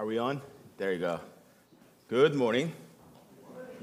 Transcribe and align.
Are 0.00 0.06
we 0.06 0.16
on? 0.16 0.40
There 0.78 0.94
you 0.94 0.98
go. 0.98 1.20
Good 2.08 2.34
morning. 2.34 2.72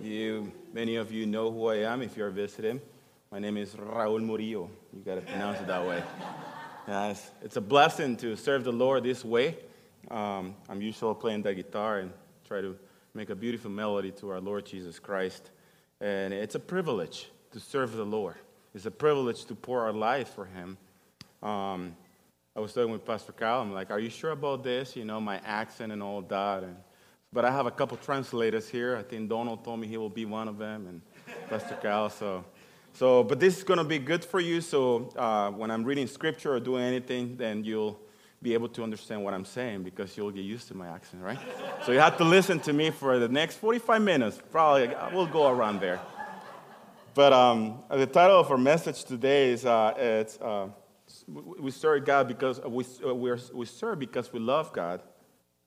You, 0.01 0.51
many 0.74 0.96
of 0.96 1.12
you 1.12 1.27
know 1.27 1.51
who 1.51 1.67
I 1.67 1.75
am 1.93 2.01
if 2.01 2.17
you're 2.17 2.32
visiting. 2.32 2.82
My 3.32 3.38
name 3.38 3.56
is 3.56 3.75
Raul 3.75 4.19
Murillo. 4.24 4.72
You 4.95 5.01
got 5.06 5.14
to 5.14 5.22
pronounce 5.22 5.59
it 5.59 5.67
that 5.67 5.85
way. 5.85 6.01
Yes, 6.88 7.30
it's 7.43 7.58
a 7.58 7.61
blessing 7.61 8.18
to 8.18 8.36
serve 8.36 8.64
the 8.64 8.71
Lord 8.71 9.04
this 9.04 9.23
way. 9.23 9.57
Um, 10.09 10.55
I'm 10.67 10.81
usually 10.81 11.13
playing 11.13 11.43
the 11.43 11.53
guitar 11.53 11.99
and 11.99 12.11
try 12.47 12.61
to 12.61 12.75
make 13.13 13.29
a 13.29 13.36
beautiful 13.36 13.70
melody 13.70 14.09
to 14.13 14.31
our 14.31 14.41
Lord 14.41 14.65
Jesus 14.65 14.97
Christ. 14.97 15.52
And 16.02 16.34
it's 16.34 16.55
a 16.55 16.59
privilege 16.59 17.29
to 17.52 17.59
serve 17.59 17.91
the 17.91 18.04
Lord. 18.04 18.38
It's 18.73 18.88
a 18.88 18.91
privilege 19.05 19.45
to 19.45 19.54
pour 19.54 19.84
our 19.84 19.93
life 19.93 20.29
for 20.29 20.45
Him. 20.45 20.77
Um, 21.43 21.95
I 22.57 22.59
was 22.59 22.73
talking 22.73 22.91
with 22.91 23.05
Pastor 23.05 23.33
Kyle. 23.33 23.61
I'm 23.61 23.71
like, 23.71 23.91
"Are 23.91 23.99
you 23.99 24.09
sure 24.09 24.31
about 24.31 24.63
this? 24.63 24.95
You 24.95 25.05
know, 25.05 25.21
my 25.21 25.39
accent 25.45 25.91
and 25.91 26.02
all 26.02 26.23
that." 26.23 26.63
And, 26.63 26.75
but 27.31 27.45
I 27.45 27.52
have 27.52 27.67
a 27.67 27.71
couple 27.71 27.98
translators 27.98 28.67
here. 28.67 28.95
I 28.95 29.03
think 29.03 29.29
Donald 29.29 29.63
told 29.63 29.79
me 29.79 29.85
he 29.85 29.98
will 29.98 30.09
be 30.09 30.25
one 30.25 30.48
of 30.48 30.57
them, 30.57 30.88
and 30.88 31.01
Pastor 31.49 31.77
Kyle. 31.79 32.09
So, 32.09 32.43
so, 32.93 33.23
but 33.23 33.39
this 33.39 33.59
is 33.59 33.63
going 33.63 33.77
to 33.77 33.84
be 33.84 33.99
good 33.99 34.25
for 34.25 34.39
you. 34.39 34.62
So, 34.62 35.07
uh, 35.15 35.51
when 35.51 35.70
I'm 35.70 35.84
reading 35.84 36.07
scripture 36.07 36.55
or 36.55 36.59
doing 36.59 36.84
anything, 36.84 37.38
then 37.38 37.63
you'll 37.63 37.99
be 38.41 38.55
able 38.55 38.70
to 38.70 38.81
understand 38.81 39.23
what 39.23 39.35
I'm 39.35 39.45
saying 39.45 39.84
because 39.84 40.17
you'll 40.17 40.31
get 40.31 40.43
used 40.43 40.67
to 40.70 40.73
my 40.73 40.87
accent, 40.87 41.21
right? 41.21 41.39
so 41.85 41.91
you 41.91 41.99
have 41.99 42.17
to 42.17 42.23
listen 42.23 42.59
to 42.62 42.73
me 42.73 42.89
for 42.89 43.20
the 43.20 43.27
next 43.29 43.57
45 43.57 44.01
minutes. 44.01 44.41
Probably 44.51 44.95
we'll 45.13 45.27
go 45.27 45.48
around 45.48 45.79
there. 45.79 45.99
But 47.13 47.34
um, 47.34 47.84
the 47.91 48.07
title 48.07 48.39
of 48.39 48.49
our 48.49 48.57
message 48.57 49.03
today 49.03 49.51
is 49.51 49.63
uh, 49.63 49.93
it's, 49.95 50.41
uh, 50.41 50.70
we 51.27 51.71
serve 51.71 52.05
God 52.05 52.27
because 52.27 52.59
we, 52.61 52.85
we're, 53.03 53.39
we 53.53 53.65
serve 53.65 53.99
because 53.99 54.31
we 54.31 54.39
love 54.39 54.73
God. 54.73 55.02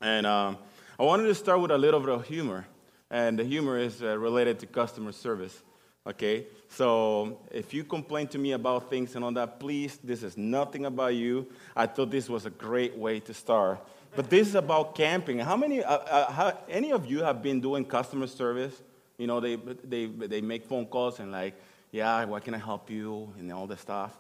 And 0.01 0.27
um, 0.27 0.59
I 0.99 1.03
wanted 1.03 1.25
to 1.25 1.35
start 1.35 1.61
with 1.61 1.71
a 1.71 1.79
little 1.79 2.01
bit 2.01 2.11
of 2.11 2.27
humor. 2.27 2.67
And 3.11 3.39
the 3.39 3.45
humor 3.45 3.79
is 3.79 4.03
uh, 4.03 4.17
related 4.19 4.59
to 4.61 4.67
customer 4.67 5.13
service. 5.13 5.63
Okay? 6.07 6.47
So 6.69 7.41
if 7.51 7.75
you 7.75 7.85
complain 7.85 8.29
to 8.29 8.39
me 8.39 8.53
about 8.53 8.89
things 8.89 9.17
and 9.17 9.25
all 9.25 9.33
that, 9.33 9.59
please, 9.61 9.99
this 10.03 10.23
is 10.23 10.37
nothing 10.37 10.87
about 10.87 11.15
you. 11.15 11.47
I 11.75 11.87
thought 11.87 12.11
this 12.11 12.29
was 12.29 12.47
a 12.47 12.51
great 12.51 12.97
way 12.97 13.21
to 13.21 13.35
start. 13.35 13.81
But 14.15 14.31
this 14.31 14.49
is 14.49 14.55
about 14.55 14.95
camping. 14.95 15.39
How 15.39 15.57
many, 15.57 15.85
uh, 15.85 15.97
uh, 15.97 16.33
how, 16.33 16.59
any 16.69 16.93
of 16.93 17.11
you 17.11 17.23
have 17.23 17.43
been 17.43 17.61
doing 17.61 17.85
customer 17.85 18.27
service? 18.27 18.83
You 19.19 19.27
know, 19.27 19.41
they, 19.41 19.57
they, 19.57 20.07
they 20.07 20.41
make 20.41 20.65
phone 20.65 20.87
calls 20.87 21.21
and 21.21 21.31
like, 21.31 21.55
yeah, 21.93 22.25
what 22.25 22.45
can 22.45 22.55
I 22.55 22.59
help 22.59 22.91
you? 22.91 23.33
And 23.39 23.53
all 23.53 23.67
this 23.67 23.81
stuff. 23.81 24.17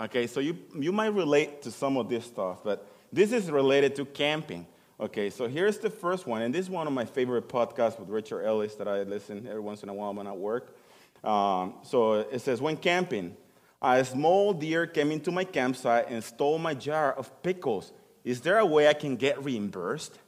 Okay, 0.00 0.26
so 0.26 0.40
you, 0.40 0.56
you 0.74 0.92
might 0.92 1.12
relate 1.12 1.60
to 1.62 1.70
some 1.70 1.98
of 1.98 2.08
this 2.08 2.24
stuff, 2.24 2.64
but 2.64 2.86
this 3.12 3.32
is 3.32 3.50
related 3.50 3.94
to 3.96 4.06
camping. 4.06 4.66
Okay, 4.98 5.28
so 5.28 5.46
here's 5.46 5.76
the 5.76 5.90
first 5.90 6.26
one, 6.26 6.40
and 6.40 6.54
this 6.54 6.66
is 6.66 6.70
one 6.70 6.86
of 6.86 6.94
my 6.94 7.04
favorite 7.04 7.50
podcasts 7.50 8.00
with 8.00 8.08
Richard 8.08 8.46
Ellis 8.46 8.76
that 8.76 8.88
I 8.88 9.02
listen 9.02 9.46
every 9.46 9.60
once 9.60 9.82
in 9.82 9.90
a 9.90 9.94
while 9.94 10.14
when 10.14 10.26
I 10.26 10.32
work. 10.32 10.74
Um, 11.22 11.74
so 11.82 12.14
it 12.14 12.40
says, 12.40 12.62
when 12.62 12.78
camping, 12.78 13.36
a 13.82 14.02
small 14.02 14.54
deer 14.54 14.86
came 14.86 15.10
into 15.10 15.30
my 15.30 15.44
campsite 15.44 16.08
and 16.08 16.24
stole 16.24 16.58
my 16.58 16.72
jar 16.72 17.12
of 17.12 17.42
pickles. 17.42 17.92
Is 18.24 18.40
there 18.40 18.58
a 18.58 18.66
way 18.66 18.88
I 18.88 18.94
can 18.94 19.16
get 19.16 19.42
reimbursed? 19.44 20.18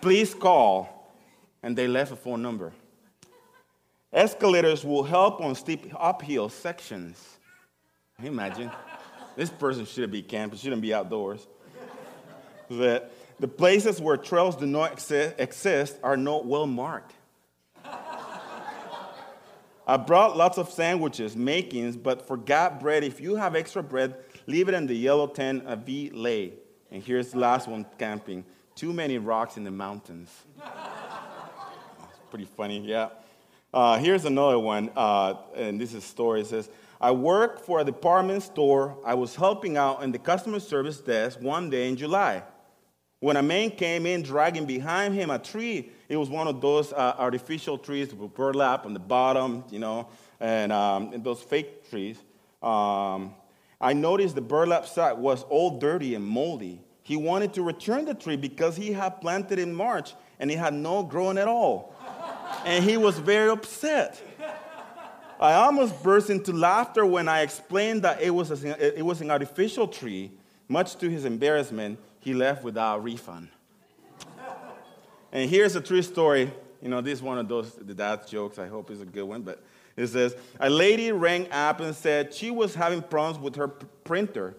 Please 0.00 0.32
call 0.32 1.12
and 1.62 1.76
they 1.76 1.88
left 1.88 2.12
a 2.12 2.16
phone 2.16 2.40
number. 2.40 2.72
Escalators 4.12 4.84
will 4.84 5.02
help 5.02 5.40
on 5.40 5.54
steep 5.54 5.92
uphill 5.98 6.48
sections. 6.48 7.39
Can 8.20 8.26
you 8.26 8.32
imagine? 8.32 8.70
this 9.34 9.48
person 9.48 9.86
shouldn't 9.86 10.12
be 10.12 10.20
camping, 10.20 10.58
shouldn't 10.58 10.82
be 10.82 10.92
outdoors. 10.92 11.46
that 12.68 13.10
the 13.38 13.48
places 13.48 13.98
where 13.98 14.18
trails 14.18 14.56
do 14.56 14.66
not 14.66 14.92
exist 15.38 15.96
are 16.02 16.18
not 16.18 16.44
well 16.44 16.66
marked. 16.66 17.14
I 19.86 19.96
brought 19.96 20.36
lots 20.36 20.58
of 20.58 20.68
sandwiches, 20.68 21.34
makings, 21.34 21.96
but 21.96 22.28
forgot 22.28 22.78
bread. 22.78 23.04
If 23.04 23.22
you 23.22 23.36
have 23.36 23.56
extra 23.56 23.82
bread, 23.82 24.16
leave 24.46 24.68
it 24.68 24.74
in 24.74 24.86
the 24.86 24.94
yellow 24.94 25.26
tent 25.26 25.62
a 25.66 25.76
V 25.76 26.10
lay. 26.12 26.52
And 26.90 27.02
here's 27.02 27.30
the 27.30 27.38
last 27.38 27.68
one 27.68 27.86
camping. 27.98 28.44
Too 28.74 28.92
many 28.92 29.16
rocks 29.16 29.56
in 29.56 29.64
the 29.64 29.70
mountains 29.70 30.30
pretty 32.28 32.44
funny, 32.44 32.80
yeah. 32.80 33.08
Uh, 33.72 33.98
here's 33.98 34.24
another 34.24 34.58
one, 34.58 34.90
uh, 34.94 35.34
and 35.56 35.80
this 35.80 35.90
is 35.90 36.04
a 36.04 36.06
story. 36.06 36.42
It 36.42 36.46
says, 36.46 36.68
I 37.00 37.12
work 37.12 37.64
for 37.64 37.80
a 37.80 37.84
department 37.84 38.42
store. 38.42 38.98
I 39.04 39.14
was 39.14 39.34
helping 39.34 39.78
out 39.78 40.02
in 40.02 40.12
the 40.12 40.18
customer 40.18 40.60
service 40.60 41.00
desk 41.00 41.40
one 41.40 41.70
day 41.70 41.88
in 41.88 41.96
July. 41.96 42.42
When 43.20 43.36
a 43.36 43.42
man 43.42 43.70
came 43.70 44.06
in 44.06 44.22
dragging 44.22 44.66
behind 44.66 45.14
him 45.14 45.30
a 45.30 45.38
tree, 45.38 45.90
it 46.08 46.16
was 46.16 46.28
one 46.28 46.46
of 46.46 46.60
those 46.60 46.92
uh, 46.92 47.14
artificial 47.18 47.78
trees 47.78 48.14
with 48.14 48.34
burlap 48.34 48.84
on 48.84 48.94
the 48.94 49.00
bottom, 49.00 49.64
you 49.70 49.78
know, 49.78 50.08
and, 50.40 50.72
um, 50.72 51.12
and 51.12 51.24
those 51.24 51.42
fake 51.42 51.88
trees. 51.88 52.18
Um, 52.62 53.34
I 53.80 53.94
noticed 53.94 54.34
the 54.34 54.42
burlap 54.42 54.86
sack 54.86 55.16
was 55.16 55.42
all 55.44 55.78
dirty 55.78 56.14
and 56.14 56.24
moldy. 56.24 56.82
He 57.02 57.16
wanted 57.16 57.54
to 57.54 57.62
return 57.62 58.04
the 58.04 58.14
tree 58.14 58.36
because 58.36 58.76
he 58.76 58.92
had 58.92 59.20
planted 59.20 59.58
in 59.58 59.74
March 59.74 60.14
and 60.38 60.50
it 60.50 60.58
had 60.58 60.74
no 60.74 61.02
growing 61.02 61.38
at 61.38 61.48
all 61.48 61.94
and 62.64 62.84
he 62.84 62.96
was 62.96 63.18
very 63.18 63.50
upset. 63.50 64.22
I 65.40 65.54
almost 65.54 66.02
burst 66.02 66.28
into 66.28 66.52
laughter 66.52 67.06
when 67.06 67.26
I 67.26 67.40
explained 67.40 68.02
that 68.02 68.20
it 68.20 68.28
was, 68.28 68.50
a, 68.50 68.98
it 68.98 69.02
was 69.02 69.22
an 69.22 69.30
artificial 69.30 69.88
tree. 69.88 70.30
Much 70.68 70.96
to 70.96 71.08
his 71.08 71.24
embarrassment, 71.24 71.98
he 72.18 72.34
left 72.34 72.62
without 72.62 72.98
a 72.98 73.00
refund. 73.00 73.48
and 75.32 75.48
here's 75.48 75.74
a 75.74 75.80
true 75.80 76.02
story. 76.02 76.52
You 76.82 76.90
know, 76.90 77.00
this 77.00 77.14
is 77.14 77.22
one 77.22 77.38
of 77.38 77.48
those 77.48 77.72
dad 77.72 78.28
jokes. 78.28 78.58
I 78.58 78.68
hope 78.68 78.90
it's 78.90 79.00
a 79.00 79.06
good 79.06 79.24
one. 79.24 79.40
But 79.40 79.62
it 79.96 80.08
says 80.08 80.36
a 80.60 80.68
lady 80.68 81.10
rang 81.10 81.50
up 81.50 81.80
and 81.80 81.96
said 81.96 82.34
she 82.34 82.50
was 82.50 82.74
having 82.74 83.00
problems 83.00 83.42
with 83.42 83.56
her 83.56 83.68
printer. 83.68 84.54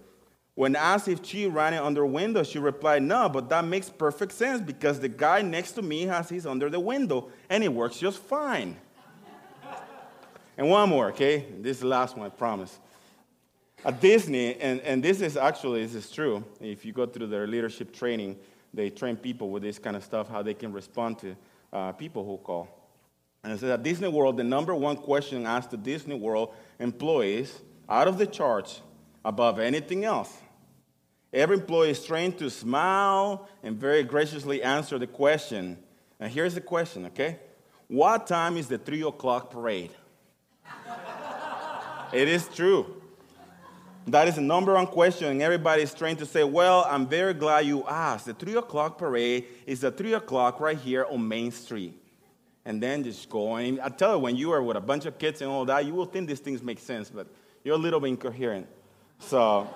When 0.56 0.76
asked 0.76 1.08
if 1.08 1.24
she 1.24 1.46
ran 1.46 1.76
it 1.76 1.82
under 1.82 2.06
window, 2.06 2.44
she 2.44 2.58
replied, 2.60 3.04
No, 3.04 3.30
but 3.30 3.50
that 3.50 3.66
makes 3.66 3.90
perfect 3.90 4.32
sense 4.32 4.60
because 4.62 5.00
the 5.00 5.10
guy 5.10 5.44
next 5.44 5.74
to 5.74 5.82
me 5.82 6.04
has 6.08 6.28
his 6.30 6.46
under 6.46 6.70
the 6.72 6.80
window 6.80 7.30
and 7.50 7.64
it 7.64 7.72
works 7.72 8.00
just 8.00 8.18
fine. 8.18 8.78
And 10.58 10.70
one 10.70 10.90
more, 10.90 11.10
okay? 11.10 11.46
This 11.60 11.78
is 11.78 11.82
the 11.82 11.88
last 11.88 12.18
one, 12.18 12.26
I 12.26 12.30
promise. 12.30 12.80
At 13.84 14.00
Disney, 14.00 14.56
and, 14.60 14.80
and 14.82 15.04
this 15.04 15.22
is 15.22 15.38
actually, 15.38 15.84
this 15.84 15.96
is 15.96 16.12
true, 16.12 16.44
if 16.60 16.86
you 16.86 16.94
go 16.94 17.06
through 17.06 17.28
their 17.28 17.48
leadership 17.48 17.94
training, 17.94 18.38
they 18.74 18.90
train 18.90 19.18
people 19.18 19.50
with 19.50 19.64
this 19.64 19.80
kind 19.80 19.96
of 19.96 20.04
stuff, 20.04 20.30
how 20.30 20.42
they 20.42 20.54
can 20.54 20.72
respond 20.72 21.20
to 21.20 21.36
uh, 21.74 21.92
people 21.94 22.26
who 22.26 22.38
call. 22.38 22.68
And 23.44 23.52
it 23.52 23.60
says 23.60 23.72
at 23.72 23.82
Disney 23.82 24.08
World, 24.08 24.38
the 24.38 24.44
number 24.44 24.76
one 24.76 24.98
question 24.98 25.46
asked 25.46 25.72
to 25.72 25.78
Disney 25.78 26.16
World 26.16 26.54
employees 26.80 27.60
out 27.90 28.08
of 28.08 28.18
the 28.18 28.28
charts 28.28 28.82
above 29.26 29.60
anything 29.60 30.06
else. 30.06 30.32
Every 31.34 31.58
employee 31.58 31.92
is 31.92 32.06
trained 32.06 32.38
to 32.40 32.50
smile 32.50 33.48
and 33.64 33.78
very 33.78 34.04
graciously 34.04 34.62
answer 34.62 35.00
the 35.00 35.08
question. 35.08 35.78
And 36.20 36.32
here's 36.32 36.54
the 36.54 36.62
question, 36.62 37.06
okay? 37.08 37.40
What 37.88 38.28
time 38.28 38.58
is 38.58 38.68
the 38.68 38.78
three 38.78 39.02
o'clock 39.02 39.50
parade? 39.50 39.92
It 42.14 42.28
is 42.28 42.48
true. 42.50 43.02
That 44.08 44.28
is 44.28 44.36
the 44.36 44.42
number 44.42 44.74
one 44.74 44.88
question, 44.88 45.28
and 45.28 45.42
everybody 45.42 45.84
is 45.84 45.94
trained 45.94 46.20
to 46.20 46.26
say, 46.26 46.44
Well, 46.44 46.86
I'm 46.90 47.08
very 47.08 47.34
glad 47.34 47.66
you 47.66 47.86
asked. 47.88 48.26
The 48.26 48.34
three 48.34 48.56
o'clock 48.56 48.98
parade 48.98 49.46
is 49.68 49.82
the 49.82 49.92
three 49.92 50.14
o'clock 50.14 50.60
right 50.60 50.78
here 50.78 51.06
on 51.06 51.28
Main 51.28 51.52
Street. 51.52 51.98
And 52.66 52.82
then 52.82 53.04
just 53.04 53.30
going. 53.30 53.80
I 53.80 53.90
tell 53.90 54.14
you, 54.14 54.20
when 54.20 54.36
you 54.36 54.52
are 54.52 54.62
with 54.62 54.78
a 54.78 54.82
bunch 54.82 55.06
of 55.06 55.18
kids 55.18 55.42
and 55.42 55.50
all 55.50 55.66
that, 55.66 55.86
you 55.86 55.94
will 55.94 56.06
think 56.06 56.28
these 56.28 56.40
things 56.40 56.62
make 56.62 56.80
sense, 56.80 57.10
but 57.10 57.28
you're 57.64 57.76
a 57.76 57.78
little 57.78 58.00
bit 58.00 58.10
incoherent. 58.10 58.68
So, 59.20 59.68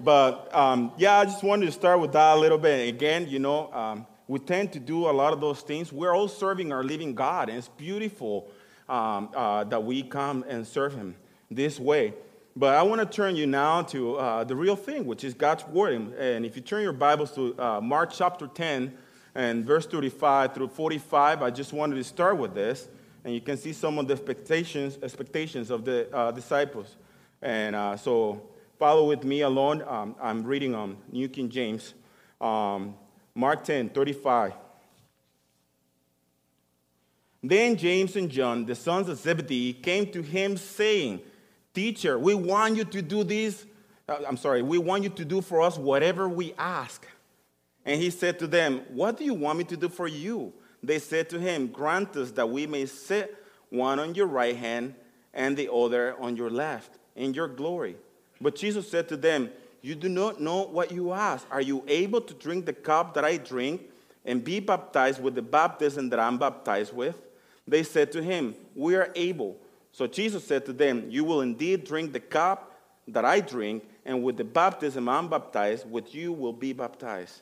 but 0.00 0.52
um, 0.54 0.92
yeah, 0.96 1.18
I 1.18 1.24
just 1.24 1.42
wanted 1.44 1.66
to 1.66 1.72
start 1.72 2.00
with 2.00 2.12
that 2.12 2.36
a 2.36 2.40
little 2.40 2.58
bit. 2.58 2.88
Again, 2.88 3.28
you 3.28 3.38
know, 3.38 3.72
um, 3.72 4.06
we 4.26 4.40
tend 4.40 4.72
to 4.72 4.80
do 4.80 5.08
a 5.08 5.12
lot 5.12 5.32
of 5.32 5.40
those 5.40 5.60
things. 5.60 5.92
We're 5.92 6.14
all 6.14 6.28
serving 6.28 6.72
our 6.72 6.82
living 6.82 7.14
God, 7.14 7.48
and 7.48 7.58
it's 7.58 7.68
beautiful 7.68 8.48
um, 8.88 9.30
uh, 9.34 9.64
that 9.64 9.82
we 9.84 10.02
come 10.02 10.44
and 10.48 10.66
serve 10.66 10.94
Him 10.94 11.14
this 11.50 11.78
way. 11.78 12.14
But 12.56 12.74
I 12.74 12.82
want 12.82 13.00
to 13.00 13.06
turn 13.06 13.36
you 13.36 13.46
now 13.46 13.82
to 13.82 14.16
uh, 14.16 14.44
the 14.44 14.56
real 14.56 14.76
thing, 14.76 15.06
which 15.06 15.24
is 15.24 15.34
God's 15.34 15.64
Word. 15.66 16.14
And 16.18 16.44
if 16.44 16.56
you 16.56 16.62
turn 16.62 16.82
your 16.82 16.92
Bibles 16.92 17.32
to 17.32 17.58
uh, 17.58 17.80
Mark 17.80 18.10
chapter 18.12 18.46
10 18.46 18.96
and 19.34 19.64
verse 19.64 19.86
35 19.86 20.54
through 20.54 20.68
45, 20.68 21.42
I 21.42 21.50
just 21.50 21.72
wanted 21.72 21.96
to 21.96 22.04
start 22.04 22.38
with 22.38 22.54
this. 22.54 22.88
And 23.24 23.34
you 23.34 23.40
can 23.40 23.56
see 23.56 23.72
some 23.72 23.98
of 23.98 24.08
the 24.08 24.14
expectations, 24.14 24.98
expectations 25.02 25.70
of 25.70 25.84
the 25.84 26.08
uh, 26.14 26.30
disciples. 26.32 26.96
And 27.42 27.76
uh, 27.76 27.96
so 27.96 28.42
Follow 28.78 29.08
with 29.08 29.24
me 29.24 29.40
alone. 29.40 29.82
Um, 29.88 30.14
I'm 30.22 30.44
reading 30.44 30.72
um, 30.72 30.98
New 31.10 31.28
King 31.28 31.48
James. 31.48 31.94
Um, 32.40 32.94
Mark 33.34 33.64
10, 33.64 33.88
35. 33.88 34.52
Then 37.42 37.76
James 37.76 38.14
and 38.14 38.30
John, 38.30 38.64
the 38.66 38.76
sons 38.76 39.08
of 39.08 39.18
Zebedee, 39.18 39.72
came 39.72 40.12
to 40.12 40.22
him 40.22 40.56
saying, 40.56 41.20
Teacher, 41.78 42.18
we 42.18 42.34
want 42.34 42.74
you 42.74 42.82
to 42.82 43.00
do 43.00 43.22
this. 43.22 43.64
Uh, 44.08 44.16
I'm 44.26 44.36
sorry, 44.36 44.62
we 44.62 44.78
want 44.78 45.04
you 45.04 45.10
to 45.10 45.24
do 45.24 45.40
for 45.40 45.62
us 45.62 45.78
whatever 45.78 46.28
we 46.28 46.52
ask. 46.58 47.06
And 47.84 48.02
he 48.02 48.10
said 48.10 48.40
to 48.40 48.48
them, 48.48 48.80
What 48.88 49.16
do 49.16 49.24
you 49.24 49.32
want 49.32 49.58
me 49.58 49.64
to 49.66 49.76
do 49.76 49.88
for 49.88 50.08
you? 50.08 50.52
They 50.82 50.98
said 50.98 51.30
to 51.30 51.38
him, 51.38 51.68
Grant 51.68 52.16
us 52.16 52.32
that 52.32 52.50
we 52.50 52.66
may 52.66 52.86
sit 52.86 53.32
one 53.70 54.00
on 54.00 54.16
your 54.16 54.26
right 54.26 54.56
hand 54.56 54.96
and 55.32 55.56
the 55.56 55.72
other 55.72 56.16
on 56.18 56.36
your 56.36 56.50
left 56.50 56.98
in 57.14 57.32
your 57.32 57.46
glory. 57.46 57.94
But 58.40 58.56
Jesus 58.56 58.90
said 58.90 59.08
to 59.10 59.16
them, 59.16 59.48
You 59.80 59.94
do 59.94 60.08
not 60.08 60.40
know 60.40 60.64
what 60.64 60.90
you 60.90 61.12
ask. 61.12 61.46
Are 61.48 61.62
you 61.62 61.84
able 61.86 62.22
to 62.22 62.34
drink 62.34 62.66
the 62.66 62.72
cup 62.72 63.14
that 63.14 63.24
I 63.24 63.36
drink 63.36 63.82
and 64.24 64.42
be 64.42 64.58
baptized 64.58 65.22
with 65.22 65.36
the 65.36 65.42
baptism 65.42 66.08
that 66.08 66.18
I'm 66.18 66.38
baptized 66.38 66.92
with? 66.92 67.22
They 67.68 67.84
said 67.84 68.10
to 68.10 68.20
him, 68.20 68.56
We 68.74 68.96
are 68.96 69.12
able. 69.14 69.58
So 69.98 70.06
Jesus 70.06 70.44
said 70.44 70.64
to 70.66 70.72
them, 70.72 71.06
You 71.10 71.24
will 71.24 71.40
indeed 71.40 71.82
drink 71.82 72.12
the 72.12 72.20
cup 72.20 72.72
that 73.08 73.24
I 73.24 73.40
drink, 73.40 73.82
and 74.04 74.22
with 74.22 74.36
the 74.36 74.44
baptism 74.44 75.08
I'm 75.08 75.26
baptized, 75.26 75.90
with 75.90 76.14
you 76.14 76.32
will 76.32 76.52
be 76.52 76.72
baptized. 76.72 77.40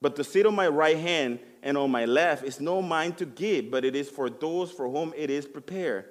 But 0.00 0.16
to 0.16 0.24
sit 0.24 0.46
on 0.46 0.54
my 0.54 0.66
right 0.66 0.96
hand 0.96 1.40
and 1.62 1.76
on 1.76 1.90
my 1.90 2.06
left 2.06 2.42
is 2.42 2.58
no 2.58 2.80
mine 2.80 3.12
to 3.16 3.26
give, 3.26 3.70
but 3.70 3.84
it 3.84 3.94
is 3.94 4.08
for 4.08 4.30
those 4.30 4.72
for 4.72 4.88
whom 4.88 5.12
it 5.14 5.28
is 5.28 5.44
prepared. 5.44 6.06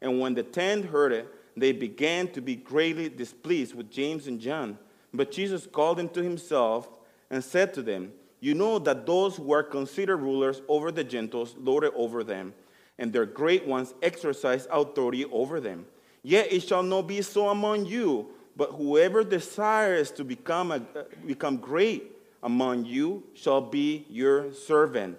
And 0.00 0.18
when 0.18 0.32
the 0.32 0.42
ten 0.42 0.82
heard 0.82 1.12
it, 1.12 1.28
they 1.54 1.72
began 1.72 2.28
to 2.28 2.40
be 2.40 2.56
greatly 2.56 3.10
displeased 3.10 3.74
with 3.74 3.90
James 3.90 4.28
and 4.28 4.40
John. 4.40 4.78
But 5.12 5.30
Jesus 5.30 5.66
called 5.70 5.98
them 5.98 6.08
to 6.08 6.22
himself 6.22 6.88
and 7.28 7.44
said 7.44 7.74
to 7.74 7.82
them, 7.82 8.12
You 8.40 8.54
know 8.54 8.78
that 8.78 9.04
those 9.04 9.36
who 9.36 9.52
are 9.52 9.62
considered 9.62 10.22
rulers 10.22 10.62
over 10.68 10.90
the 10.90 11.04
Gentiles 11.04 11.54
lord 11.58 11.84
it 11.84 11.92
over 11.94 12.24
them, 12.24 12.54
and 12.98 13.12
their 13.12 13.26
great 13.26 13.66
ones 13.66 13.94
exercise 14.02 14.66
authority 14.70 15.24
over 15.26 15.60
them. 15.60 15.86
Yet 16.22 16.52
it 16.52 16.62
shall 16.62 16.82
not 16.82 17.02
be 17.02 17.22
so 17.22 17.48
among 17.48 17.86
you, 17.86 18.28
but 18.56 18.72
whoever 18.72 19.24
desires 19.24 20.10
to 20.12 20.24
become, 20.24 20.72
a, 20.72 20.80
become 21.26 21.56
great 21.56 22.12
among 22.42 22.84
you 22.84 23.24
shall 23.34 23.60
be 23.60 24.06
your 24.08 24.52
servant. 24.52 25.18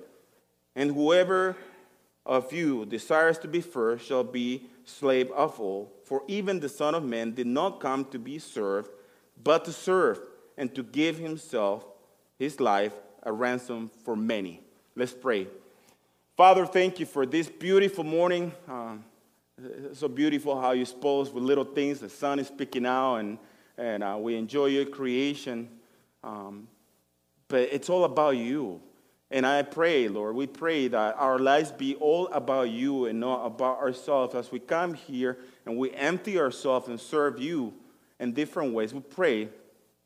And 0.75 0.93
whoever 0.93 1.55
of 2.25 2.51
you 2.51 2.85
desires 2.85 3.37
to 3.39 3.47
be 3.47 3.61
first 3.61 4.05
shall 4.05 4.23
be 4.23 4.63
slave 4.83 5.31
of 5.31 5.59
all. 5.59 5.91
For 6.03 6.23
even 6.27 6.59
the 6.59 6.69
Son 6.69 6.95
of 6.95 7.03
Man 7.03 7.33
did 7.33 7.47
not 7.47 7.79
come 7.79 8.05
to 8.05 8.19
be 8.19 8.39
served, 8.39 8.89
but 9.43 9.65
to 9.65 9.73
serve, 9.73 10.19
and 10.57 10.73
to 10.75 10.83
give 10.83 11.17
himself, 11.17 11.85
his 12.39 12.59
life, 12.59 12.93
a 13.23 13.31
ransom 13.31 13.89
for 14.03 14.15
many. 14.15 14.61
Let's 14.95 15.13
pray. 15.13 15.47
Father, 16.35 16.65
thank 16.65 16.99
you 16.99 17.05
for 17.05 17.25
this 17.25 17.47
beautiful 17.47 18.03
morning. 18.03 18.51
Uh, 18.67 18.97
so 19.93 20.09
beautiful 20.09 20.59
how 20.59 20.71
you 20.71 20.83
spoke 20.83 21.33
with 21.33 21.41
little 21.41 21.63
things. 21.63 22.01
The 22.01 22.09
sun 22.09 22.39
is 22.39 22.51
picking 22.51 22.85
out, 22.85 23.19
and, 23.19 23.37
and 23.77 24.03
uh, 24.03 24.17
we 24.19 24.35
enjoy 24.35 24.65
your 24.65 24.83
creation. 24.83 25.69
Um, 26.25 26.67
but 27.47 27.69
it's 27.71 27.89
all 27.89 28.03
about 28.03 28.31
you. 28.31 28.81
And 29.31 29.47
I 29.47 29.61
pray, 29.61 30.09
Lord, 30.09 30.35
we 30.35 30.45
pray 30.45 30.89
that 30.89 31.15
our 31.17 31.39
lives 31.39 31.71
be 31.71 31.95
all 31.95 32.27
about 32.27 32.69
you 32.69 33.05
and 33.05 33.17
not 33.21 33.45
about 33.45 33.77
ourselves. 33.77 34.35
As 34.35 34.51
we 34.51 34.59
come 34.59 34.93
here 34.93 35.37
and 35.65 35.77
we 35.77 35.91
empty 35.91 36.37
ourselves 36.37 36.89
and 36.89 36.99
serve 36.99 37.39
you 37.39 37.73
in 38.19 38.33
different 38.33 38.73
ways, 38.73 38.93
we 38.93 38.99
pray 38.99 39.47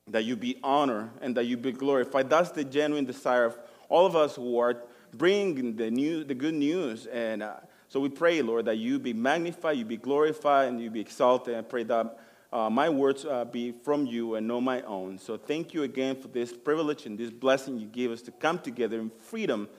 that 0.05 0.25
you 0.25 0.35
be 0.35 0.59
honored 0.61 1.09
and 1.21 1.35
that 1.37 1.45
you 1.45 1.57
be 1.57 1.71
glorified. 1.71 2.29
That's 2.29 2.51
the 2.51 2.63
genuine 2.63 3.05
desire 3.05 3.45
of 3.45 3.57
all 3.89 4.05
of 4.05 4.15
us 4.15 4.35
who 4.35 4.59
are 4.59 4.83
bringing 5.13 5.75
the, 5.75 5.89
new, 5.91 6.23
the 6.23 6.35
good 6.35 6.53
news. 6.53 7.05
And 7.05 7.43
uh, 7.43 7.55
so 7.87 7.99
we 7.99 8.09
pray, 8.09 8.41
Lord, 8.41 8.65
that 8.65 8.77
you 8.77 8.99
be 8.99 9.13
magnified, 9.13 9.77
you 9.77 9.85
be 9.85 9.97
glorified, 9.97 10.69
and 10.69 10.81
you 10.81 10.89
be 10.89 10.99
exalted. 10.99 11.55
I 11.55 11.61
pray 11.61 11.83
that 11.83 12.19
uh, 12.51 12.69
my 12.69 12.89
words 12.89 13.25
uh, 13.25 13.45
be 13.45 13.71
from 13.71 14.05
you 14.05 14.35
and 14.35 14.47
not 14.47 14.61
my 14.61 14.81
own. 14.81 15.19
So 15.19 15.37
thank 15.37 15.73
you 15.73 15.83
again 15.83 16.15
for 16.15 16.27
this 16.27 16.51
privilege 16.51 17.05
and 17.05 17.17
this 17.17 17.29
blessing 17.29 17.77
you 17.77 17.87
gave 17.87 18.11
us 18.11 18.21
to 18.23 18.31
come 18.31 18.59
together 18.59 18.99
in 18.99 19.09
freedom 19.09 19.69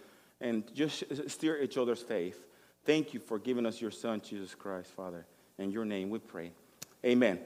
and 0.41 0.63
just 0.75 1.05
steer 1.29 1.61
each 1.61 1.77
other's 1.77 2.03
faith. 2.03 2.47
Thank 2.85 3.13
you 3.13 3.21
for 3.21 3.39
giving 3.39 3.67
us 3.67 3.81
your 3.81 3.91
Son, 3.91 4.21
Jesus 4.21 4.55
Christ, 4.55 4.91
Father. 4.91 5.27
In 5.59 5.71
your 5.71 5.85
name 5.85 6.11
we 6.11 6.19
pray. 6.19 6.53
Amen. 7.05 7.41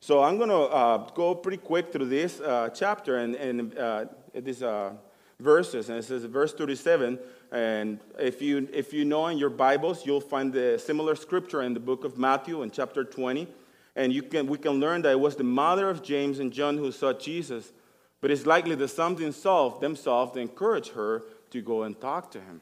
So 0.00 0.22
I'm 0.22 0.36
going 0.36 0.50
to 0.50 0.56
uh, 0.56 0.98
go 1.14 1.34
pretty 1.34 1.56
quick 1.56 1.90
through 1.90 2.10
this 2.10 2.40
uh, 2.40 2.68
chapter 2.74 3.18
and, 3.18 3.34
and 3.36 3.78
uh, 3.78 4.04
these 4.34 4.62
uh, 4.62 4.92
verses. 5.40 5.88
And 5.88 5.98
it 5.98 6.04
says, 6.04 6.24
verse 6.24 6.54
37. 6.54 7.18
And 7.52 8.00
if 8.18 8.42
you, 8.42 8.68
if 8.72 8.92
you 8.92 9.04
know 9.04 9.26
in 9.28 9.38
your 9.38 9.50
Bibles, 9.50 10.04
you'll 10.06 10.20
find 10.20 10.52
the 10.52 10.80
similar 10.84 11.14
scripture 11.14 11.62
in 11.62 11.74
the 11.74 11.80
book 11.80 12.04
of 12.04 12.18
Matthew 12.18 12.62
in 12.62 12.70
chapter 12.70 13.04
20. 13.04 13.48
And 13.96 14.12
you 14.12 14.22
can, 14.22 14.46
we 14.46 14.58
can 14.58 14.72
learn 14.72 15.02
that 15.02 15.12
it 15.12 15.20
was 15.20 15.36
the 15.36 15.44
mother 15.44 15.88
of 15.88 16.02
James 16.02 16.40
and 16.40 16.52
John 16.52 16.76
who 16.76 16.90
saw 16.90 17.12
Jesus. 17.12 17.72
But 18.20 18.30
it's 18.30 18.46
likely 18.46 18.74
that 18.76 18.88
something 18.88 19.30
solved 19.32 19.80
themselves 19.80 20.32
to 20.32 20.40
encourage 20.40 20.88
her 20.90 21.22
to 21.50 21.60
go 21.60 21.82
and 21.84 22.00
talk 22.00 22.30
to 22.32 22.40
him. 22.40 22.60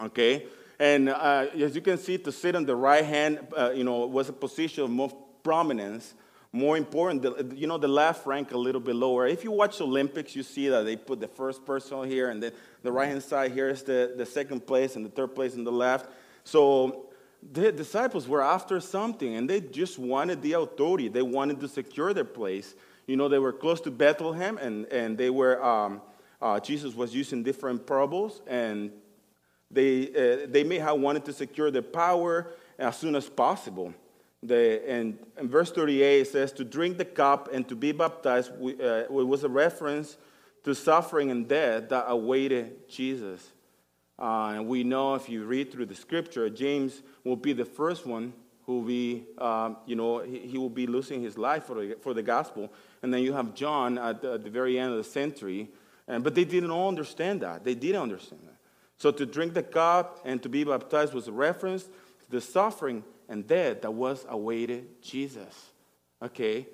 Okay? 0.00 0.46
And 0.78 1.08
uh, 1.08 1.46
as 1.58 1.74
you 1.74 1.80
can 1.80 1.98
see, 1.98 2.18
to 2.18 2.32
sit 2.32 2.54
on 2.54 2.66
the 2.66 2.76
right 2.76 3.04
hand, 3.04 3.46
uh, 3.56 3.70
you 3.70 3.84
know, 3.84 4.06
was 4.06 4.28
a 4.28 4.32
position 4.32 4.84
of 4.84 4.90
more 4.90 5.10
prominence, 5.42 6.14
more 6.54 6.76
important. 6.76 7.22
The, 7.22 7.54
you 7.56 7.66
know, 7.66 7.78
the 7.78 7.88
left 7.88 8.26
rank 8.26 8.52
a 8.52 8.58
little 8.58 8.80
bit 8.80 8.94
lower. 8.94 9.26
If 9.26 9.44
you 9.44 9.50
watch 9.50 9.80
Olympics, 9.80 10.36
you 10.36 10.42
see 10.42 10.68
that 10.68 10.84
they 10.84 10.96
put 10.96 11.20
the 11.20 11.28
first 11.28 11.64
person 11.66 12.08
here, 12.08 12.30
and 12.30 12.42
then 12.42 12.52
the 12.82 12.92
right 12.92 13.08
hand 13.08 13.22
side 13.22 13.52
here 13.52 13.68
is 13.68 13.82
the, 13.82 14.14
the 14.16 14.24
second 14.24 14.66
place, 14.66 14.96
and 14.96 15.04
the 15.04 15.10
third 15.10 15.34
place 15.34 15.54
in 15.54 15.64
the 15.64 15.72
left. 15.72 16.10
So 16.44 17.06
the 17.52 17.72
disciples 17.72 18.26
were 18.26 18.42
after 18.42 18.80
something 18.80 19.34
and 19.34 19.48
they 19.48 19.60
just 19.60 19.98
wanted 19.98 20.40
the 20.42 20.54
authority. 20.54 21.08
They 21.08 21.22
wanted 21.22 21.60
to 21.60 21.68
secure 21.68 22.14
their 22.14 22.24
place. 22.24 22.74
You 23.06 23.16
know, 23.16 23.28
they 23.28 23.38
were 23.38 23.52
close 23.52 23.80
to 23.82 23.90
Bethlehem 23.90 24.56
and, 24.58 24.86
and 24.86 25.18
they 25.18 25.30
were, 25.30 25.62
um, 25.62 26.00
uh, 26.40 26.60
Jesus 26.60 26.94
was 26.94 27.14
using 27.14 27.42
different 27.42 27.86
parables 27.86 28.40
and 28.46 28.90
they, 29.70 30.08
uh, 30.08 30.46
they 30.48 30.64
may 30.64 30.78
have 30.78 30.98
wanted 30.98 31.24
to 31.26 31.32
secure 31.32 31.70
their 31.70 31.82
power 31.82 32.52
as 32.78 32.96
soon 32.96 33.14
as 33.14 33.28
possible. 33.28 33.92
The, 34.44 34.82
and 34.86 35.18
verse 35.40 35.72
38 35.72 36.20
it 36.20 36.28
says, 36.28 36.52
to 36.52 36.64
drink 36.64 36.98
the 36.98 37.04
cup 37.06 37.48
and 37.52 37.66
to 37.68 37.74
be 37.74 37.92
baptized 37.92 38.52
uh, 38.52 39.04
was 39.08 39.42
a 39.42 39.48
reference 39.48 40.18
to 40.64 40.74
suffering 40.74 41.30
and 41.30 41.48
death 41.48 41.88
that 41.88 42.04
awaited 42.08 42.88
Jesus. 42.88 43.52
Uh, 44.18 44.52
and 44.54 44.68
we 44.68 44.84
know 44.84 45.14
if 45.14 45.28
you 45.28 45.44
read 45.44 45.72
through 45.72 45.86
the 45.86 45.94
scripture, 45.94 46.48
James 46.50 47.02
will 47.24 47.36
be 47.36 47.54
the 47.54 47.64
first 47.64 48.06
one 48.06 48.34
who 48.66 48.78
will 48.78 48.86
be, 48.86 49.24
um, 49.38 49.78
you 49.86 49.96
know, 49.96 50.20
he, 50.20 50.40
he, 50.40 50.58
will 50.58 50.70
be 50.70 50.86
losing 50.86 51.22
his 51.22 51.36
life 51.36 51.64
for 51.64 51.74
the, 51.74 51.96
for 52.00 52.14
the 52.14 52.22
gospel. 52.22 52.72
And 53.02 53.12
then 53.12 53.22
you 53.22 53.32
have 53.32 53.54
John 53.54 53.98
at 53.98 54.22
the, 54.22 54.34
at 54.34 54.44
the 54.44 54.50
very 54.50 54.78
end 54.78 54.92
of 54.92 54.98
the 54.98 55.04
century. 55.04 55.68
And, 56.06 56.22
but 56.22 56.34
they 56.34 56.44
didn't 56.44 56.70
all 56.70 56.88
understand 56.88 57.40
that. 57.42 57.64
They 57.64 57.74
didn't 57.74 58.00
understand 58.00 58.42
that. 58.44 58.56
So 58.96 59.10
to 59.10 59.26
drink 59.26 59.54
the 59.54 59.62
cup 59.62 60.20
and 60.24 60.42
to 60.42 60.48
be 60.48 60.64
baptized 60.64 61.12
was 61.12 61.28
a 61.28 61.32
reference 61.32 61.84
to 61.84 62.30
the 62.30 62.40
suffering 62.40 63.04
and 63.28 63.46
death 63.46 63.82
that 63.82 63.92
was 63.92 64.24
awaited 64.28 65.02
Jesus. 65.02 65.70
Okay? 66.22 66.66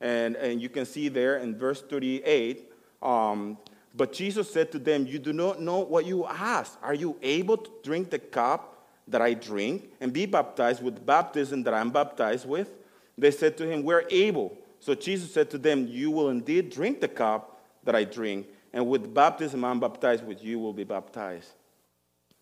And, 0.00 0.36
and 0.36 0.60
you 0.60 0.68
can 0.68 0.86
see 0.86 1.08
there 1.08 1.38
in 1.38 1.56
verse 1.56 1.82
38, 1.82 2.72
um, 3.02 3.58
but 3.94 4.12
Jesus 4.12 4.50
said 4.50 4.72
to 4.72 4.78
them, 4.78 5.06
You 5.06 5.18
do 5.18 5.32
not 5.32 5.60
know 5.60 5.80
what 5.80 6.06
you 6.06 6.26
ask. 6.26 6.78
Are 6.82 6.94
you 6.94 7.16
able 7.22 7.56
to 7.56 7.70
drink 7.82 8.10
the 8.10 8.18
cup 8.18 8.86
that 9.08 9.20
I 9.20 9.34
drink 9.34 9.90
and 10.00 10.12
be 10.12 10.26
baptized 10.26 10.82
with 10.82 11.04
baptism 11.04 11.64
that 11.64 11.74
I'm 11.74 11.90
baptized 11.90 12.48
with? 12.48 12.70
They 13.18 13.30
said 13.30 13.56
to 13.58 13.70
him, 13.70 13.82
We're 13.82 14.06
able. 14.10 14.56
So 14.78 14.94
Jesus 14.94 15.32
said 15.32 15.50
to 15.50 15.58
them, 15.58 15.86
You 15.86 16.10
will 16.10 16.30
indeed 16.30 16.70
drink 16.70 17.00
the 17.00 17.08
cup 17.08 17.60
that 17.84 17.94
I 17.94 18.04
drink, 18.04 18.46
and 18.72 18.86
with 18.88 19.12
baptism 19.12 19.64
I'm 19.64 19.80
baptized 19.80 20.24
with, 20.24 20.42
you 20.42 20.58
will 20.58 20.72
be 20.72 20.84
baptized. 20.84 21.50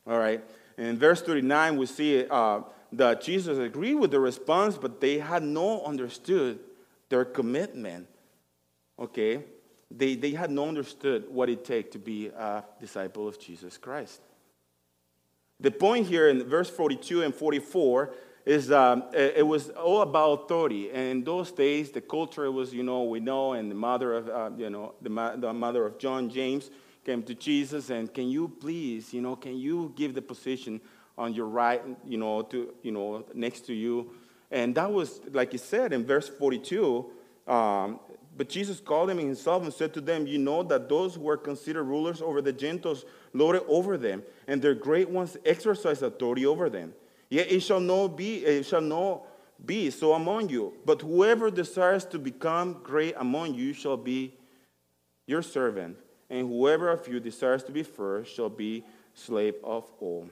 All 0.06 0.18
right. 0.18 0.42
And 0.76 0.86
in 0.86 0.98
verse 0.98 1.22
39, 1.22 1.76
we 1.76 1.86
see 1.86 2.26
uh, 2.28 2.60
that 2.92 3.22
Jesus 3.22 3.58
agreed 3.58 3.94
with 3.94 4.10
the 4.10 4.20
response, 4.20 4.78
but 4.78 5.00
they 5.00 5.18
had 5.18 5.42
not 5.42 5.84
understood 5.84 6.58
their 7.08 7.24
commitment. 7.24 8.06
Okay 8.98 9.44
they, 9.90 10.14
they 10.14 10.32
had 10.32 10.50
not 10.50 10.68
understood 10.68 11.24
what 11.30 11.48
it 11.48 11.64
takes 11.64 11.92
to 11.92 11.98
be 11.98 12.28
a 12.28 12.64
disciple 12.80 13.26
of 13.26 13.38
Jesus 13.38 13.78
Christ. 13.78 14.20
The 15.60 15.70
point 15.70 16.06
here 16.06 16.28
in 16.28 16.44
verse 16.44 16.70
42 16.70 17.22
and 17.22 17.34
44 17.34 18.14
is 18.44 18.70
um, 18.70 19.04
it 19.12 19.46
was 19.46 19.70
all 19.70 20.02
about 20.02 20.44
authority. 20.44 20.90
And 20.90 21.08
in 21.08 21.24
those 21.24 21.50
days, 21.50 21.90
the 21.90 22.00
culture 22.00 22.50
was, 22.50 22.72
you 22.72 22.82
know, 22.82 23.04
we 23.04 23.20
know, 23.20 23.54
and 23.54 23.70
the 23.70 23.74
mother 23.74 24.14
of, 24.14 24.28
uh, 24.28 24.50
you 24.56 24.70
know, 24.70 24.94
the, 25.02 25.34
the 25.36 25.52
mother 25.52 25.84
of 25.84 25.98
John, 25.98 26.30
James, 26.30 26.70
came 27.04 27.22
to 27.24 27.34
Jesus 27.34 27.90
and 27.90 28.12
can 28.12 28.28
you 28.28 28.48
please, 28.48 29.12
you 29.14 29.20
know, 29.20 29.34
can 29.34 29.56
you 29.56 29.92
give 29.96 30.14
the 30.14 30.22
position 30.22 30.80
on 31.18 31.34
your 31.34 31.46
right, 31.46 31.82
you 32.06 32.16
know, 32.16 32.42
to, 32.42 32.72
you 32.82 32.92
know, 32.92 33.24
next 33.34 33.66
to 33.66 33.74
you? 33.74 34.12
And 34.50 34.74
that 34.76 34.90
was, 34.90 35.20
like 35.32 35.52
he 35.52 35.58
said 35.58 35.92
in 35.92 36.06
verse 36.06 36.28
42, 36.28 37.10
um, 37.46 38.00
but 38.36 38.48
Jesus 38.48 38.78
called 38.78 39.08
them 39.08 39.18
himself 39.18 39.64
and 39.64 39.74
said 39.74 39.92
to 39.94 40.00
them, 40.00 40.26
You 40.26 40.38
know 40.38 40.62
that 40.62 40.88
those 40.88 41.16
who 41.16 41.28
are 41.28 41.36
considered 41.36 41.84
rulers 41.84 42.22
over 42.22 42.40
the 42.40 42.52
Gentiles 42.52 43.04
lord 43.34 43.60
over 43.66 43.98
them, 43.98 44.22
and 44.46 44.62
their 44.62 44.74
great 44.74 45.10
ones 45.10 45.36
exercise 45.44 46.02
authority 46.02 46.46
over 46.46 46.70
them. 46.70 46.94
Yet 47.28 47.50
it 47.50 47.60
shall 47.60 47.80
not 47.80 48.16
be, 48.16 48.44
it 48.44 48.64
shall 48.64 48.80
not 48.80 49.22
be 49.66 49.90
so 49.90 50.14
among 50.14 50.50
you. 50.50 50.72
But 50.86 51.02
whoever 51.02 51.50
desires 51.50 52.04
to 52.06 52.18
become 52.18 52.78
great 52.84 53.14
among 53.18 53.54
you 53.54 53.72
shall 53.72 53.96
be 53.96 54.34
your 55.26 55.42
servant. 55.42 55.98
and 56.30 56.46
whoever 56.46 56.90
of 56.90 57.08
you 57.08 57.20
desires 57.20 57.62
to 57.64 57.72
be 57.72 57.82
first 57.82 58.34
shall 58.34 58.50
be 58.50 58.84
slave 59.14 59.54
of 59.64 59.90
all. 59.98 60.28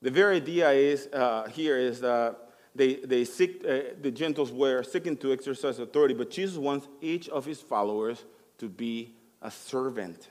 The 0.00 0.10
very 0.10 0.36
idea 0.36 0.70
is 0.70 1.08
uh, 1.12 1.48
here 1.52 1.76
is 1.76 2.00
that 2.00 2.36
they, 2.74 2.96
they 2.96 3.24
seek, 3.24 3.64
uh, 3.64 3.94
the 4.00 4.10
Gentiles 4.10 4.52
were 4.52 4.82
seeking 4.84 5.16
to 5.18 5.32
exercise 5.32 5.78
authority, 5.80 6.14
but 6.14 6.30
Jesus 6.30 6.56
wants 6.56 6.86
each 7.00 7.28
of 7.28 7.44
his 7.44 7.60
followers 7.60 8.24
to 8.58 8.68
be 8.68 9.14
a 9.42 9.50
servant. 9.50 10.28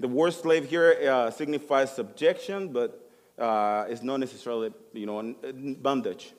The 0.00 0.08
word 0.08 0.32
slave 0.32 0.68
here 0.68 0.98
uh, 1.10 1.30
signifies 1.30 1.94
subjection, 1.94 2.72
but 2.72 3.10
uh, 3.38 3.86
it's 3.88 4.02
not 4.02 4.20
necessarily, 4.20 4.72
you 4.92 5.06
know, 5.06 5.34
bondage. 5.80 6.32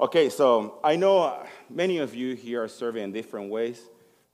Okay, 0.00 0.30
so 0.30 0.78
I 0.82 0.96
know 0.96 1.46
many 1.68 1.98
of 1.98 2.14
you 2.14 2.34
here 2.34 2.62
are 2.62 2.68
serving 2.68 3.02
in 3.02 3.12
different 3.12 3.50
ways. 3.50 3.80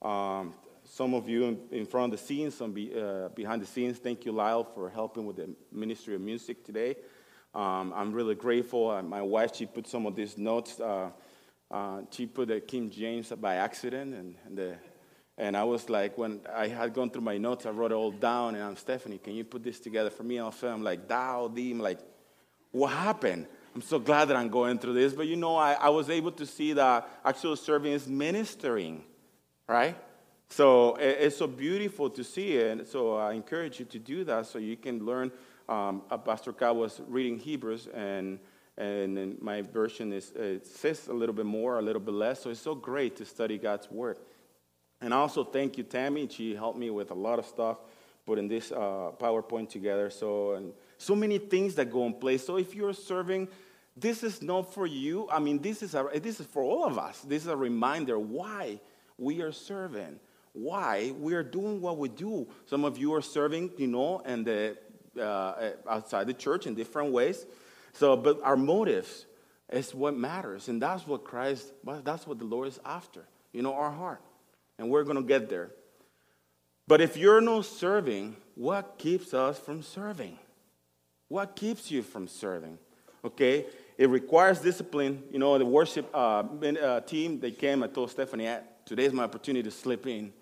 Um, 0.00 0.54
some 0.84 1.14
of 1.14 1.28
you 1.28 1.58
in, 1.70 1.86
front 1.86 2.12
of 2.12 2.20
the 2.20 2.26
scenes, 2.26 2.54
some 2.54 2.72
be, 2.72 2.92
uh, 2.94 3.28
behind 3.28 3.62
the 3.62 3.66
scenes. 3.66 3.98
Thank 3.98 4.24
you, 4.24 4.32
Lyle, 4.32 4.64
for 4.64 4.90
helping 4.90 5.24
with 5.24 5.36
the 5.36 5.50
Ministry 5.70 6.14
of 6.14 6.20
Music 6.20 6.64
today. 6.64 6.96
Um, 7.54 7.92
I'm 7.94 8.12
really 8.12 8.34
grateful. 8.34 8.90
Uh, 8.90 9.02
my 9.02 9.22
wife, 9.22 9.54
she 9.54 9.66
put 9.66 9.86
some 9.86 10.06
of 10.06 10.16
these 10.16 10.38
notes. 10.38 10.80
Uh, 10.80 11.10
uh, 11.70 12.00
she 12.10 12.26
put 12.26 12.48
the 12.48 12.60
King 12.60 12.90
James 12.90 13.30
by 13.30 13.56
accident, 13.56 14.14
and, 14.14 14.34
and, 14.46 14.56
the, 14.56 14.74
and 15.36 15.56
I 15.56 15.64
was 15.64 15.88
like, 15.90 16.16
when 16.16 16.40
I 16.54 16.68
had 16.68 16.94
gone 16.94 17.10
through 17.10 17.22
my 17.22 17.38
notes, 17.38 17.66
I 17.66 17.70
wrote 17.70 17.92
it 17.92 17.94
all 17.94 18.10
down, 18.10 18.54
and 18.54 18.64
I'm 18.64 18.76
Stephanie. 18.76 19.18
Can 19.18 19.34
you 19.34 19.44
put 19.44 19.62
this 19.62 19.80
together 19.80 20.10
for 20.10 20.22
me? 20.22 20.38
Also, 20.38 20.68
I'm 20.68 20.82
like, 20.82 21.08
Thou, 21.08 21.48
thee. 21.48 21.74
Like, 21.74 21.98
what 22.70 22.88
happened? 22.88 23.46
I'm 23.74 23.82
so 23.82 23.98
glad 23.98 24.26
that 24.26 24.36
I'm 24.36 24.48
going 24.48 24.78
through 24.78 24.94
this. 24.94 25.12
But 25.12 25.26
you 25.26 25.36
know, 25.36 25.56
I, 25.56 25.74
I 25.74 25.88
was 25.88 26.10
able 26.10 26.32
to 26.32 26.46
see 26.46 26.74
that 26.74 27.08
actual 27.24 27.56
serving 27.56 27.92
is 27.92 28.06
ministering, 28.06 29.02
right? 29.66 29.96
So 30.50 30.96
it, 30.96 31.18
it's 31.20 31.36
so 31.38 31.46
beautiful 31.46 32.10
to 32.10 32.22
see 32.22 32.56
it. 32.56 32.88
So 32.88 33.16
I 33.16 33.32
encourage 33.32 33.78
you 33.78 33.86
to 33.86 33.98
do 33.98 34.24
that 34.24 34.46
so 34.46 34.58
you 34.58 34.76
can 34.76 35.04
learn 35.04 35.32
um, 35.68 36.02
uh, 36.10 36.18
Pastor 36.18 36.52
Ka 36.52 36.72
was 36.72 37.00
reading 37.08 37.38
Hebrews, 37.38 37.88
and, 37.94 38.38
and 38.76 39.40
my 39.40 39.62
version 39.62 40.12
is, 40.12 40.30
it 40.32 40.66
says 40.66 41.08
a 41.08 41.12
little 41.12 41.34
bit 41.34 41.46
more, 41.46 41.78
a 41.78 41.82
little 41.82 42.00
bit 42.00 42.14
less. 42.14 42.42
So 42.42 42.50
it's 42.50 42.60
so 42.60 42.74
great 42.74 43.16
to 43.16 43.24
study 43.24 43.58
God's 43.58 43.90
Word. 43.90 44.18
And 45.00 45.12
also, 45.12 45.44
thank 45.44 45.76
you, 45.76 45.84
Tammy. 45.84 46.28
She 46.28 46.54
helped 46.54 46.78
me 46.78 46.90
with 46.90 47.10
a 47.10 47.14
lot 47.14 47.38
of 47.38 47.46
stuff, 47.46 47.78
putting 48.24 48.48
this 48.48 48.70
uh, 48.70 49.10
PowerPoint 49.18 49.68
together. 49.68 50.10
So, 50.10 50.52
and 50.52 50.72
so 50.96 51.16
many 51.16 51.38
things 51.38 51.74
that 51.74 51.90
go 51.90 52.06
in 52.06 52.14
place. 52.14 52.46
So, 52.46 52.56
if 52.56 52.74
you're 52.74 52.92
serving, 52.92 53.48
this 53.96 54.22
is 54.22 54.42
not 54.42 54.72
for 54.72 54.86
you. 54.86 55.28
I 55.30 55.38
mean, 55.40 55.60
this 55.60 55.82
is, 55.82 55.94
a, 55.94 56.08
this 56.14 56.40
is 56.40 56.46
for 56.46 56.62
all 56.62 56.84
of 56.84 56.98
us. 56.98 57.20
This 57.20 57.42
is 57.42 57.48
a 57.48 57.56
reminder 57.56 58.18
why 58.18 58.80
we 59.18 59.42
are 59.42 59.52
serving, 59.52 60.18
why 60.52 61.12
we 61.18 61.34
are 61.34 61.42
doing 61.42 61.80
what 61.80 61.98
we 61.98 62.08
do. 62.08 62.46
Some 62.66 62.84
of 62.84 62.96
you 62.96 63.12
are 63.14 63.22
serving, 63.22 63.72
you 63.76 63.88
know, 63.88 64.22
and 64.24 64.46
the 64.46 64.76
uh, 65.20 65.70
outside 65.88 66.26
the 66.26 66.34
church 66.34 66.66
in 66.66 66.74
different 66.74 67.12
ways. 67.12 67.44
So, 67.92 68.16
but 68.16 68.40
our 68.42 68.56
motives 68.56 69.26
is 69.70 69.94
what 69.94 70.16
matters, 70.16 70.68
and 70.68 70.80
that's 70.80 71.06
what 71.06 71.24
Christ, 71.24 71.72
that's 72.04 72.26
what 72.26 72.38
the 72.38 72.44
Lord 72.44 72.68
is 72.68 72.78
after. 72.84 73.24
You 73.52 73.62
know, 73.62 73.74
our 73.74 73.90
heart, 73.90 74.22
and 74.78 74.90
we're 74.90 75.04
to 75.04 75.22
get 75.22 75.48
there. 75.48 75.70
But 76.86 77.00
if 77.00 77.16
you're 77.16 77.40
not 77.40 77.64
serving, 77.64 78.36
what 78.54 78.98
keeps 78.98 79.34
us 79.34 79.58
from 79.58 79.82
serving? 79.82 80.38
What 81.28 81.56
keeps 81.56 81.90
you 81.90 82.02
from 82.02 82.28
serving? 82.28 82.78
Okay, 83.24 83.66
it 83.96 84.08
requires 84.08 84.58
discipline. 84.58 85.22
You 85.30 85.38
know, 85.38 85.56
the 85.58 85.64
worship 85.64 86.10
uh, 86.12 86.42
uh, 86.82 87.00
team, 87.00 87.40
they 87.40 87.52
came. 87.52 87.82
I 87.82 87.86
told 87.86 88.10
Stephanie, 88.10 88.48
today's 88.84 89.12
my 89.12 89.24
opportunity 89.24 89.62
to 89.62 89.70
slip 89.70 90.06
in. 90.06 90.32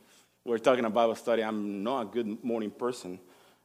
We're 0.44 0.58
talking 0.58 0.84
about 0.84 0.94
Bible 0.94 1.14
study. 1.16 1.44
I'm 1.44 1.82
not 1.82 2.00
a 2.00 2.04
good 2.06 2.42
morning 2.42 2.70
person. 2.70 3.20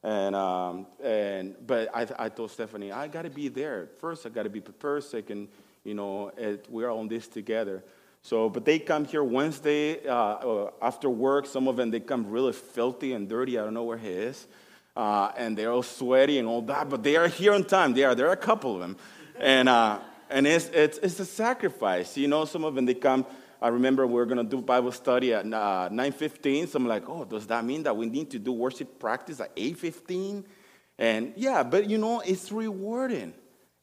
And, 0.06 0.36
um, 0.36 0.86
and, 1.04 1.56
but 1.66 1.90
I, 1.92 2.06
I 2.20 2.30
told 2.30 2.52
Stephanie, 2.52 2.92
I 2.92 3.08
got 3.08 3.24
to 3.24 3.32
be 3.32 3.48
there. 3.48 3.90
First, 4.00 4.28
I 4.28 4.30
got 4.30 4.44
to 4.44 4.52
be 4.52 4.62
prepared. 4.62 5.04
Second, 5.04 5.48
you 5.84 5.96
know, 5.96 6.32
it, 6.38 6.68
we're 6.70 6.92
on 6.92 7.08
this 7.08 7.28
together. 7.28 7.84
So, 8.22 8.48
but 8.48 8.66
they 8.66 8.78
come 8.78 9.06
here 9.06 9.24
Wednesday 9.24 10.08
uh, 10.08 10.68
after 10.80 11.10
work. 11.10 11.48
Some 11.48 11.68
of 11.68 11.76
them, 11.76 11.90
they 11.90 12.02
come 12.02 12.30
really 12.30 12.54
filthy 12.54 13.14
and 13.14 13.28
dirty. 13.28 13.58
I 13.58 13.64
don't 13.64 13.74
know 13.74 13.84
where 13.84 13.98
he 13.98 14.10
is. 14.10 14.46
Uh, 14.96 15.32
and 15.38 15.58
they're 15.58 15.72
all 15.72 15.82
sweaty 15.82 16.38
and 16.38 16.48
all 16.48 16.62
that, 16.62 16.88
but 16.88 17.02
they 17.02 17.16
are 17.16 17.28
here 17.28 17.54
on 17.54 17.64
time. 17.64 17.96
They 17.96 18.04
are. 18.04 18.14
There 18.14 18.28
are 18.28 18.34
a 18.34 18.38
couple 18.38 18.76
of 18.76 18.82
them. 18.82 18.98
And, 19.40 19.68
uh, 19.68 19.98
and 20.30 20.46
it's, 20.46 20.68
it's, 20.68 21.00
it's 21.00 21.20
a 21.20 21.26
sacrifice. 21.26 22.16
You 22.16 22.28
know, 22.28 22.46
some 22.46 22.64
of 22.64 22.76
them, 22.76 22.86
they 22.86 22.94
come 22.94 23.26
I 23.66 23.70
remember 23.70 24.06
we 24.06 24.22
are 24.22 24.28
going 24.28 24.38
to 24.38 24.44
do 24.44 24.62
Bible 24.62 24.92
study 24.92 25.34
at 25.34 25.44
uh, 25.44 25.90
9.15. 25.92 26.68
So 26.68 26.78
I'm 26.78 26.88
like, 26.88 27.10
oh, 27.10 27.26
does 27.26 27.48
that 27.48 27.66
mean 27.66 27.82
that 27.82 27.98
we 27.98 28.06
need 28.06 28.30
to 28.30 28.38
do 28.38 28.52
worship 28.52 29.00
practice 29.00 29.40
at 29.40 29.56
8.15? 29.56 30.44
And 31.00 31.34
yeah, 31.36 31.64
but 31.64 31.90
you 31.90 31.98
know, 31.98 32.20
it's 32.20 32.52
rewarding. 32.52 33.34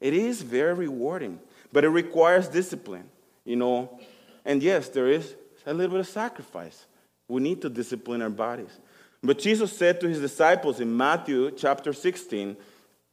It 0.01 0.15
is 0.15 0.41
very 0.41 0.73
rewarding. 0.75 1.41
But 1.73 1.83
it 1.83 1.89
requires 1.89 2.47
discipline, 2.47 3.11
you 3.45 3.57
know. 3.57 3.99
And 4.45 4.63
yes, 4.63 4.89
there 4.89 5.09
is 5.09 5.35
a 5.67 5.75
little 5.75 5.91
bit 5.91 6.01
of 6.01 6.07
sacrifice. 6.07 6.87
We 7.27 7.43
need 7.43 7.61
to 7.63 7.69
discipline 7.69 8.23
our 8.23 8.31
bodies. 8.31 8.79
But 9.21 9.41
Jesus 9.41 9.77
said 9.77 10.01
to 10.03 10.09
his 10.09 10.21
disciples 10.21 10.79
in 10.79 10.97
Matthew 10.97 11.51
chapter 11.51 11.93
16, 11.93 12.57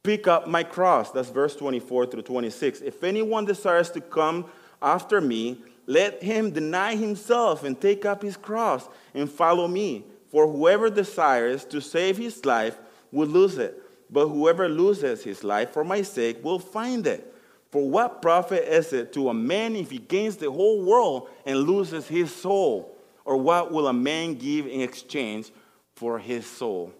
Pick 0.04 0.28
up 0.28 0.46
my 0.46 0.62
cross. 0.62 1.10
That's 1.10 1.30
verse 1.30 1.56
24 1.56 2.06
through 2.06 2.22
26. 2.22 2.80
If 2.80 3.02
anyone 3.02 3.44
desires 3.44 3.90
to 3.90 4.00
come 4.00 4.46
after 4.80 5.20
me, 5.20 5.64
let 5.90 6.22
him 6.22 6.52
deny 6.52 6.94
himself 6.94 7.64
and 7.64 7.80
take 7.80 8.04
up 8.04 8.22
his 8.22 8.36
cross 8.36 8.88
and 9.12 9.28
follow 9.28 9.66
me. 9.66 10.04
For 10.28 10.46
whoever 10.46 10.88
desires 10.88 11.64
to 11.64 11.80
save 11.80 12.16
his 12.16 12.44
life 12.44 12.78
will 13.10 13.26
lose 13.26 13.58
it, 13.58 13.82
but 14.08 14.28
whoever 14.28 14.68
loses 14.68 15.24
his 15.24 15.42
life 15.42 15.72
for 15.72 15.82
my 15.82 16.02
sake 16.02 16.44
will 16.44 16.60
find 16.60 17.08
it. 17.08 17.34
For 17.72 17.90
what 17.90 18.22
profit 18.22 18.62
is 18.68 18.92
it 18.92 19.12
to 19.14 19.30
a 19.30 19.34
man 19.34 19.74
if 19.74 19.90
he 19.90 19.98
gains 19.98 20.36
the 20.36 20.48
whole 20.48 20.80
world 20.80 21.28
and 21.44 21.58
loses 21.58 22.06
his 22.06 22.32
soul? 22.32 22.96
Or 23.24 23.36
what 23.36 23.72
will 23.72 23.88
a 23.88 23.92
man 23.92 24.34
give 24.34 24.68
in 24.68 24.82
exchange 24.82 25.50
for 25.96 26.20
his 26.20 26.46
soul? 26.46 26.92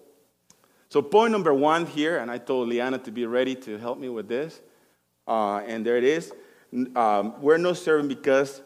So, 0.88 1.00
point 1.00 1.30
number 1.30 1.54
one 1.54 1.86
here, 1.86 2.18
and 2.18 2.28
I 2.28 2.38
told 2.38 2.68
Liana 2.68 2.98
to 2.98 3.12
be 3.12 3.24
ready 3.24 3.54
to 3.54 3.78
help 3.78 4.00
me 4.00 4.08
with 4.08 4.26
this, 4.26 4.60
uh, 5.28 5.58
and 5.58 5.86
there 5.86 5.96
it 5.96 6.02
is. 6.02 6.32
Um, 6.96 7.40
we're 7.40 7.56
not 7.56 7.76
serving 7.76 8.08
because 8.08 8.62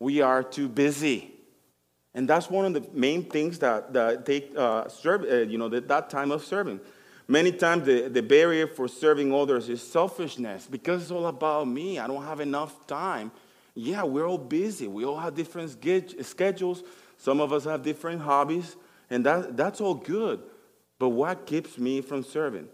we 0.00 0.20
are 0.20 0.42
too 0.42 0.68
busy. 0.68 1.32
And 2.14 2.28
that's 2.28 2.50
one 2.50 2.64
of 2.64 2.74
the 2.74 2.88
main 2.92 3.24
things 3.24 3.58
that, 3.60 3.92
that 3.92 4.26
take 4.26 4.52
uh, 4.56 4.88
serve, 4.88 5.22
uh, 5.22 5.36
you 5.48 5.58
know, 5.58 5.68
that, 5.68 5.88
that 5.88 6.10
time 6.10 6.30
of 6.30 6.44
serving. 6.44 6.80
Many 7.28 7.52
times 7.52 7.84
the, 7.84 8.08
the 8.08 8.22
barrier 8.22 8.66
for 8.66 8.88
serving 8.88 9.34
others 9.34 9.68
is 9.68 9.82
selfishness 9.82 10.66
because 10.66 11.02
it's 11.02 11.10
all 11.10 11.26
about 11.26 11.68
me. 11.68 11.98
I 11.98 12.06
don't 12.06 12.24
have 12.24 12.40
enough 12.40 12.86
time. 12.86 13.30
Yeah, 13.74 14.02
we're 14.02 14.26
all 14.26 14.38
busy. 14.38 14.88
We 14.88 15.04
all 15.04 15.18
have 15.18 15.34
different 15.34 15.70
schedules. 16.22 16.82
Some 17.18 17.40
of 17.40 17.52
us 17.52 17.64
have 17.64 17.82
different 17.82 18.22
hobbies, 18.22 18.76
and 19.10 19.24
that, 19.26 19.56
that's 19.56 19.80
all 19.80 19.94
good. 19.94 20.40
But 20.98 21.10
what 21.10 21.46
keeps 21.46 21.78
me 21.78 22.00
from 22.00 22.24
serving? 22.24 22.68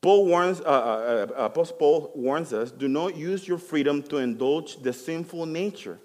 Paul 0.00 0.26
warns, 0.26 0.60
uh, 0.60 0.64
uh, 0.64 1.26
uh 1.30 1.44
Apostle 1.44 1.76
Paul 1.76 2.12
warns 2.14 2.52
us 2.52 2.70
do 2.70 2.88
not 2.88 3.16
use 3.16 3.46
your 3.46 3.58
freedom 3.58 4.02
to 4.04 4.16
indulge 4.16 4.82
the 4.82 4.92
sinful 4.92 5.46
nature. 5.46 5.98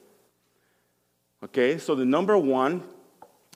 Okay, 1.45 1.77
so 1.77 1.93
the 1.93 2.05
number 2.05 2.35
one 2.39 2.81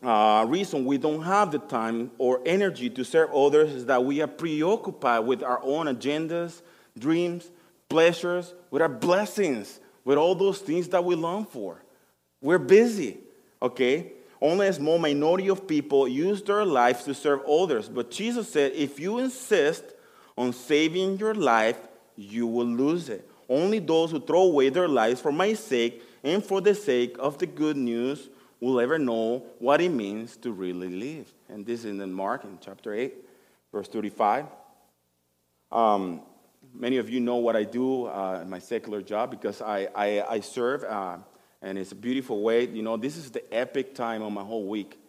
uh, 0.04 0.46
reason 0.48 0.86
we 0.86 1.00
don't 1.00 1.24
have 1.24 1.50
the 1.50 1.58
time 1.58 2.12
or 2.20 2.40
energy 2.46 2.88
to 2.88 3.04
serve 3.04 3.34
others 3.34 3.74
is 3.74 3.88
that 3.88 4.06
we 4.06 4.22
are 4.22 4.28
preoccupied 4.28 5.26
with 5.26 5.42
our 5.42 5.60
own 5.64 5.88
agendas, 5.88 6.62
dreams, 7.00 7.50
pleasures, 7.90 8.54
with 8.70 8.84
our 8.84 8.90
blessings, 8.90 9.80
with 10.06 10.20
all 10.20 10.36
those 10.36 10.60
things 10.60 10.88
that 10.90 11.04
we 11.04 11.16
long 11.16 11.48
for. 11.48 11.84
We're 12.44 12.60
busy, 12.60 13.18
okay? 13.60 14.14
Only 14.40 14.68
a 14.68 14.74
small 14.74 15.00
minority 15.00 15.50
of 15.50 15.68
people 15.68 16.08
use 16.08 16.44
their 16.44 16.66
lives 16.66 17.06
to 17.06 17.16
serve 17.16 17.44
others. 17.50 17.90
But 17.90 18.12
Jesus 18.12 18.52
said, 18.52 18.74
if 18.74 19.00
you 19.00 19.18
insist 19.18 19.84
on 20.38 20.54
saving 20.54 21.18
your 21.18 21.34
life, 21.34 21.80
you 22.16 22.46
will 22.46 22.68
lose 22.68 23.10
it. 23.10 23.28
Only 23.50 23.80
those 23.80 24.12
who 24.12 24.20
throw 24.20 24.44
away 24.44 24.70
their 24.70 24.88
lives 24.88 25.20
for 25.20 25.32
my 25.32 25.54
sake 25.56 26.04
and 26.24 26.44
for 26.44 26.62
the 26.62 26.76
sake 26.76 27.16
of 27.20 27.38
the 27.38 27.46
good 27.46 27.78
news 27.78 28.30
will 28.60 28.80
ever 28.80 29.00
know 29.00 29.44
what 29.60 29.82
it 29.82 29.90
means 29.90 30.36
to 30.38 30.52
really 30.52 30.90
live. 30.90 31.34
And 31.48 31.66
this 31.66 31.86
is 31.86 32.00
in 32.00 32.14
Mark 32.14 32.44
in 32.44 32.58
chapter 32.62 32.94
8, 32.94 33.14
verse 33.72 33.88
35. 33.88 34.46
Um, 35.72 36.22
many 36.74 36.98
of 36.98 37.10
you 37.10 37.20
know 37.20 37.38
what 37.38 37.56
I 37.56 37.64
do 37.64 38.06
uh, 38.06 38.40
in 38.42 38.50
my 38.50 38.60
secular 38.60 39.02
job 39.02 39.32
because 39.32 39.62
I, 39.62 39.88
I, 39.96 40.22
I 40.30 40.40
serve, 40.42 40.84
uh, 40.84 41.18
and 41.62 41.78
it's 41.78 41.92
a 41.92 41.96
beautiful 41.96 42.42
way. 42.42 42.68
You 42.68 42.82
know, 42.82 42.98
this 42.98 43.18
is 43.18 43.32
the 43.32 43.54
epic 43.54 43.96
time 43.96 44.22
of 44.22 44.32
my 44.32 44.44
whole 44.44 44.66
week 44.66 45.00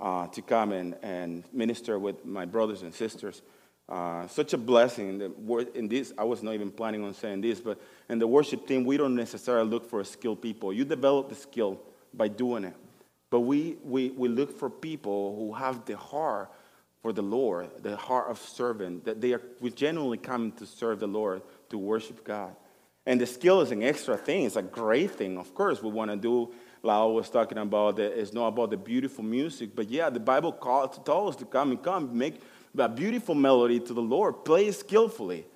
uh, 0.00 0.26
to 0.28 0.42
come 0.42 0.72
and, 0.72 0.96
and 1.02 1.44
minister 1.52 1.98
with 1.98 2.24
my 2.24 2.44
brothers 2.44 2.82
and 2.82 2.94
sisters. 2.94 3.42
Uh, 3.88 4.26
such 4.28 4.54
a 4.54 4.58
blessing. 4.58 5.18
that 5.18 5.70
In 5.74 5.88
this, 5.88 6.12
I 6.16 6.24
was 6.24 6.42
not 6.42 6.54
even 6.54 6.70
planning 6.70 7.04
on 7.04 7.12
saying 7.14 7.42
this, 7.42 7.60
but 7.60 7.78
in 8.08 8.18
the 8.18 8.26
worship 8.26 8.66
team, 8.66 8.84
we 8.84 8.96
don't 8.96 9.14
necessarily 9.14 9.68
look 9.68 9.88
for 9.88 10.02
skilled 10.04 10.40
people. 10.40 10.72
You 10.72 10.84
develop 10.84 11.28
the 11.28 11.34
skill 11.34 11.80
by 12.12 12.28
doing 12.28 12.64
it. 12.64 12.74
but 13.30 13.40
we, 13.40 13.76
we, 13.82 14.10
we 14.10 14.28
look 14.28 14.56
for 14.56 14.70
people 14.70 15.34
who 15.36 15.52
have 15.52 15.84
the 15.86 15.96
heart 15.96 16.52
for 17.02 17.12
the 17.12 17.22
Lord, 17.22 17.68
the 17.82 17.96
heart 17.96 18.30
of 18.30 18.38
servant, 18.38 19.04
that 19.04 19.20
they 19.20 19.32
are 19.32 19.42
we 19.60 19.70
genuinely 19.70 20.18
coming 20.18 20.52
to 20.52 20.64
serve 20.64 21.00
the 21.00 21.06
Lord, 21.06 21.42
to 21.70 21.76
worship 21.76 22.24
God. 22.24 22.54
And 23.04 23.20
the 23.20 23.26
skill 23.26 23.60
is 23.60 23.70
an 23.72 23.82
extra 23.82 24.16
thing. 24.16 24.44
It's 24.44 24.56
a 24.56 24.62
great 24.62 25.10
thing. 25.10 25.36
Of 25.36 25.54
course, 25.54 25.82
we 25.82 25.90
want 25.90 26.10
to 26.10 26.16
do, 26.16 26.54
Lau 26.82 27.10
was 27.10 27.28
talking 27.28 27.58
about, 27.58 27.98
it's 27.98 28.32
not 28.32 28.46
about 28.46 28.70
the 28.70 28.78
beautiful 28.78 29.24
music, 29.24 29.70
but 29.74 29.90
yeah, 29.90 30.08
the 30.08 30.20
Bible 30.20 30.52
calls 30.52 30.98
tells 31.04 31.34
us 31.34 31.36
to 31.40 31.44
come 31.44 31.72
and 31.72 31.82
come, 31.82 32.16
make 32.16 32.40
a 32.78 32.88
beautiful 32.88 33.34
melody 33.34 33.80
to 33.80 33.94
the 33.94 34.02
Lord, 34.02 34.44
play 34.44 34.70
skillfully. 34.72 35.46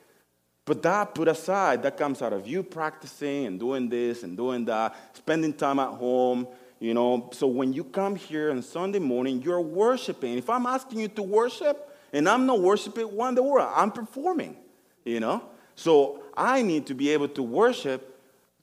But 0.65 0.83
that 0.83 1.15
put 1.15 1.29
aside, 1.29 1.83
that 1.85 1.97
comes 1.97 2.21
out 2.21 2.33
of 2.33 2.47
you 2.47 2.63
practicing 2.63 3.47
and 3.47 3.59
doing 3.59 3.89
this 3.89 4.23
and 4.23 4.37
doing 4.37 4.67
that, 4.67 4.95
spending 5.15 5.55
time 5.55 5.79
at 5.79 5.89
home, 5.89 6.47
you 6.79 6.93
know. 6.93 7.31
So 7.33 7.47
when 7.47 7.73
you 7.73 7.85
come 7.85 8.17
here 8.17 8.51
on 8.51 8.63
Sunday 8.63 8.99
morning, 8.99 9.41
you're 9.41 9.61
worshiping. 9.61 10.37
If 10.37 10.51
I'm 10.51 10.67
asking 10.67 11.01
you 11.01 11.09
to 11.09 11.23
worship 11.23 11.97
and 12.13 12.29
I'm 12.29 12.45
not 12.45 12.61
worshiping, 12.61 13.07
one 13.07 13.35
the 13.35 13.43
world, 13.43 13.71
I'm 13.75 13.91
performing, 13.91 14.57
you 15.05 15.21
know. 15.21 15.43
So 15.75 16.23
I 16.37 16.61
need 16.61 16.87
to 16.87 16.95
be 16.95 17.11
able 17.11 17.29
to 17.29 17.43
worship 17.43 18.18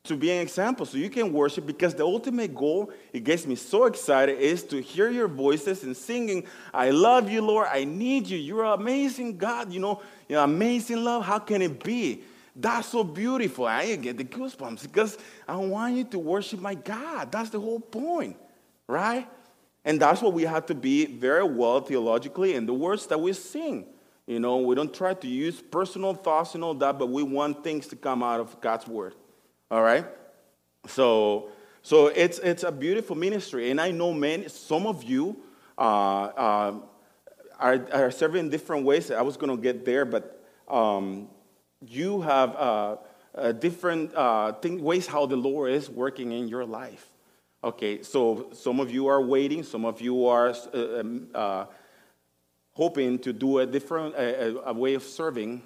to 0.05 0.15
be 0.15 0.31
an 0.31 0.41
example. 0.41 0.85
So 0.85 0.97
you 0.97 1.09
can 1.09 1.31
worship 1.33 1.65
because 1.65 1.93
the 1.93 2.03
ultimate 2.03 2.53
goal 2.55 2.91
it 3.13 3.23
gets 3.23 3.45
me 3.45 3.55
so 3.55 3.85
excited 3.85 4.39
is 4.39 4.63
to 4.63 4.81
hear 4.81 5.09
your 5.09 5.27
voices 5.27 5.83
and 5.83 5.95
singing 5.95 6.45
i 6.73 6.89
love 6.89 7.29
you 7.29 7.41
lord. 7.41 7.67
I 7.71 7.83
need 7.83 8.27
you. 8.27 8.37
You're 8.37 8.63
amazing 8.63 9.37
god 9.37 9.71
you 9.71 9.79
know 9.79 10.01
you 10.27 10.35
know, 10.35 10.43
amazing 10.43 11.03
love. 11.03 11.23
How 11.23 11.39
can 11.39 11.61
it 11.61 11.83
be? 11.83 12.23
That's 12.55 12.87
so 12.87 13.03
beautiful. 13.03 13.65
I 13.65 13.95
get 13.95 14.17
the 14.17 14.23
goosebumps 14.23 14.83
because 14.83 15.17
i 15.47 15.55
want 15.55 15.95
you 15.95 16.03
to 16.05 16.19
worship 16.19 16.59
my 16.59 16.75
god. 16.75 17.31
That's 17.31 17.49
the 17.49 17.59
whole 17.59 17.79
point 17.79 18.37
right? 18.87 19.27
And 19.83 20.01
that's 20.01 20.21
what 20.21 20.33
we 20.33 20.43
have 20.43 20.65
to 20.67 20.75
be 20.75 21.05
very 21.05 21.43
well 21.43 21.79
theologically 21.81 22.55
in 22.55 22.65
the 22.65 22.73
words 22.73 23.05
that 23.07 23.19
we 23.19 23.33
sing. 23.33 23.85
You 24.27 24.39
know 24.39 24.57
we 24.57 24.73
don't 24.73 24.93
try 24.93 25.13
to 25.13 25.27
use 25.27 25.61
personal 25.61 26.15
thoughts 26.15 26.55
and 26.55 26.63
all 26.63 26.73
that 26.75 26.97
but 26.97 27.09
we 27.09 27.21
want 27.21 27.63
things 27.63 27.85
to 27.87 27.95
come 27.95 28.23
out 28.23 28.39
of 28.39 28.59
god's 28.59 28.87
word 28.87 29.13
all 29.69 29.81
right? 29.81 30.05
So, 30.87 31.49
so 31.81 32.07
it's, 32.07 32.39
it's 32.39 32.63
a 32.63 32.71
beautiful 32.71 33.15
ministry. 33.15 33.71
And 33.71 33.79
I 33.79 33.91
know 33.91 34.13
many, 34.13 34.47
some 34.49 34.87
of 34.87 35.03
you 35.03 35.37
uh, 35.77 35.81
uh, 35.81 36.73
are, 37.59 37.87
are 37.91 38.11
serving 38.11 38.45
in 38.45 38.49
different 38.49 38.85
ways. 38.85 39.11
I 39.11 39.21
was 39.21 39.37
going 39.37 39.55
to 39.55 39.61
get 39.61 39.85
there, 39.85 40.05
but 40.05 40.43
um, 40.67 41.27
you 41.81 42.21
have 42.21 42.55
uh, 42.55 42.97
different 43.59 44.13
uh, 44.15 44.53
thing, 44.53 44.81
ways 44.81 45.07
how 45.07 45.25
the 45.25 45.35
Lord 45.35 45.71
is 45.71 45.89
working 45.89 46.31
in 46.31 46.47
your 46.47 46.65
life. 46.65 47.11
Okay, 47.63 48.03
so 48.03 48.49
some 48.53 48.79
of 48.79 48.91
you 48.91 49.07
are 49.07 49.21
waiting, 49.21 49.63
some 49.63 49.85
of 49.85 49.99
you 49.99 50.27
are 50.27 50.53
uh, 50.73 50.99
um, 50.99 51.27
uh, 51.33 51.65
hoping 52.73 53.17
to 53.19 53.33
do 53.33 53.57
a 53.57 53.65
different 53.65 54.13
a, 54.15 54.69
a 54.69 54.73
way 54.73 54.93
of 54.93 55.03
serving. 55.03 55.63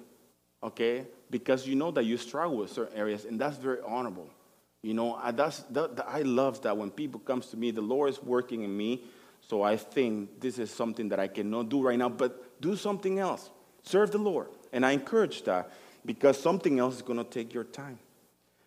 Okay, 0.62 1.04
because 1.30 1.66
you 1.66 1.76
know 1.76 1.90
that 1.92 2.04
you 2.04 2.16
struggle 2.16 2.58
with 2.58 2.72
certain 2.72 2.96
areas, 2.96 3.24
and 3.24 3.40
that's 3.40 3.56
very 3.56 3.78
honorable. 3.86 4.28
You 4.82 4.94
know, 4.94 5.14
I, 5.14 5.30
that's, 5.30 5.60
that, 5.70 5.96
that, 5.96 6.08
I 6.08 6.22
love 6.22 6.62
that 6.62 6.76
when 6.76 6.90
people 6.90 7.20
comes 7.20 7.46
to 7.48 7.56
me, 7.56 7.70
the 7.70 7.82
Lord 7.82 8.10
is 8.10 8.22
working 8.22 8.62
in 8.62 8.76
me, 8.76 9.04
so 9.40 9.62
I 9.62 9.76
think 9.76 10.40
this 10.40 10.58
is 10.58 10.70
something 10.70 11.08
that 11.10 11.20
I 11.20 11.28
cannot 11.28 11.68
do 11.68 11.82
right 11.82 11.98
now, 11.98 12.08
but 12.08 12.60
do 12.60 12.76
something 12.76 13.18
else. 13.18 13.50
Serve 13.82 14.10
the 14.10 14.18
Lord. 14.18 14.48
And 14.72 14.84
I 14.84 14.92
encourage 14.92 15.42
that 15.44 15.70
because 16.04 16.40
something 16.40 16.78
else 16.78 16.96
is 16.96 17.02
going 17.02 17.18
to 17.18 17.24
take 17.24 17.52
your 17.52 17.64
time. 17.64 17.98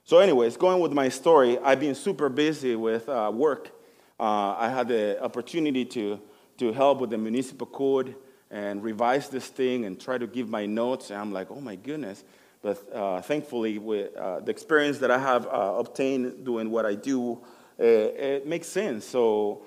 So, 0.05 0.19
anyways, 0.19 0.57
going 0.57 0.81
with 0.81 0.91
my 0.91 1.09
story, 1.09 1.57
I've 1.59 1.79
been 1.79 1.95
super 1.95 2.27
busy 2.27 2.75
with 2.75 3.07
uh, 3.07 3.31
work. 3.33 3.71
Uh, 4.19 4.55
I 4.57 4.69
had 4.69 4.89
the 4.89 5.23
opportunity 5.23 5.85
to, 5.85 6.19
to 6.57 6.73
help 6.73 6.99
with 6.99 7.09
the 7.09 7.17
municipal 7.17 7.67
code 7.67 8.15
and 8.51 8.83
revise 8.83 9.29
this 9.29 9.47
thing 9.47 9.85
and 9.85 9.99
try 9.99 10.17
to 10.17 10.27
give 10.27 10.49
my 10.49 10.65
notes. 10.65 11.09
And 11.09 11.19
I'm 11.19 11.31
like, 11.31 11.49
oh 11.49 11.61
my 11.61 11.75
goodness. 11.75 12.23
But 12.63 12.95
uh, 12.95 13.21
thankfully, 13.21 13.77
with 13.77 14.15
uh, 14.15 14.39
the 14.39 14.49
experience 14.49 14.97
that 14.99 15.11
I 15.11 15.19
have 15.19 15.45
uh, 15.45 15.75
obtained 15.77 16.45
doing 16.45 16.71
what 16.71 16.85
I 16.85 16.95
do, 16.95 17.41
it, 17.77 17.85
it 17.85 18.47
makes 18.47 18.67
sense. 18.67 19.05
So 19.05 19.63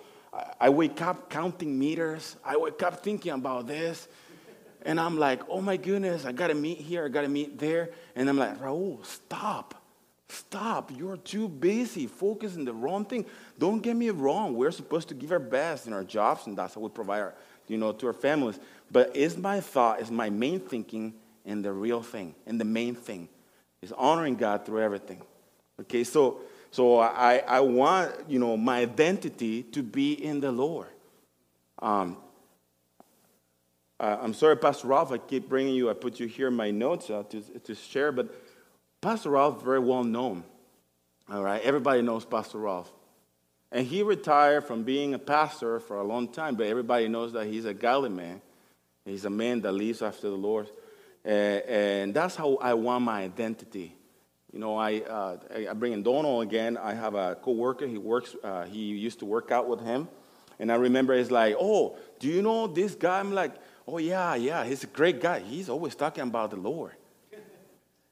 I 0.59 0.70
wake 0.70 1.00
up 1.02 1.30
counting 1.30 1.78
meters. 1.78 2.37
I 2.44 2.56
wake 2.56 2.82
up 2.82 3.04
thinking 3.04 3.32
about 3.32 3.66
this. 3.66 4.09
And 4.82 4.98
I'm 4.98 5.18
like, 5.18 5.42
oh 5.48 5.61
my 5.61 5.76
goodness, 5.76 6.24
I 6.24 6.32
got 6.32 6.48
to 6.48 6.54
meet 6.54 6.78
here, 6.78 7.04
I 7.04 7.09
got 7.09 7.22
to 7.22 7.28
meet 7.28 7.59
there. 7.59 7.90
And 8.14 8.28
I'm 8.28 8.38
like, 8.38 8.59
Raul, 8.61 9.04
stop. 9.04 9.74
Stop. 10.28 10.90
You're 10.96 11.18
too 11.18 11.48
busy. 11.48 12.06
focusing 12.06 12.64
the 12.64 12.72
wrong 12.72 13.04
thing. 13.04 13.26
Don't 13.59 13.82
get 13.82 13.94
me 13.94 14.11
wrong. 14.11 14.54
We're 14.54 14.70
supposed 14.70 15.09
to 15.09 15.14
give 15.14 15.32
our 15.32 15.38
best 15.38 15.87
in 15.87 15.92
our 15.92 16.02
jobs, 16.02 16.46
and 16.46 16.56
that's 16.56 16.74
how 16.74 16.80
we 16.80 16.88
provide 16.88 17.20
our, 17.20 17.35
you 17.68 17.76
know, 17.76 17.92
to 17.92 18.06
our 18.06 18.12
families. 18.12 18.59
But 18.90 19.14
is 19.14 19.37
my 19.37 19.61
thought, 19.61 20.00
is 20.00 20.11
my 20.11 20.30
main 20.30 20.61
thinking 20.61 21.14
and 21.46 21.64
the 21.64 21.72
real 21.72 22.02
thing 22.02 22.35
and 22.46 22.61
the 22.61 22.64
main 22.64 22.94
thing 22.94 23.28
is 23.82 23.92
honoring 23.92 24.37
God 24.37 24.66
through 24.66 24.82
everything. 24.82 25.22
Okay, 25.80 26.04
so 26.04 26.40
so 26.70 26.98
I, 26.98 27.38
I 27.46 27.61
want 27.61 28.12
you 28.28 28.38
know 28.38 28.56
my 28.56 28.80
identity 28.80 29.62
to 29.62 29.82
be 29.82 30.12
in 30.12 30.40
the 30.40 30.52
Lord. 30.52 30.88
Um, 31.80 32.16
I'm 33.98 34.35
sorry, 34.35 34.56
Pastor 34.56 34.88
Ralph, 34.88 35.11
I 35.11 35.18
keep 35.18 35.48
bringing 35.48 35.74
you, 35.74 35.88
I 35.88 35.94
put 35.94 36.20
you 36.20 36.26
here 36.26 36.48
in 36.48 36.54
my 36.54 36.70
notes 36.70 37.09
uh, 37.09 37.22
to, 37.30 37.40
to 37.40 37.74
share, 37.74 38.12
but 38.12 38.35
Pastor 39.00 39.30
Ralph 39.30 39.62
very 39.62 39.78
well 39.78 40.04
known. 40.04 40.44
All 41.30 41.42
right, 41.42 41.62
everybody 41.62 42.02
knows 42.02 42.24
Pastor 42.24 42.59
Ralph. 42.59 42.92
And 43.72 43.87
he 43.87 44.02
retired 44.02 44.64
from 44.64 44.85
being 44.85 45.14
a 45.14 45.18
pastor 45.18 45.80
for 45.80 45.96
a 45.96 46.04
long 46.04 46.28
time, 46.28 46.54
but 46.54 46.66
everybody 46.66 47.09
knows 47.09 47.32
that 47.32 47.46
he's 47.46 47.64
a 47.64 47.74
godly 47.74 48.11
man. 48.11 48.40
He's 49.04 49.24
a 49.24 49.30
man 49.30 49.61
that 49.62 49.72
lives 49.72 50.02
after 50.02 50.28
the 50.28 50.37
Lord. 50.37 50.68
Uh, 51.27 51.29
and 51.29 52.15
that's 52.15 52.37
how 52.37 52.57
I 52.57 52.75
want 52.75 53.05
my 53.05 53.23
identity. 53.23 53.97
You 54.53 54.61
know, 54.61 54.77
I, 54.77 55.01
uh, 55.01 55.37
I 55.69 55.73
bring 55.73 55.93
in 55.93 56.03
Donald 56.03 56.43
again. 56.43 56.77
I 56.77 56.95
have 56.95 57.15
a 57.15 57.35
coworker. 57.35 57.87
He 57.87 57.99
works. 57.99 58.37
Uh, 58.43 58.65
he 58.65 58.79
used 58.79 59.19
to 59.19 59.25
work 59.25 59.51
out 59.51 59.69
with 59.69 59.81
him, 59.81 60.09
and 60.59 60.71
I 60.71 60.77
remember 60.77 61.19
he's 61.19 61.31
like, 61.31 61.57
"Oh, 61.59 61.99
do 62.21 62.29
you 62.29 62.43
know 62.43 62.67
this 62.69 62.95
guy?" 62.95 63.19
I'm 63.19 63.33
like, 63.33 63.53
"Oh 63.89 63.99
yeah, 63.99 64.35
yeah. 64.37 64.65
He's 64.65 64.85
a 64.85 64.87
great 64.87 65.21
guy. 65.21 65.41
He's 65.41 65.69
always 65.69 65.95
talking 65.95 66.23
about 66.23 66.51
the 66.51 66.57
Lord." 66.57 66.93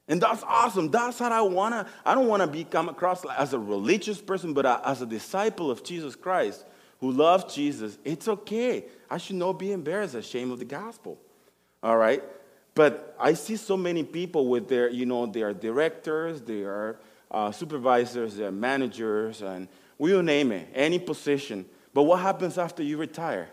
And 0.07 0.21
that's 0.21 0.43
awesome. 0.43 0.91
That's 0.91 1.17
how 1.17 1.31
I 1.31 1.41
wanna. 1.41 1.87
I 2.05 2.13
don't 2.13 2.27
wanna 2.27 2.45
be 2.45 2.63
come 2.63 2.89
across 2.89 3.25
as 3.37 3.53
a 3.53 3.59
religious 3.59 4.21
person, 4.21 4.53
but 4.53 4.65
as 4.85 5.01
a 5.01 5.05
disciple 5.07 5.71
of 5.71 5.83
Jesus 5.83 6.15
Christ 6.15 6.63
who 6.99 7.11
loves 7.11 7.53
Jesus. 7.53 7.97
It's 8.03 8.27
okay. 8.27 8.85
I 9.09 9.17
should 9.17 9.35
not 9.35 9.53
be 9.53 9.71
embarrassed, 9.71 10.15
ashamed 10.15 10.51
of 10.51 10.59
the 10.59 10.65
gospel. 10.65 11.19
All 11.83 11.97
right. 11.97 12.23
But 12.75 13.15
I 13.17 13.33
see 13.33 13.55
so 13.55 13.77
many 13.77 14.03
people 14.03 14.47
with 14.47 14.67
their, 14.67 14.89
you 14.89 15.05
know, 15.05 15.25
they 15.25 15.41
are 15.41 15.53
directors, 15.53 16.41
they 16.41 16.63
are 16.63 16.99
uh, 17.31 17.51
supervisors, 17.51 18.35
they 18.35 18.45
are 18.45 18.51
managers, 18.51 19.41
and 19.41 19.69
we 19.97 20.13
will 20.13 20.21
name 20.21 20.51
it, 20.51 20.67
any 20.73 20.99
position. 20.99 21.65
But 21.93 22.03
what 22.03 22.19
happens 22.19 22.57
after 22.57 22.83
you 22.83 22.97
retire? 22.97 23.49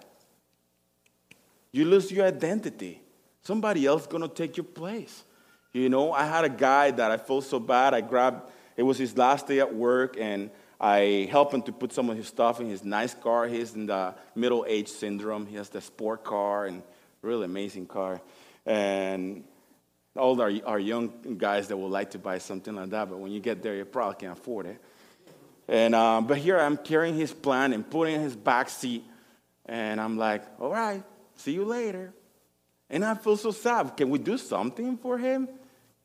You 1.71 1.85
lose 1.85 2.11
your 2.11 2.27
identity. 2.27 3.01
Somebody 3.43 3.87
else 3.87 4.07
to 4.07 4.29
take 4.29 4.57
your 4.57 4.65
place. 4.65 5.25
You 5.73 5.89
know, 5.89 6.13
I 6.13 6.27
had 6.27 6.45
a 6.45 6.49
guy 6.49 6.91
that 6.91 7.11
I 7.11 7.17
felt 7.17 7.45
so 7.45 7.61
bad. 7.61 7.95
I 7.95 8.01
grabbed, 8.01 8.51
it 8.77 8.83
was 8.83 8.99
his 8.99 9.17
last 9.17 9.47
day 9.47 9.61
at 9.61 9.73
work, 9.73 10.17
and 10.19 10.51
I 10.81 11.29
helped 11.31 11.55
him 11.55 11.63
to 11.63 11.73
put 11.73 11.93
some 11.93 12.11
of 12.11 12.17
his 12.17 12.27
stuff 12.27 12.61
in 12.61 12.69
his 12.69 12.85
nice 12.85 13.15
car. 13.15 13.47
He's 13.47 13.75
in 13.75 13.87
the 13.87 14.15
middle 14.35 14.67
age 14.69 14.89
syndrome. 14.89 15.47
He 15.47 15.55
has 15.55 15.69
the 15.69 15.81
sport 15.81 16.25
car 16.25 16.67
and 16.67 16.83
really 17.23 17.45
amazing 17.45 17.87
car. 17.87 18.21
And 18.67 19.45
all 20.17 20.41
our, 20.41 20.53
our 20.67 20.79
young 20.79 21.37
guys 21.39 21.69
that 21.69 21.77
would 21.77 21.91
like 21.91 22.11
to 22.11 22.19
buy 22.19 22.39
something 22.39 22.75
like 22.75 22.91
that, 22.91 23.09
but 23.09 23.19
when 23.19 23.33
you 23.33 23.41
get 23.41 23.63
there, 23.63 23.75
you 23.75 23.85
probably 23.85 24.17
can't 24.21 24.39
afford 24.39 24.67
it. 24.67 24.79
And, 25.69 25.95
uh, 25.95 26.21
but 26.21 26.39
here 26.39 26.59
I'm 26.59 26.77
carrying 26.77 27.15
his 27.15 27.33
plan 27.33 27.73
and 27.73 27.89
putting 27.89 28.17
in 28.17 28.21
his 28.21 28.37
back 28.37 28.69
seat. 28.69 29.05
And 29.67 30.01
I'm 30.01 30.19
like, 30.19 30.43
all 30.61 30.71
right, 30.71 31.03
see 31.37 31.53
you 31.53 31.65
later. 31.65 32.13
And 32.91 33.05
I 33.05 33.15
feel 33.15 33.37
so 33.37 33.53
sad. 33.53 33.97
Can 33.97 34.11
we 34.11 34.19
do 34.19 34.37
something 34.37 34.99
for 34.99 35.17
him? 35.17 35.49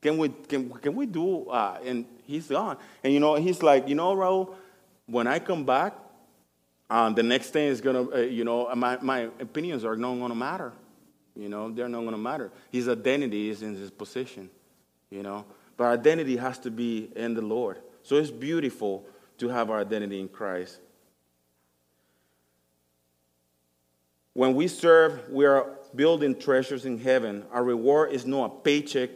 Can 0.02 0.18
we, 0.18 0.30
can, 0.30 0.70
can 0.70 0.96
we 0.96 1.06
do, 1.06 1.50
uh, 1.50 1.80
and 1.84 2.06
he's 2.26 2.48
gone. 2.48 2.78
And 3.04 3.14
you 3.14 3.20
know, 3.20 3.36
he's 3.36 3.62
like, 3.64 3.90
you 3.90 3.96
know, 3.96 4.16
Raul, 4.16 4.54
when 5.08 5.28
I 5.28 5.40
come 5.40 5.66
back, 5.66 5.96
um, 6.90 7.16
the 7.16 7.24
next 7.24 7.50
thing 7.50 7.68
is 7.68 7.82
to, 7.82 8.14
uh, 8.14 8.18
you 8.20 8.46
know, 8.46 8.74
my, 8.76 8.98
my 9.02 9.22
opinions 9.40 9.84
are 9.84 9.98
not 9.98 10.16
to 10.28 10.36
matter. 10.36 10.72
You 11.38 11.50
know, 11.50 11.72
they're 11.72 11.88
not 11.88 12.00
going 12.00 12.12
to 12.12 12.18
matter. 12.18 12.52
His 12.72 12.90
identity 12.90 13.50
is 13.50 13.62
in 13.62 13.76
his 13.76 13.92
position, 13.92 14.50
you 15.12 15.22
know. 15.22 15.46
But 15.78 15.86
identity 15.86 16.36
has 16.38 16.58
to 16.60 16.72
be 16.72 17.12
in 17.16 17.36
the 17.36 17.42
Lord. 17.42 17.78
So 18.02 18.16
it's 18.16 18.32
beautiful 18.32 19.06
to 19.38 19.50
have 19.50 19.70
our 19.70 19.80
identity 19.80 20.20
in 20.20 20.30
Christ. 20.30 20.80
When 24.34 24.56
we 24.56 24.68
serve, 24.68 25.30
we 25.30 25.46
are 25.46 25.78
building 25.96 26.40
treasures 26.40 26.86
in 26.86 27.00
heaven. 27.00 27.46
Our 27.52 27.64
reward 27.64 28.12
is 28.12 28.26
not 28.26 28.46
a 28.46 28.56
paycheck 28.62 29.10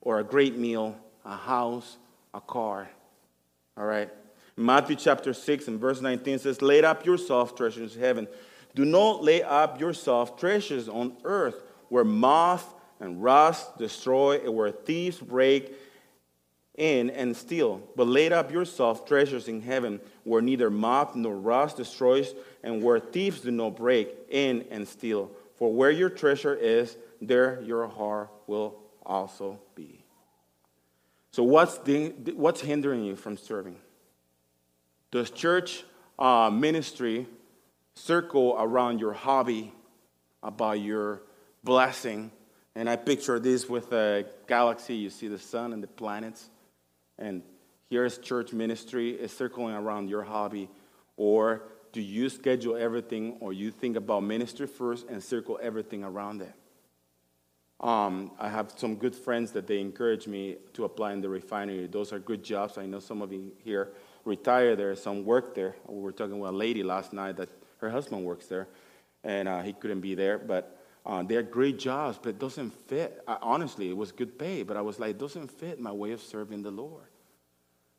or 0.00 0.20
a 0.20 0.24
great 0.24 0.56
meal, 0.56 0.96
a 1.24 1.36
house, 1.36 1.96
a 2.32 2.40
car. 2.40 2.88
All 3.76 3.84
right? 3.84 4.10
Matthew 4.56 4.96
chapter 4.96 5.34
6 5.34 5.68
and 5.68 5.80
verse 5.80 6.00
19 6.00 6.38
says, 6.38 6.62
Lay 6.62 6.82
up 6.82 7.04
yourself 7.04 7.54
treasures 7.54 7.96
in 7.96 8.00
heaven. 8.02 8.28
Do 8.76 8.84
not 8.84 9.24
lay 9.24 9.42
up 9.42 9.80
yourself 9.80 10.38
treasures 10.38 10.86
on 10.86 11.16
earth 11.24 11.62
where 11.88 12.04
moth 12.04 12.74
and 13.00 13.22
rust 13.22 13.78
destroy 13.78 14.38
and 14.44 14.54
where 14.54 14.70
thieves 14.70 15.16
break 15.16 15.74
in 16.76 17.08
and 17.08 17.34
steal. 17.34 17.80
But 17.96 18.06
lay 18.06 18.30
up 18.30 18.52
yourself 18.52 19.06
treasures 19.06 19.48
in 19.48 19.62
heaven 19.62 19.98
where 20.24 20.42
neither 20.42 20.68
moth 20.68 21.16
nor 21.16 21.34
rust 21.34 21.78
destroys 21.78 22.34
and 22.62 22.82
where 22.82 23.00
thieves 23.00 23.40
do 23.40 23.50
not 23.50 23.76
break 23.76 24.10
in 24.28 24.66
and 24.70 24.86
steal. 24.86 25.30
For 25.54 25.72
where 25.72 25.90
your 25.90 26.10
treasure 26.10 26.54
is, 26.54 26.98
there 27.22 27.62
your 27.62 27.88
heart 27.88 28.28
will 28.46 28.76
also 29.06 29.58
be. 29.74 30.04
So, 31.30 31.44
what's, 31.44 31.78
the, 31.78 32.10
what's 32.34 32.60
hindering 32.60 33.04
you 33.04 33.16
from 33.16 33.38
serving? 33.38 33.76
Does 35.10 35.30
church 35.30 35.84
uh, 36.18 36.50
ministry 36.52 37.26
circle 37.96 38.54
around 38.58 39.00
your 39.00 39.12
hobby, 39.12 39.72
about 40.42 40.80
your 40.80 41.22
blessing? 41.64 42.30
And 42.76 42.88
I 42.88 42.96
picture 42.96 43.40
this 43.40 43.68
with 43.68 43.92
a 43.92 44.26
galaxy. 44.46 44.94
You 44.94 45.10
see 45.10 45.28
the 45.28 45.38
sun 45.38 45.72
and 45.72 45.82
the 45.82 45.88
planets. 45.88 46.48
And 47.18 47.42
here's 47.90 48.18
church 48.18 48.52
ministry 48.52 49.10
is 49.10 49.32
circling 49.32 49.74
around 49.74 50.08
your 50.08 50.22
hobby. 50.22 50.68
Or 51.16 51.62
do 51.92 52.02
you 52.02 52.28
schedule 52.28 52.76
everything, 52.76 53.38
or 53.40 53.54
you 53.54 53.70
think 53.70 53.96
about 53.96 54.22
ministry 54.22 54.66
first 54.66 55.08
and 55.08 55.22
circle 55.22 55.58
everything 55.62 56.04
around 56.04 56.42
it? 56.42 56.52
Um, 57.80 58.32
I 58.38 58.48
have 58.48 58.72
some 58.76 58.96
good 58.96 59.14
friends 59.14 59.52
that 59.52 59.66
they 59.66 59.80
encourage 59.80 60.26
me 60.26 60.56
to 60.74 60.84
apply 60.84 61.12
in 61.12 61.20
the 61.20 61.28
refinery. 61.28 61.86
Those 61.86 62.12
are 62.12 62.18
good 62.18 62.42
jobs. 62.42 62.76
I 62.78 62.86
know 62.86 63.00
some 63.00 63.22
of 63.22 63.32
you 63.32 63.52
here 63.64 63.92
retire 64.24 64.76
there, 64.76 64.94
some 64.96 65.24
work 65.24 65.54
there. 65.54 65.76
We 65.86 66.00
were 66.00 66.12
talking 66.12 66.38
with 66.38 66.50
a 66.50 66.54
lady 66.54 66.82
last 66.82 67.12
night 67.12 67.36
that 67.36 67.48
her 67.78 67.90
husband 67.90 68.24
works 68.24 68.46
there, 68.46 68.68
and 69.24 69.48
uh, 69.48 69.62
he 69.62 69.72
couldn't 69.72 70.00
be 70.00 70.14
there. 70.14 70.38
But 70.38 70.78
uh, 71.04 71.22
they're 71.22 71.42
great 71.42 71.78
jobs, 71.78 72.18
but 72.20 72.30
it 72.30 72.38
doesn't 72.38 72.70
fit. 72.88 73.22
I, 73.28 73.38
honestly, 73.40 73.88
it 73.88 73.96
was 73.96 74.12
good 74.12 74.38
pay, 74.38 74.62
but 74.62 74.76
I 74.76 74.80
was 74.80 74.98
like, 74.98 75.10
it 75.10 75.18
doesn't 75.18 75.50
fit 75.50 75.80
my 75.80 75.92
way 75.92 76.12
of 76.12 76.20
serving 76.20 76.62
the 76.62 76.70
Lord. 76.70 77.06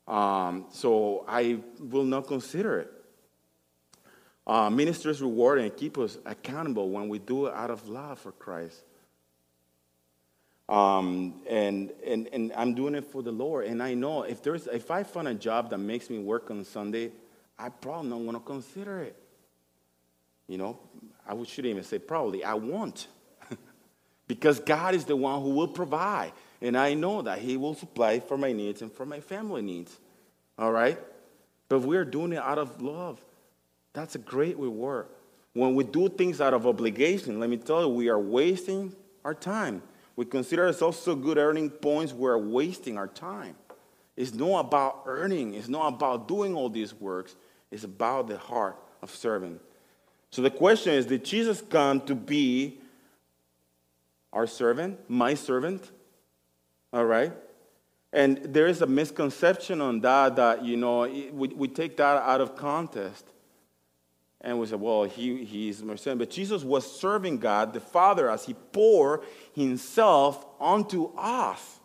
Um, 0.06 0.66
so 0.70 1.24
I 1.28 1.58
will 1.78 2.04
not 2.04 2.26
consider 2.26 2.80
it. 2.80 2.92
Uh, 4.46 4.70
ministers 4.70 5.20
reward 5.20 5.58
and 5.58 5.76
keep 5.76 5.98
us 5.98 6.16
accountable 6.24 6.88
when 6.88 7.08
we 7.10 7.18
do 7.18 7.46
it 7.46 7.54
out 7.54 7.70
of 7.70 7.86
love 7.86 8.18
for 8.18 8.32
Christ. 8.32 8.82
Um, 10.68 11.42
and, 11.48 11.92
and, 12.06 12.28
and 12.32 12.52
I'm 12.54 12.74
doing 12.74 12.94
it 12.94 13.04
for 13.04 13.22
the 13.22 13.32
Lord. 13.32 13.66
And 13.66 13.82
I 13.82 13.92
know 13.92 14.22
if, 14.22 14.42
there's, 14.42 14.66
if 14.66 14.90
I 14.90 15.02
find 15.02 15.28
a 15.28 15.34
job 15.34 15.70
that 15.70 15.78
makes 15.78 16.08
me 16.08 16.18
work 16.18 16.50
on 16.50 16.64
Sunday, 16.64 17.12
I 17.58 17.68
probably 17.68 18.10
don't 18.10 18.24
want 18.24 18.38
to 18.38 18.44
consider 18.44 19.00
it. 19.00 19.16
You 20.48 20.58
know, 20.58 20.78
I 21.26 21.34
would 21.34 21.46
shouldn't 21.46 21.70
even 21.70 21.84
say 21.84 21.98
probably, 21.98 22.42
I 22.42 22.54
won't. 22.54 23.06
because 24.26 24.58
God 24.58 24.94
is 24.94 25.04
the 25.04 25.14
one 25.14 25.42
who 25.42 25.50
will 25.50 25.68
provide. 25.68 26.32
And 26.60 26.76
I 26.76 26.94
know 26.94 27.22
that 27.22 27.38
He 27.38 27.56
will 27.56 27.74
supply 27.74 28.18
for 28.18 28.36
my 28.36 28.52
needs 28.52 28.82
and 28.82 28.90
for 28.90 29.06
my 29.06 29.20
family 29.20 29.62
needs. 29.62 29.96
All 30.58 30.72
right? 30.72 30.98
But 31.68 31.80
we're 31.80 32.04
doing 32.04 32.32
it 32.32 32.38
out 32.38 32.58
of 32.58 32.80
love. 32.82 33.20
That's 33.92 34.14
a 34.14 34.18
great 34.18 34.58
reward. 34.58 35.06
When 35.52 35.74
we 35.74 35.84
do 35.84 36.08
things 36.08 36.40
out 36.40 36.54
of 36.54 36.66
obligation, 36.66 37.40
let 37.40 37.50
me 37.50 37.56
tell 37.56 37.82
you, 37.82 37.88
we 37.88 38.08
are 38.08 38.18
wasting 38.18 38.94
our 39.24 39.34
time. 39.34 39.82
We 40.16 40.24
consider 40.24 40.66
ourselves 40.66 40.98
so 40.98 41.14
good 41.14 41.38
earning 41.38 41.70
points, 41.70 42.12
we're 42.12 42.38
wasting 42.38 42.96
our 42.96 43.06
time. 43.06 43.54
It's 44.16 44.34
not 44.34 44.66
about 44.66 45.02
earning, 45.06 45.54
it's 45.54 45.68
not 45.68 45.94
about 45.94 46.26
doing 46.26 46.54
all 46.54 46.68
these 46.68 46.92
works, 46.92 47.36
it's 47.70 47.84
about 47.84 48.28
the 48.28 48.38
heart 48.38 48.76
of 49.02 49.10
serving. 49.10 49.60
So 50.30 50.42
the 50.42 50.50
question 50.50 50.94
is 50.94 51.06
Did 51.06 51.24
Jesus 51.24 51.62
come 51.62 52.00
to 52.02 52.14
be 52.14 52.80
our 54.32 54.46
servant, 54.46 54.98
my 55.08 55.34
servant? 55.34 55.90
All 56.92 57.04
right? 57.04 57.32
And 58.12 58.38
there 58.38 58.66
is 58.66 58.80
a 58.80 58.86
misconception 58.86 59.80
on 59.80 60.00
that 60.00 60.36
that, 60.36 60.64
you 60.64 60.76
know, 60.76 61.00
we, 61.02 61.48
we 61.48 61.68
take 61.68 61.96
that 61.98 62.22
out 62.22 62.40
of 62.40 62.56
context. 62.56 63.26
And 64.40 64.58
we 64.58 64.66
say, 64.66 64.76
well, 64.76 65.04
he, 65.04 65.44
he's 65.44 65.82
my 65.82 65.96
son. 65.96 66.16
But 66.16 66.30
Jesus 66.30 66.62
was 66.62 66.90
serving 66.90 67.38
God, 67.38 67.72
the 67.72 67.80
Father, 67.80 68.30
as 68.30 68.44
he 68.44 68.54
poured 68.54 69.22
himself 69.52 70.46
onto 70.60 71.12
us. 71.16 71.80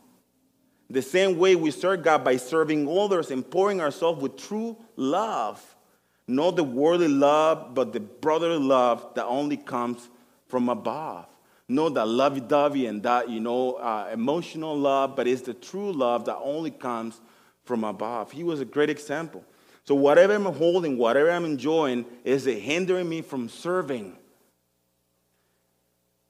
The 0.90 1.02
same 1.02 1.38
way 1.38 1.56
we 1.56 1.72
serve 1.72 2.04
God 2.04 2.24
by 2.24 2.38
serving 2.38 2.88
others 2.88 3.32
and 3.32 3.50
pouring 3.50 3.82
ourselves 3.82 4.22
with 4.22 4.38
true 4.38 4.78
love. 4.96 5.73
Not 6.28 6.56
the 6.56 6.64
worldly 6.64 7.10
love, 7.10 7.74
but 7.74 7.92
the 7.94 8.00
brotherly 8.00 8.64
love 8.64 9.14
that 9.16 9.26
only 9.26 9.58
comes 9.58 10.10
from 10.48 10.70
above. 10.70 11.26
Not 11.68 11.94
that 11.96 12.08
lovey 12.08 12.42
dovey 12.42 12.86
and 12.86 13.02
that, 13.04 13.30
you 13.30 13.40
know, 13.40 13.74
uh, 13.74 14.10
emotional 14.12 14.78
love, 14.78 15.16
but 15.16 15.28
it's 15.28 15.42
the 15.42 15.54
true 15.54 15.92
love 15.92 16.26
that 16.26 16.38
only 16.38 16.72
comes 16.72 17.20
from 17.64 17.84
above. 17.84 18.32
He 18.32 18.44
was 18.44 18.60
a 18.60 18.66
great 18.66 18.90
example. 18.90 19.44
So, 19.86 19.96
whatever 19.96 20.34
I'm 20.34 20.46
holding, 20.46 20.98
whatever 20.98 21.32
I'm 21.32 21.46
enjoying, 21.46 22.06
is 22.24 22.48
it 22.48 22.60
hindering 22.60 23.10
me 23.10 23.22
from 23.22 23.50
serving? 23.50 24.18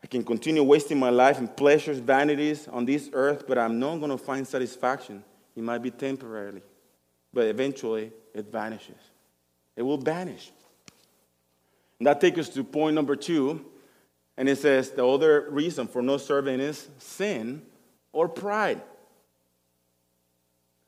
I 0.03 0.07
can 0.07 0.23
continue 0.23 0.63
wasting 0.63 0.99
my 0.99 1.09
life 1.09 1.39
in 1.39 1.47
pleasures, 1.47 1.99
vanities 1.99 2.67
on 2.67 2.85
this 2.85 3.09
earth, 3.13 3.45
but 3.47 3.57
I'm 3.57 3.79
not 3.79 3.97
going 3.97 4.11
to 4.11 4.17
find 4.17 4.45
satisfaction. 4.47 5.23
It 5.55 5.63
might 5.63 5.79
be 5.79 5.91
temporarily, 5.91 6.63
but 7.31 7.45
eventually 7.45 8.11
it 8.33 8.51
vanishes. 8.51 9.12
It 9.75 9.81
will 9.81 9.97
vanish. 9.97 10.51
And 11.99 12.07
that 12.07 12.21
takes 12.21 12.39
us 12.39 12.49
to 12.49 12.63
point 12.63 12.95
number 12.95 13.15
two. 13.15 13.65
And 14.37 14.49
it 14.49 14.57
says 14.57 14.91
the 14.91 15.05
other 15.05 15.47
reason 15.49 15.87
for 15.87 16.01
no 16.01 16.17
serving 16.17 16.59
is 16.59 16.89
sin 16.97 17.61
or 18.11 18.27
pride. 18.27 18.81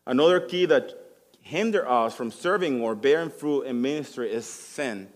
Another 0.06 0.39
key 0.39 0.65
that 0.65 0.93
hinder 1.41 1.88
us 1.88 2.15
from 2.15 2.32
serving 2.32 2.82
or 2.82 2.95
bearing 2.95 3.30
fruit 3.30 3.63
in 3.63 3.82
ministry 3.82 4.32
is 4.32 4.45
sin. 4.45 5.10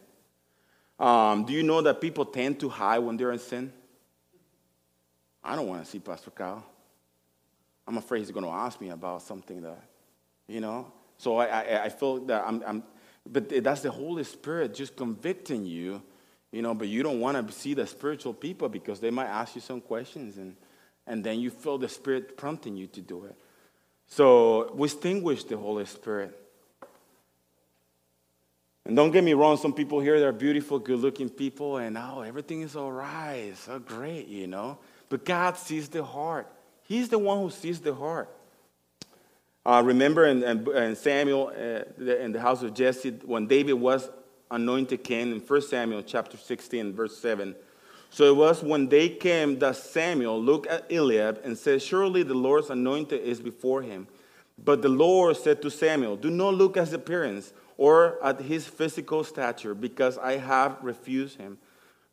Um, 0.99 1.45
do 1.45 1.53
you 1.53 1.63
know 1.63 1.81
that 1.81 2.01
people 2.01 2.25
tend 2.25 2.59
to 2.59 2.69
hide 2.69 2.99
when 2.99 3.17
they're 3.17 3.31
in 3.31 3.39
sin? 3.39 3.73
I 5.43 5.55
don't 5.55 5.67
want 5.67 5.83
to 5.83 5.89
see 5.89 5.99
Pastor 5.99 6.31
Kyle. 6.31 6.63
I'm 7.87 7.97
afraid 7.97 8.19
he's 8.19 8.31
going 8.31 8.45
to 8.45 8.51
ask 8.51 8.79
me 8.79 8.89
about 8.89 9.21
something 9.21 9.61
that, 9.61 9.81
you 10.47 10.61
know. 10.61 10.91
So 11.17 11.37
I, 11.37 11.45
I, 11.45 11.83
I 11.85 11.89
feel 11.89 12.19
that 12.25 12.43
I'm, 12.45 12.63
I'm, 12.65 12.83
but 13.31 13.63
that's 13.63 13.81
the 13.81 13.91
Holy 13.91 14.23
Spirit 14.23 14.73
just 14.73 14.95
convicting 14.95 15.65
you, 15.65 16.01
you 16.51 16.61
know. 16.61 16.73
But 16.73 16.87
you 16.87 17.03
don't 17.03 17.19
want 17.19 17.47
to 17.47 17.53
see 17.53 17.73
the 17.73 17.85
spiritual 17.85 18.33
people 18.33 18.69
because 18.69 18.99
they 18.99 19.11
might 19.11 19.27
ask 19.27 19.55
you 19.55 19.61
some 19.61 19.81
questions, 19.81 20.37
and 20.37 20.55
and 21.05 21.23
then 21.23 21.39
you 21.39 21.49
feel 21.49 21.77
the 21.77 21.89
Spirit 21.89 22.37
prompting 22.37 22.77
you 22.77 22.87
to 22.87 23.01
do 23.01 23.25
it. 23.25 23.35
So 24.07 24.75
distinguish 24.77 25.43
the 25.43 25.57
Holy 25.57 25.85
Spirit. 25.85 26.35
And 28.85 28.95
don't 28.95 29.11
get 29.11 29.23
me 29.23 29.33
wrong, 29.33 29.57
some 29.57 29.73
people 29.73 29.99
here, 29.99 30.19
they're 30.19 30.31
beautiful, 30.31 30.79
good 30.79 30.99
looking 30.99 31.29
people, 31.29 31.77
and 31.77 31.95
oh, 31.95 32.21
everything 32.21 32.61
is 32.61 32.75
all 32.75 32.91
right, 32.91 33.53
so 33.55 33.77
great, 33.77 34.27
you 34.27 34.47
know. 34.47 34.79
But 35.09 35.25
God 35.25 35.57
sees 35.57 35.89
the 35.89 36.03
heart. 36.03 36.51
He's 36.83 37.09
the 37.09 37.19
one 37.19 37.39
who 37.39 37.51
sees 37.51 37.79
the 37.79 37.93
heart. 37.93 38.29
Uh, 39.69 39.83
remember 39.83 40.25
in, 40.25 40.41
in, 40.41 40.67
in 40.75 40.95
Samuel, 40.95 41.53
uh, 41.55 42.03
in 42.03 42.31
the 42.31 42.41
house 42.41 42.63
of 42.63 42.73
Jesse, 42.73 43.11
when 43.23 43.45
David 43.45 43.73
was 43.73 44.09
anointed 44.49 45.03
king 45.03 45.31
in 45.31 45.39
1 45.41 45.61
Samuel 45.61 46.01
chapter 46.01 46.37
16, 46.37 46.91
verse 46.91 47.15
7. 47.19 47.55
So 48.09 48.23
it 48.23 48.35
was 48.35 48.63
when 48.63 48.89
they 48.89 49.09
came 49.09 49.59
that 49.59 49.75
Samuel 49.75 50.41
looked 50.41 50.65
at 50.65 50.91
Eliab 50.91 51.41
and 51.43 51.55
said, 51.55 51.83
Surely 51.83 52.23
the 52.23 52.33
Lord's 52.33 52.71
anointed 52.71 53.21
is 53.21 53.39
before 53.39 53.83
him. 53.83 54.07
But 54.57 54.81
the 54.81 54.89
Lord 54.89 55.37
said 55.37 55.61
to 55.61 55.69
Samuel, 55.69 56.15
Do 56.15 56.31
not 56.31 56.55
look 56.55 56.75
at 56.75 56.85
his 56.85 56.93
appearance 56.93 57.53
or 57.77 58.17
at 58.25 58.41
his 58.41 58.65
physical 58.65 59.23
stature, 59.23 59.75
because 59.75 60.17
I 60.17 60.37
have 60.37 60.79
refused 60.81 61.37
him. 61.37 61.59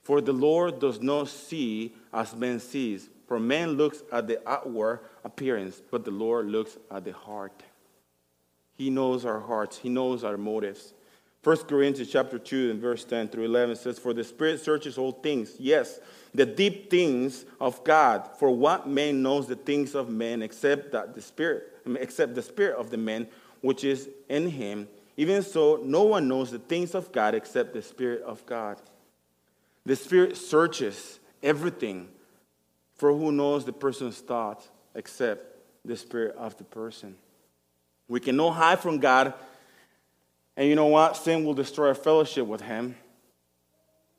For 0.03 0.21
the 0.21 0.35
Lord 0.35 0.79
does 0.79 1.01
not 1.01 1.29
see 1.29 1.95
as 2.13 2.37
man 2.37 2.61
sees. 2.61 3.09
For 3.27 3.41
man 3.41 3.73
looks 3.73 4.03
at 4.13 4.27
the 4.27 4.41
outward 4.49 5.01
appearance, 5.25 5.83
but 5.91 6.05
the 6.05 6.11
Lord 6.11 6.47
looks 6.47 6.77
at 6.91 7.05
the 7.05 7.13
heart. 7.13 7.63
He 8.75 8.91
knows 8.91 9.25
our 9.25 9.41
hearts, 9.41 9.79
He 9.79 9.89
knows 9.89 10.23
our 10.23 10.37
motives. 10.37 10.93
1 11.47 11.57
Corinthians 11.59 12.11
chapter 12.11 12.41
2 12.41 12.73
and 12.73 12.81
verse 12.81 13.05
10 13.05 13.29
through 13.29 13.45
11 13.45 13.77
says, 13.77 14.01
For 14.01 14.13
the 14.13 14.25
Spirit 14.25 14.61
searches 14.61 14.99
all 14.99 15.13
things, 15.13 15.55
yes, 15.61 16.01
the 16.35 16.45
deep 16.45 16.91
things 16.91 17.45
of 17.61 17.85
God. 17.85 18.29
For 18.41 18.51
what 18.51 18.89
man 18.89 19.23
knows 19.23 19.47
the 19.47 19.55
things 19.55 19.95
of 19.95 20.11
men 20.11 20.43
except 20.43 20.91
that 20.91 21.15
the 21.15 21.23
Spirit, 21.23 21.73
except 22.01 22.35
the 22.35 22.43
Spirit 22.43 22.77
of 22.77 22.91
the 22.91 22.97
man 22.97 23.29
which 23.61 23.85
is 23.85 24.09
in 24.29 24.51
him? 24.51 24.89
Even 25.17 25.43
so, 25.43 25.81
no 25.85 26.03
one 26.03 26.27
knows 26.27 26.51
the 26.51 26.59
things 26.59 26.97
of 26.97 27.13
God 27.13 27.35
except 27.35 27.73
the 27.73 27.83
Spirit 27.83 28.23
of 28.23 28.45
God. 28.45 28.79
The 29.85 29.95
Spirit 29.95 30.37
searches 30.37 31.21
everything, 31.45 32.09
for 32.97 33.13
who 33.13 33.33
knows 33.33 33.65
the 33.65 33.73
person's 33.73 34.19
thoughts 34.19 34.69
except 34.95 35.45
the 35.85 35.97
Spirit 35.97 36.37
of 36.37 36.57
the 36.57 36.65
person? 36.65 37.17
We 38.09 38.21
cannot 38.21 38.53
hide 38.53 38.81
from 38.81 38.99
God 38.99 39.35
And 40.57 40.69
you 40.69 40.75
know 40.75 40.87
what? 40.87 41.17
Sin 41.17 41.45
will 41.45 41.55
destroy 41.55 41.89
our 41.89 41.95
fellowship 41.95 42.47
with 42.47 42.63
Him. 42.63 42.97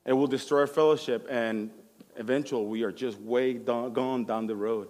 It 0.04 0.12
will 0.12 0.28
destroy 0.28 0.60
our 0.60 0.66
fellowship, 0.66 1.26
and 1.28 1.70
eventually 2.16 2.64
we 2.64 2.82
are 2.84 2.92
just 2.92 3.20
way 3.20 3.54
down, 3.54 3.92
gone 3.92 4.24
down 4.24 4.46
the 4.46 4.56
road. 4.56 4.88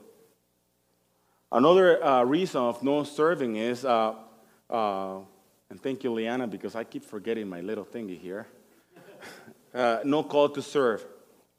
Another 1.50 2.04
uh, 2.04 2.22
reason 2.24 2.60
of 2.60 2.82
no 2.82 3.02
serving 3.04 3.56
is, 3.56 3.84
uh, 3.84 4.14
uh, 4.68 5.18
and 5.70 5.82
thank 5.82 6.04
you, 6.04 6.12
Liana, 6.12 6.46
because 6.46 6.76
I 6.76 6.84
keep 6.84 7.04
forgetting 7.04 7.48
my 7.48 7.62
little 7.62 7.84
thingy 7.84 8.18
here. 8.18 8.46
Uh, 9.74 10.00
no 10.02 10.22
call 10.22 10.48
to 10.48 10.62
serve. 10.62 11.04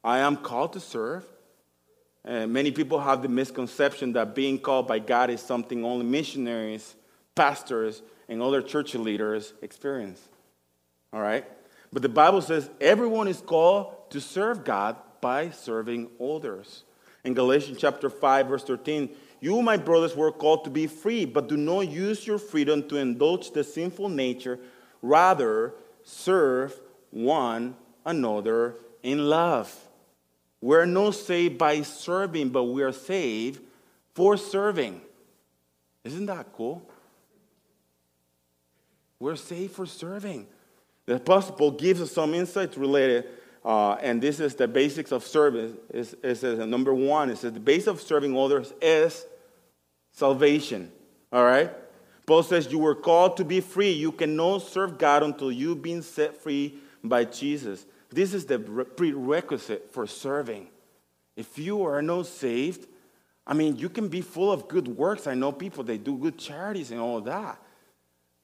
I 0.03 0.19
am 0.19 0.35
called 0.35 0.73
to 0.73 0.79
serve. 0.79 1.23
And 2.25 2.51
many 2.51 2.71
people 2.71 2.99
have 2.99 3.21
the 3.21 3.29
misconception 3.29 4.13
that 4.13 4.36
being 4.36 4.60
called 4.60 4.88
by 4.88 4.99
God 4.99 5.29
is 5.29 5.41
something 5.41 5.86
only 5.86 6.05
missionaries, 6.05 6.95
pastors, 7.36 8.01
and 8.27 8.41
other 8.41 8.62
church 8.62 8.93
leaders 8.95 9.53
experience. 9.62 10.21
All 11.13 11.21
right? 11.21 11.45
But 11.91 12.01
the 12.01 12.10
Bible 12.10 12.41
says 12.41 12.69
everyone 12.79 13.27
is 13.27 13.41
called 13.41 14.12
to 14.12 14.21
serve 14.21 14.63
God 14.63 14.97
by 15.21 15.49
serving 15.49 16.10
others. 16.21 16.84
In 17.23 17.34
Galatians 17.34 17.77
chapter 17.79 18.10
5, 18.10 18.47
verse 18.47 18.63
13, 18.63 19.10
you, 19.41 19.62
my 19.62 19.77
brothers, 19.77 20.15
were 20.15 20.32
called 20.32 20.65
to 20.65 20.69
be 20.69 20.88
free, 20.88 21.25
but 21.25 21.47
do 21.47 21.58
not 21.58 21.89
use 21.89 22.27
your 22.27 22.38
freedom 22.38 22.88
to 22.89 22.97
indulge 22.97 23.51
the 23.51 23.63
sinful 23.63 24.10
nature. 24.10 24.60
Rather, 25.01 25.73
serve 26.03 26.79
one 27.12 27.75
another 28.05 28.75
in 29.01 29.29
love. 29.29 29.73
We're 30.61 30.85
not 30.85 31.15
saved 31.15 31.57
by 31.57 31.81
serving, 31.81 32.49
but 32.49 32.65
we 32.65 32.83
are 32.83 32.91
saved 32.91 33.61
for 34.13 34.35
serving. 34.35 35.01
Isn't 36.03 36.25
that 36.25 36.47
cool? 36.53 36.81
We're 39.19 39.35
saved 39.35 39.73
for 39.73 39.85
serving. 39.85 40.47
The 41.05 41.15
Apostle 41.15 41.55
Paul 41.55 41.71
gives 41.71 42.01
us 42.01 42.11
some 42.11 42.33
insights 42.33 42.77
related, 42.77 43.25
uh, 43.65 43.93
and 43.93 44.21
this 44.21 44.39
is 44.39 44.55
the 44.55 44.67
basics 44.67 45.11
of 45.11 45.25
service. 45.25 45.73
It, 45.89 46.35
says, 46.35 46.59
number 46.67 46.93
one, 46.93 47.29
it 47.29 47.37
says 47.37 47.53
the 47.53 47.59
base 47.59 47.87
of 47.87 48.01
serving 48.01 48.37
others 48.37 48.73
is 48.81 49.25
salvation. 50.11 50.91
All 51.31 51.43
right? 51.43 51.71
Paul 52.25 52.43
says, 52.43 52.71
You 52.71 52.79
were 52.79 52.95
called 52.95 53.37
to 53.37 53.45
be 53.45 53.59
free. 53.59 53.91
You 53.91 54.11
cannot 54.11 54.59
serve 54.61 54.97
God 54.97 55.23
until 55.23 55.51
you've 55.51 55.81
been 55.81 56.01
set 56.01 56.37
free 56.37 56.75
by 57.03 57.25
Jesus. 57.25 57.85
This 58.11 58.33
is 58.33 58.45
the 58.45 58.59
prerequisite 58.59 59.91
for 59.91 60.07
serving. 60.07 60.67
If 61.35 61.57
you 61.57 61.85
are 61.85 62.01
not 62.01 62.25
saved, 62.25 62.87
I 63.45 63.53
mean, 63.53 63.77
you 63.77 63.89
can 63.89 64.07
be 64.07 64.21
full 64.21 64.51
of 64.51 64.67
good 64.67 64.87
works. 64.87 65.27
I 65.27 65.35
know 65.35 65.51
people, 65.51 65.83
they 65.83 65.97
do 65.97 66.17
good 66.17 66.37
charities 66.37 66.91
and 66.91 66.99
all 66.99 67.21
that. 67.21 67.61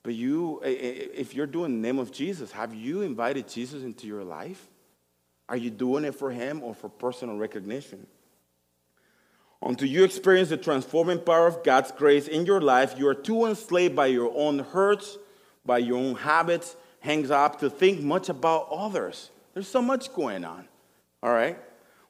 But 0.04 0.14
you, 0.14 0.62
if 0.64 1.34
you're 1.34 1.48
doing 1.48 1.82
the 1.82 1.88
name 1.88 2.00
of 2.00 2.12
Jesus, 2.12 2.52
have 2.52 2.76
you 2.76 3.02
invited 3.02 3.48
Jesus 3.48 3.84
into 3.84 4.06
your 4.06 4.24
life? 4.24 4.68
Are 5.50 5.58
you 5.58 5.72
doing 5.72 6.06
it 6.06 6.14
for 6.14 6.32
him 6.32 6.64
or 6.64 6.74
for 6.76 6.90
personal 6.90 7.38
recognition? 7.38 8.06
Until 9.62 9.88
you 9.88 10.04
experience 10.04 10.50
the 10.50 10.58
transforming 10.58 11.20
power 11.20 11.48
of 11.48 11.64
God's 11.64 11.92
grace 11.92 12.28
in 12.28 12.46
your 12.46 12.62
life, 12.62 12.96
you 12.98 13.08
are 13.08 13.16
too 13.16 13.46
enslaved 13.46 13.96
by 13.96 14.08
your 14.08 14.32
own 14.36 14.60
hurts, 14.60 15.18
by 15.66 15.80
your 15.80 15.98
own 15.98 16.16
habits, 16.16 16.76
hangs 17.00 17.32
up 17.32 17.60
to 17.60 17.70
think 17.70 18.02
much 18.02 18.30
about 18.30 18.68
others. 18.72 19.32
There's 19.56 19.68
so 19.68 19.82
much 19.82 20.14
going 20.14 20.46
on. 20.46 20.68
All 21.24 21.34
right? 21.34 21.58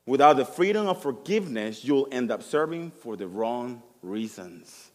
Without 0.06 0.36
the 0.36 0.46
freedom 0.46 0.88
of 0.88 1.02
forgiveness, 1.02 1.86
you'll 1.86 2.10
end 2.12 2.30
up 2.30 2.44
serving 2.44 2.92
for 2.92 3.16
the 3.16 3.28
wrong 3.28 3.82
reasons 4.02 4.92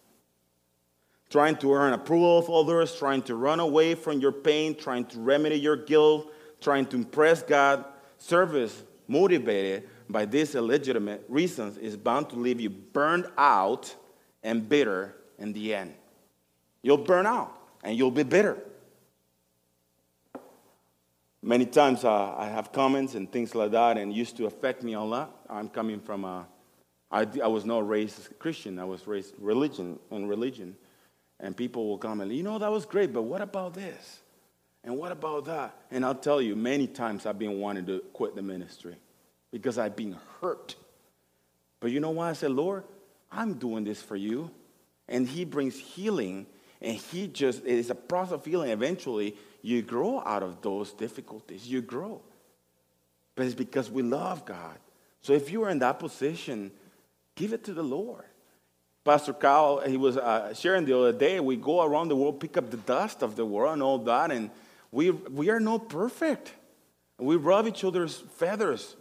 trying 1.31 1.55
to 1.57 1.73
earn 1.73 1.93
approval 1.93 2.39
of 2.39 2.51
others, 2.51 2.95
trying 2.97 3.23
to 3.23 3.37
run 3.37 3.61
away 3.61 3.95
from 3.95 4.21
your 4.21 4.33
pain, 4.33 4.75
trying 4.75 5.05
to 5.07 5.21
remedy 5.21 5.55
your 5.55 5.77
guilt, 5.77 6.31
trying 6.61 6.85
to 6.87 6.97
impress 6.97 7.43
God. 7.43 7.85
Service 8.19 8.83
motivated 9.07 9.89
by 10.09 10.27
these 10.27 10.55
illegitimate 10.55 11.25
reasons 11.29 11.79
is 11.79 11.97
bound 11.97 12.29
to 12.29 12.37
leave 12.37 12.61
you 12.61 12.69
burned 12.69 13.27
out 13.39 13.95
and 14.43 14.69
bitter 14.69 15.15
in 15.39 15.53
the 15.53 15.75
end. 15.75 15.95
You'll 16.83 16.99
burn 16.99 17.27
out 17.27 17.57
and 17.85 17.97
you'll 17.97 18.11
be 18.11 18.25
bitter. 18.25 18.59
Many 21.51 21.67
times 21.67 22.05
uh, 22.05 22.37
I 22.37 22.47
have 22.47 22.71
comments 22.71 23.17
and 23.17 23.29
things 23.29 23.57
like 23.57 23.73
that, 23.73 23.99
and 23.99 24.15
used 24.15 24.37
to 24.37 24.47
affect 24.47 24.85
me 24.85 24.93
a 24.93 25.01
lot. 25.01 25.37
I'm 25.51 25.69
coming 25.69 25.99
from 25.99 26.25
a, 26.25 26.47
I, 27.11 27.27
I 27.43 27.49
was 27.49 27.65
not 27.65 27.89
raised 27.89 28.39
Christian. 28.39 28.79
I 28.79 28.85
was 28.85 29.05
raised 29.09 29.35
religion 29.37 29.99
and 30.13 30.29
religion. 30.29 30.77
And 31.41 31.57
people 31.57 31.89
will 31.89 31.99
comment, 31.99 32.31
you 32.31 32.45
know, 32.45 32.61
that 32.61 32.71
was 32.71 32.87
great, 32.87 33.13
but 33.13 33.23
what 33.23 33.41
about 33.41 33.75
this? 33.75 34.21
And 34.85 34.97
what 34.97 35.11
about 35.11 35.47
that? 35.47 35.75
And 35.91 36.05
I'll 36.05 36.15
tell 36.15 36.41
you, 36.41 36.55
many 36.55 36.87
times 36.87 37.27
I've 37.27 37.41
been 37.41 37.59
wanting 37.59 37.85
to 37.87 37.99
quit 38.13 38.37
the 38.37 38.43
ministry 38.43 38.95
because 39.51 39.77
I've 39.77 39.97
been 39.97 40.17
hurt. 40.41 40.77
But 41.81 41.91
you 41.91 41.99
know 41.99 42.11
why? 42.11 42.31
I 42.31 42.35
said, 42.35 42.53
Lord, 42.53 42.85
I'm 43.33 43.55
doing 43.55 43.83
this 43.83 44.01
for 44.01 44.15
you. 44.15 44.53
And 45.09 45.27
He 45.27 45.45
brings 45.45 45.77
healing, 45.77 46.47
and 46.81 46.97
He 46.97 47.27
just, 47.27 47.65
it 47.65 47.77
is 47.77 47.91
a 47.91 47.97
process 47.97 48.35
of 48.35 48.45
healing. 48.45 48.71
Eventually, 48.71 49.37
you 49.63 49.83
grow 49.83 50.21
out 50.21 50.43
of 50.43 50.63
those 50.63 50.93
difficulties. 50.93 51.67
You 51.67 51.83
grow. 51.83 52.21
But 53.35 53.47
it's 53.47 53.55
because 53.55 53.91
we 53.91 54.03
love 54.03 54.45
God. 54.45 54.79
So 55.23 55.33
if 55.33 55.51
you 55.51 55.63
are 55.65 55.71
in 55.71 55.79
that 55.81 55.99
position, 55.99 56.71
give 57.37 57.53
it 57.53 57.65
to 57.65 57.75
the 57.75 57.83
Lord. 57.83 58.25
Pastor 59.05 59.33
Kyle, 59.33 59.81
he 59.81 59.97
was 59.97 60.17
uh, 60.17 60.53
sharing 60.55 60.85
the 60.85 60.99
other 60.99 61.13
day, 61.13 61.41
we 61.41 61.57
go 61.57 61.83
around 61.83 62.09
the 62.09 62.17
world, 62.17 62.39
pick 62.39 62.57
up 62.57 62.71
the 62.71 62.77
dust 62.77 63.23
of 63.23 63.35
the 63.35 63.47
world 63.47 63.73
and 63.73 63.83
all 63.83 63.99
that, 63.99 64.31
and 64.31 64.51
we, 64.93 65.11
we 65.11 65.49
are 65.49 65.61
not 65.61 65.89
perfect. 65.89 66.53
We 67.19 67.37
rub 67.37 67.67
each 67.67 67.83
other's 67.83 68.17
feathers 68.37 68.97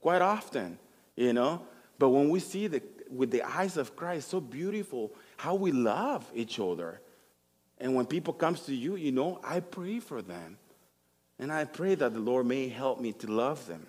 quite 0.00 0.22
often, 0.22 0.78
you 1.16 1.32
know? 1.32 1.62
But 1.98 2.10
when 2.10 2.30
we 2.30 2.40
see 2.40 2.66
the, 2.66 2.82
with 3.10 3.30
the 3.30 3.42
eyes 3.42 3.76
of 3.76 3.96
Christ, 3.96 4.28
so 4.28 4.40
beautiful 4.40 5.12
how 5.36 5.54
we 5.54 5.72
love 5.72 6.30
each 6.34 6.58
other. 6.58 7.00
And 7.84 7.94
when 7.94 8.06
people 8.06 8.32
comes 8.32 8.62
to 8.62 8.74
you, 8.74 8.96
you 8.96 9.12
know, 9.12 9.38
I 9.44 9.60
pray 9.60 10.00
for 10.00 10.22
them. 10.22 10.56
And 11.38 11.52
I 11.52 11.66
pray 11.66 11.94
that 11.94 12.14
the 12.14 12.18
Lord 12.18 12.46
may 12.46 12.70
help 12.70 12.98
me 12.98 13.12
to 13.12 13.26
love 13.26 13.66
them. 13.66 13.86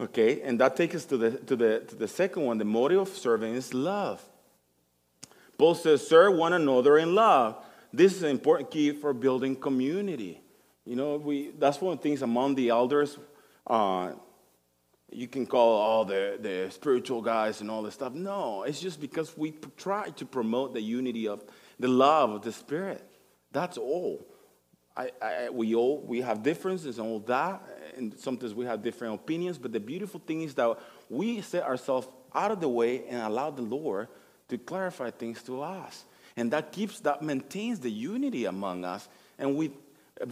Okay, 0.00 0.42
and 0.42 0.58
that 0.58 0.74
takes 0.74 0.96
us 0.96 1.04
to 1.06 1.16
the, 1.16 1.30
to 1.30 1.54
the, 1.54 1.84
to 1.86 1.94
the 1.94 2.08
second 2.08 2.44
one. 2.44 2.58
The 2.58 2.64
motive 2.64 3.02
of 3.02 3.08
serving 3.10 3.54
is 3.54 3.72
love. 3.72 4.20
Paul 5.58 5.76
says, 5.76 6.08
serve 6.08 6.34
one 6.34 6.54
another 6.54 6.98
in 6.98 7.14
love. 7.14 7.64
This 7.92 8.16
is 8.16 8.24
an 8.24 8.30
important 8.30 8.72
key 8.72 8.90
for 8.90 9.12
building 9.12 9.54
community. 9.54 10.40
You 10.84 10.96
know, 10.96 11.18
we, 11.18 11.52
that's 11.56 11.80
one 11.80 11.92
of 11.92 11.98
the 12.00 12.02
things 12.02 12.22
among 12.22 12.56
the 12.56 12.70
elders. 12.70 13.16
Uh, 13.64 14.14
you 15.12 15.28
can 15.28 15.46
call 15.46 15.76
all 15.76 16.04
the, 16.04 16.36
the 16.40 16.68
spiritual 16.72 17.22
guys 17.22 17.60
and 17.60 17.70
all 17.70 17.82
this 17.82 17.94
stuff. 17.94 18.12
No, 18.12 18.64
it's 18.64 18.80
just 18.80 19.00
because 19.00 19.38
we 19.38 19.54
try 19.76 20.10
to 20.10 20.26
promote 20.26 20.74
the 20.74 20.82
unity 20.82 21.28
of 21.28 21.44
the 21.78 21.88
love 21.88 22.30
of 22.30 22.42
the 22.42 22.52
Spirit. 22.52 23.04
That's 23.52 23.78
all. 23.78 24.26
I, 24.96 25.10
I, 25.22 25.50
we 25.50 25.74
all 25.74 26.00
we 26.00 26.20
have 26.22 26.42
differences 26.42 26.98
and 26.98 27.06
all 27.06 27.20
that, 27.20 27.62
and 27.96 28.18
sometimes 28.18 28.52
we 28.52 28.66
have 28.66 28.82
different 28.82 29.14
opinions. 29.14 29.56
But 29.56 29.72
the 29.72 29.80
beautiful 29.80 30.20
thing 30.20 30.42
is 30.42 30.54
that 30.54 30.76
we 31.08 31.40
set 31.40 31.62
ourselves 31.62 32.08
out 32.34 32.50
of 32.50 32.60
the 32.60 32.68
way 32.68 33.06
and 33.06 33.22
allow 33.22 33.50
the 33.50 33.62
Lord 33.62 34.08
to 34.48 34.58
clarify 34.58 35.10
things 35.10 35.42
to 35.44 35.62
us, 35.62 36.04
and 36.36 36.50
that 36.50 36.72
keeps 36.72 37.00
that 37.00 37.22
maintains 37.22 37.78
the 37.78 37.90
unity 37.90 38.46
among 38.46 38.84
us, 38.84 39.08
and 39.38 39.56
with 39.56 39.72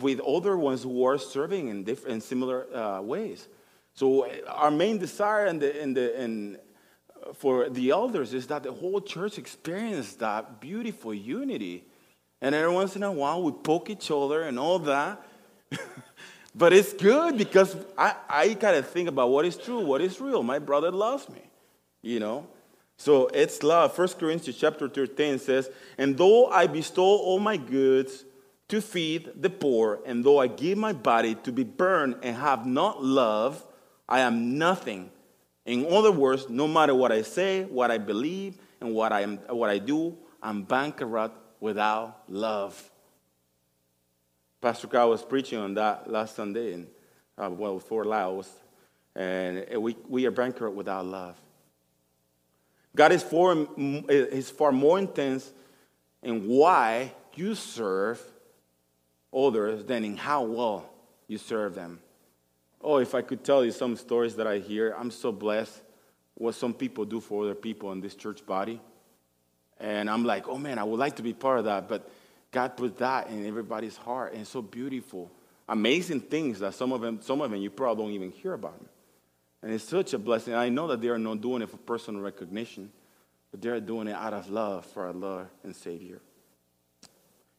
with 0.00 0.18
other 0.20 0.56
ones 0.56 0.82
who 0.82 1.04
are 1.04 1.16
serving 1.16 1.68
in 1.68 1.84
different 1.84 2.14
in 2.14 2.20
similar 2.20 2.66
uh, 2.74 3.00
ways. 3.00 3.48
So 3.94 4.28
our 4.48 4.70
main 4.70 4.98
desire 4.98 5.46
in 5.46 5.60
the 5.60 5.80
in 5.80 5.94
the 5.94 6.20
in 6.20 6.58
for 7.34 7.68
the 7.68 7.90
elders 7.90 8.32
is 8.34 8.46
that 8.48 8.62
the 8.62 8.72
whole 8.72 9.00
church 9.00 9.38
experience 9.38 10.14
that 10.14 10.60
beautiful 10.60 11.12
unity 11.12 11.84
and 12.40 12.54
every 12.54 12.72
once 12.72 12.96
in 12.96 13.02
a 13.02 13.10
while, 13.10 13.42
we 13.42 13.52
poke 13.52 13.90
each 13.90 14.10
other 14.10 14.42
and 14.42 14.58
all 14.58 14.78
that. 14.80 15.22
but 16.54 16.72
it's 16.72 16.92
good 16.92 17.38
because 17.38 17.76
I, 17.96 18.14
I 18.28 18.54
kind 18.54 18.76
of 18.76 18.88
think 18.88 19.08
about 19.08 19.30
what 19.30 19.44
is 19.44 19.56
true, 19.56 19.80
what 19.80 20.00
is 20.00 20.20
real. 20.20 20.42
My 20.42 20.58
brother 20.58 20.90
loves 20.90 21.28
me, 21.28 21.42
you 22.02 22.20
know? 22.20 22.46
So 22.98 23.28
it's 23.28 23.62
love. 23.62 23.96
1 23.96 24.08
Corinthians 24.08 24.58
chapter 24.58 24.88
13 24.88 25.38
says, 25.38 25.70
And 25.98 26.16
though 26.16 26.46
I 26.46 26.66
bestow 26.66 27.02
all 27.02 27.38
my 27.38 27.56
goods 27.56 28.24
to 28.68 28.80
feed 28.80 29.30
the 29.36 29.50
poor, 29.50 30.00
and 30.04 30.24
though 30.24 30.38
I 30.38 30.46
give 30.48 30.76
my 30.76 30.92
body 30.92 31.34
to 31.36 31.52
be 31.52 31.64
burned 31.64 32.16
and 32.22 32.36
have 32.36 32.66
not 32.66 33.02
love, 33.02 33.64
I 34.08 34.20
am 34.20 34.58
nothing. 34.58 35.10
In 35.66 35.92
other 35.92 36.12
words, 36.12 36.48
no 36.48 36.68
matter 36.68 36.94
what 36.94 37.10
I 37.10 37.22
say, 37.22 37.64
what 37.64 37.90
I 37.90 37.98
believe, 37.98 38.56
and 38.80 38.94
what 38.94 39.12
I, 39.12 39.22
am, 39.22 39.38
what 39.48 39.68
I 39.68 39.78
do, 39.78 40.16
I'm 40.42 40.62
bankrupt 40.62 41.36
without 41.60 42.22
love. 42.28 42.90
Pastor 44.60 44.86
Carl 44.86 45.10
was 45.10 45.24
preaching 45.24 45.58
on 45.58 45.74
that 45.74 46.10
last 46.10 46.36
Sunday, 46.36 46.72
and 46.72 46.86
uh, 47.36 47.50
well, 47.50 47.74
before 47.74 48.04
Laos, 48.04 48.48
and 49.14 49.66
we, 49.78 49.96
we 50.08 50.26
are 50.26 50.30
bankrupt 50.30 50.76
without 50.76 51.04
love. 51.04 51.36
God 52.94 53.12
is 53.12 53.22
far, 53.22 53.66
is 54.08 54.50
far 54.50 54.72
more 54.72 54.98
intense 54.98 55.52
in 56.22 56.46
why 56.46 57.12
you 57.34 57.54
serve 57.54 58.22
others 59.34 59.84
than 59.84 60.04
in 60.04 60.16
how 60.16 60.44
well 60.44 60.88
you 61.28 61.38
serve 61.38 61.74
them. 61.74 62.00
Oh, 62.88 62.98
if 62.98 63.16
I 63.16 63.22
could 63.22 63.42
tell 63.42 63.64
you 63.64 63.72
some 63.72 63.96
stories 63.96 64.36
that 64.36 64.46
I 64.46 64.58
hear, 64.58 64.94
I'm 64.96 65.10
so 65.10 65.32
blessed 65.32 65.82
what 66.34 66.54
some 66.54 66.72
people 66.72 67.04
do 67.04 67.18
for 67.18 67.42
other 67.42 67.56
people 67.56 67.90
in 67.90 68.00
this 68.00 68.14
church 68.14 68.46
body. 68.46 68.80
And 69.80 70.08
I'm 70.08 70.22
like, 70.22 70.46
oh 70.46 70.56
man, 70.56 70.78
I 70.78 70.84
would 70.84 71.00
like 71.00 71.16
to 71.16 71.22
be 71.22 71.32
part 71.32 71.58
of 71.58 71.64
that. 71.64 71.88
But 71.88 72.08
God 72.52 72.76
put 72.76 72.96
that 72.98 73.28
in 73.28 73.44
everybody's 73.44 73.96
heart, 73.96 74.34
and 74.34 74.42
it's 74.42 74.50
so 74.50 74.62
beautiful. 74.62 75.32
Amazing 75.68 76.20
things 76.20 76.60
that 76.60 76.74
some 76.74 76.92
of 76.92 77.00
them, 77.00 77.18
some 77.22 77.40
of 77.40 77.50
them 77.50 77.60
you 77.60 77.70
probably 77.70 78.04
don't 78.04 78.12
even 78.12 78.30
hear 78.30 78.52
about. 78.52 78.78
Them. 78.78 78.88
And 79.62 79.72
it's 79.72 79.82
such 79.82 80.14
a 80.14 80.18
blessing. 80.18 80.54
I 80.54 80.68
know 80.68 80.86
that 80.86 81.00
they 81.00 81.08
are 81.08 81.18
not 81.18 81.40
doing 81.40 81.62
it 81.62 81.70
for 81.70 81.78
personal 81.78 82.20
recognition, 82.20 82.92
but 83.50 83.60
they're 83.60 83.80
doing 83.80 84.06
it 84.06 84.14
out 84.14 84.32
of 84.32 84.48
love 84.48 84.86
for 84.86 85.06
our 85.06 85.12
Lord 85.12 85.48
and 85.64 85.74
Savior. 85.74 86.20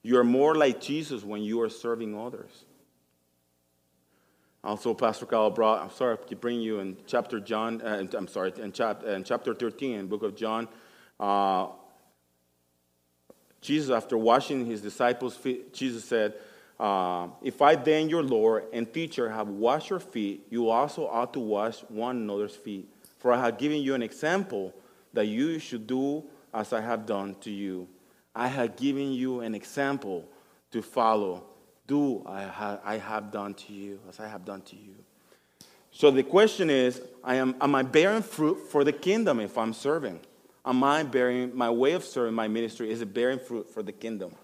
You 0.03 0.19
are 0.19 0.23
more 0.23 0.55
like 0.55 0.79
Jesus 0.79 1.25
when 1.25 1.41
you 1.41 1.59
are 1.59 1.69
serving 1.69 2.17
others. 2.17 2.63
Also, 4.63 4.93
Pastor 4.93 5.25
Kyle 5.25 5.49
brought, 5.49 5.81
I'm 5.81 5.91
sorry 5.91 6.17
to 6.27 6.35
bring 6.35 6.59
you 6.59 6.79
in 6.79 6.97
chapter 7.05 7.39
John, 7.39 7.81
uh, 7.81 8.05
I'm 8.17 8.27
sorry, 8.27 8.51
in, 8.57 8.71
chap, 8.71 9.03
in 9.03 9.23
chapter 9.23 9.53
13, 9.53 10.07
book 10.07 10.23
of 10.23 10.35
John. 10.35 10.67
Uh, 11.19 11.67
Jesus, 13.61 13.89
after 13.89 14.17
washing 14.17 14.65
his 14.65 14.81
disciples' 14.81 15.35
feet, 15.35 15.73
Jesus 15.73 16.03
said, 16.05 16.33
uh, 16.79 17.27
If 17.41 17.61
I 17.61 17.75
then, 17.75 18.09
your 18.09 18.23
Lord 18.23 18.65
and 18.73 18.91
teacher, 18.91 19.29
have 19.29 19.47
washed 19.47 19.89
your 19.89 19.99
feet, 19.99 20.45
you 20.49 20.69
also 20.69 21.07
ought 21.07 21.33
to 21.33 21.39
wash 21.39 21.79
one 21.89 22.17
another's 22.17 22.55
feet. 22.55 22.89
For 23.19 23.31
I 23.31 23.41
have 23.41 23.57
given 23.57 23.81
you 23.81 23.95
an 23.95 24.01
example 24.01 24.73
that 25.13 25.25
you 25.25 25.59
should 25.59 25.87
do 25.87 26.23
as 26.53 26.73
I 26.73 26.81
have 26.81 27.05
done 27.05 27.35
to 27.41 27.51
you. 27.51 27.87
I 28.35 28.47
have 28.47 28.75
given 28.75 29.11
you 29.11 29.41
an 29.41 29.55
example 29.55 30.25
to 30.71 30.81
follow. 30.81 31.43
Do 31.87 32.23
I, 32.25 32.43
ha- 32.43 32.79
I 32.83 32.97
have 32.97 33.31
done 33.31 33.53
to 33.55 33.73
you 33.73 33.99
as 34.09 34.19
I 34.19 34.27
have 34.27 34.45
done 34.45 34.61
to 34.61 34.75
you. 34.75 34.95
So 35.91 36.11
the 36.11 36.23
question 36.23 36.69
is, 36.69 37.01
I 37.23 37.35
am, 37.35 37.55
am 37.59 37.73
I 37.73 37.81
bearing 37.81 38.21
fruit 38.21 38.69
for 38.69 38.83
the 38.83 38.91
kingdom 38.91 39.39
if 39.39 39.57
I'm 39.57 39.73
serving? 39.73 40.19
Am 40.65 40.83
I 40.83 41.03
bearing, 41.03 41.55
my 41.55 41.69
way 41.69 41.93
of 41.93 42.03
serving 42.03 42.35
my 42.35 42.47
ministry, 42.47 42.91
is 42.91 43.01
it 43.01 43.13
bearing 43.13 43.39
fruit 43.39 43.73
for 43.73 43.81
the 43.81 43.93
kingdom? 43.93 44.35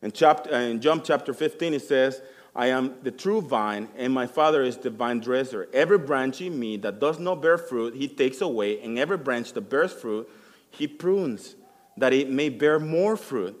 In, 0.00 0.12
chapter, 0.12 0.50
in 0.50 0.80
John 0.80 1.02
chapter 1.02 1.34
15, 1.34 1.74
it 1.74 1.82
says, 1.82 2.22
I 2.54 2.68
am 2.68 2.94
the 3.02 3.10
true 3.10 3.42
vine, 3.42 3.88
and 3.96 4.12
my 4.14 4.26
Father 4.26 4.62
is 4.62 4.78
the 4.78 4.88
vine 4.88 5.20
dresser. 5.20 5.68
Every 5.74 5.98
branch 5.98 6.40
in 6.40 6.58
me 6.58 6.78
that 6.78 7.00
does 7.00 7.18
not 7.18 7.42
bear 7.42 7.58
fruit, 7.58 7.94
he 7.94 8.08
takes 8.08 8.40
away, 8.40 8.80
and 8.80 8.98
every 8.98 9.18
branch 9.18 9.52
that 9.52 9.68
bears 9.68 9.92
fruit, 9.92 10.26
he 10.70 10.86
prunes, 10.86 11.54
that 11.98 12.14
it 12.14 12.30
may 12.30 12.48
bear 12.48 12.78
more 12.78 13.16
fruit. 13.16 13.60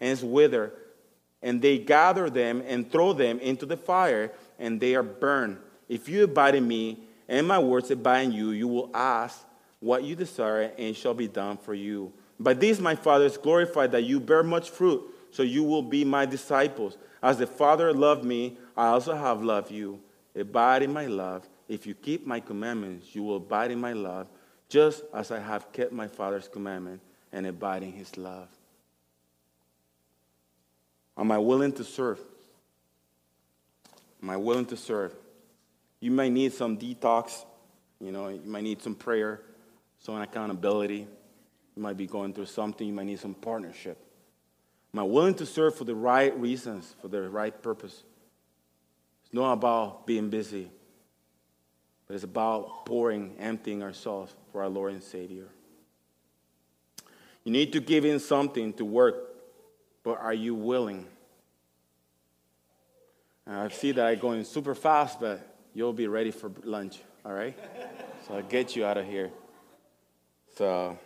and 0.00 0.10
is 0.10 0.24
withered, 0.24 0.72
and 1.42 1.60
they 1.62 1.78
gather 1.78 2.30
them 2.30 2.62
and 2.66 2.90
throw 2.90 3.12
them 3.12 3.38
into 3.40 3.66
the 3.66 3.76
fire, 3.76 4.32
and 4.58 4.80
they 4.80 4.94
are 4.94 5.02
burned. 5.02 5.58
If 5.88 6.08
you 6.08 6.24
abide 6.24 6.54
in 6.54 6.66
me, 6.66 7.04
and 7.28 7.46
my 7.46 7.58
words 7.58 7.90
abide 7.90 8.20
in 8.22 8.32
you, 8.32 8.50
you 8.50 8.68
will 8.68 8.90
ask 8.94 9.44
what 9.80 10.04
you 10.04 10.16
desire, 10.16 10.62
and 10.62 10.88
it 10.88 10.96
shall 10.96 11.14
be 11.14 11.28
done 11.28 11.56
for 11.56 11.74
you. 11.74 12.12
By 12.38 12.54
this 12.54 12.80
my 12.80 12.94
Father 12.94 13.24
is 13.24 13.36
glorified 13.36 13.92
that 13.92 14.04
you 14.04 14.20
bear 14.20 14.42
much 14.42 14.70
fruit, 14.70 15.02
so 15.30 15.42
you 15.42 15.64
will 15.64 15.82
be 15.82 16.04
my 16.04 16.26
disciples. 16.26 16.96
As 17.22 17.38
the 17.38 17.46
Father 17.46 17.92
loved 17.92 18.24
me, 18.24 18.58
I 18.76 18.88
also 18.88 19.14
have 19.14 19.42
loved 19.42 19.70
you. 19.70 20.00
Abide 20.34 20.82
in 20.82 20.92
my 20.92 21.06
love. 21.06 21.48
If 21.68 21.86
you 21.86 21.94
keep 21.94 22.26
my 22.26 22.40
commandments, 22.40 23.14
you 23.14 23.22
will 23.22 23.36
abide 23.36 23.70
in 23.70 23.80
my 23.80 23.92
love, 23.92 24.28
just 24.68 25.02
as 25.14 25.30
I 25.30 25.38
have 25.38 25.72
kept 25.72 25.92
my 25.92 26.08
Father's 26.08 26.48
commandment 26.48 27.00
and 27.32 27.46
abide 27.46 27.82
in 27.82 27.92
his 27.92 28.16
love. 28.16 28.48
Am 31.18 31.32
I 31.32 31.38
willing 31.38 31.72
to 31.72 31.84
serve? 31.84 32.20
Am 34.22 34.30
I 34.30 34.36
willing 34.36 34.66
to 34.66 34.76
serve? 34.76 35.14
You 36.00 36.10
might 36.10 36.32
need 36.32 36.52
some 36.52 36.76
detox. 36.76 37.44
You 38.00 38.12
know, 38.12 38.28
you 38.28 38.40
might 38.44 38.62
need 38.62 38.82
some 38.82 38.94
prayer, 38.94 39.40
some 40.00 40.20
accountability. 40.20 41.06
You 41.76 41.82
might 41.82 41.96
be 41.96 42.06
going 42.06 42.34
through 42.34 42.46
something. 42.46 42.86
You 42.86 42.92
might 42.92 43.06
need 43.06 43.20
some 43.20 43.34
partnership. 43.34 43.98
Am 44.92 45.00
I 45.00 45.02
willing 45.02 45.34
to 45.34 45.46
serve 45.46 45.74
for 45.74 45.84
the 45.84 45.94
right 45.94 46.38
reasons, 46.38 46.94
for 47.00 47.08
the 47.08 47.28
right 47.28 47.62
purpose? 47.62 48.02
It's 49.24 49.34
not 49.34 49.52
about 49.52 50.06
being 50.06 50.30
busy, 50.30 50.70
but 52.06 52.14
it's 52.14 52.24
about 52.24 52.86
pouring, 52.86 53.34
emptying 53.38 53.82
ourselves 53.82 54.34
for 54.52 54.62
our 54.62 54.68
Lord 54.68 54.92
and 54.92 55.02
Savior. 55.02 55.48
You 57.44 57.52
need 57.52 57.72
to 57.74 57.80
give 57.80 58.04
in 58.04 58.20
something 58.20 58.72
to 58.74 58.84
work, 58.84 59.35
but 60.06 60.20
are 60.20 60.32
you 60.32 60.54
willing? 60.54 61.04
I 63.44 63.68
see 63.70 63.90
that 63.90 64.06
I'm 64.06 64.20
going 64.20 64.44
super 64.44 64.76
fast, 64.76 65.18
but 65.18 65.44
you'll 65.74 65.92
be 65.92 66.06
ready 66.06 66.30
for 66.30 66.52
lunch, 66.62 67.00
all 67.24 67.32
right? 67.32 67.58
so 68.24 68.34
I'll 68.34 68.42
get 68.44 68.76
you 68.76 68.84
out 68.86 68.98
of 68.98 69.04
here. 69.04 69.32
So 70.56 70.96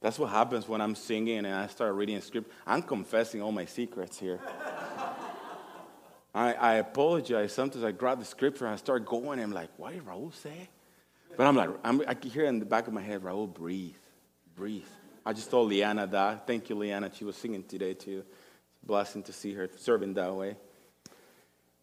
that's 0.00 0.18
what 0.18 0.30
happens 0.30 0.68
when 0.68 0.80
I'm 0.80 0.96
singing 0.96 1.38
and 1.38 1.54
I 1.54 1.68
start 1.68 1.94
reading 1.94 2.16
a 2.16 2.20
script. 2.20 2.50
I'm 2.66 2.82
confessing 2.82 3.40
all 3.40 3.52
my 3.52 3.66
secrets 3.66 4.18
here. 4.18 4.40
I, 6.34 6.54
I 6.54 6.74
apologize. 6.74 7.52
Sometimes 7.52 7.84
I 7.84 7.92
grab 7.92 8.18
the 8.18 8.24
scripture 8.24 8.64
and 8.64 8.74
I 8.74 8.78
start 8.78 9.06
going 9.06 9.38
and 9.38 9.42
I'm 9.44 9.52
like, 9.52 9.70
what 9.76 9.92
did 9.92 10.04
Raul 10.04 10.34
say? 10.34 10.68
But 11.36 11.46
I'm 11.46 11.54
like, 11.54 11.70
I'm, 11.84 12.02
I 12.08 12.14
can 12.14 12.32
hear 12.32 12.46
in 12.46 12.58
the 12.58 12.66
back 12.66 12.88
of 12.88 12.92
my 12.92 13.02
head, 13.02 13.22
Raul, 13.22 13.46
breathe, 13.46 13.94
breathe. 14.56 14.82
I 15.26 15.32
just 15.32 15.50
told 15.50 15.70
Liana 15.70 16.06
that. 16.06 16.46
Thank 16.46 16.68
you, 16.68 16.76
Liana. 16.76 17.10
She 17.14 17.24
was 17.24 17.36
singing 17.36 17.62
today 17.62 17.94
too. 17.94 18.24
Blessing 18.82 19.22
to 19.24 19.32
see 19.32 19.54
her 19.54 19.68
serving 19.76 20.14
that 20.14 20.34
way. 20.34 20.56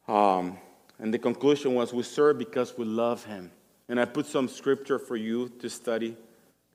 Um, 0.08 0.58
and 1.00 1.14
the 1.14 1.20
conclusion 1.20 1.74
was 1.74 1.94
we 1.94 2.04
serve 2.04 2.38
because 2.38 2.78
we 2.78 2.86
love 2.86 3.26
him. 3.26 3.52
And 3.90 4.00
I 4.00 4.06
put 4.06 4.28
some 4.28 4.48
scripture 4.48 5.00
for 5.00 5.16
you 5.16 5.50
to 5.60 5.70
study 5.70 6.16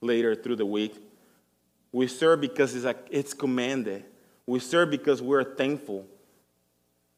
later 0.00 0.34
through 0.34 0.56
the 0.56 0.66
week. 0.66 0.96
We 1.92 2.08
serve 2.08 2.40
because 2.40 2.74
it's, 2.74 2.98
it's 3.10 3.32
commanded. 3.32 4.04
We 4.46 4.58
serve 4.58 4.90
because 4.90 5.22
we're 5.22 5.44
thankful. 5.44 6.06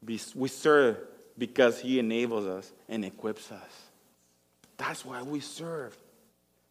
We 0.02 0.48
serve 0.48 0.98
because 1.36 1.80
he 1.80 1.98
enables 1.98 2.46
us 2.46 2.70
and 2.88 3.04
equips 3.04 3.50
us. 3.50 3.82
That's 4.76 5.04
why 5.04 5.22
we 5.22 5.40
serve. 5.40 5.96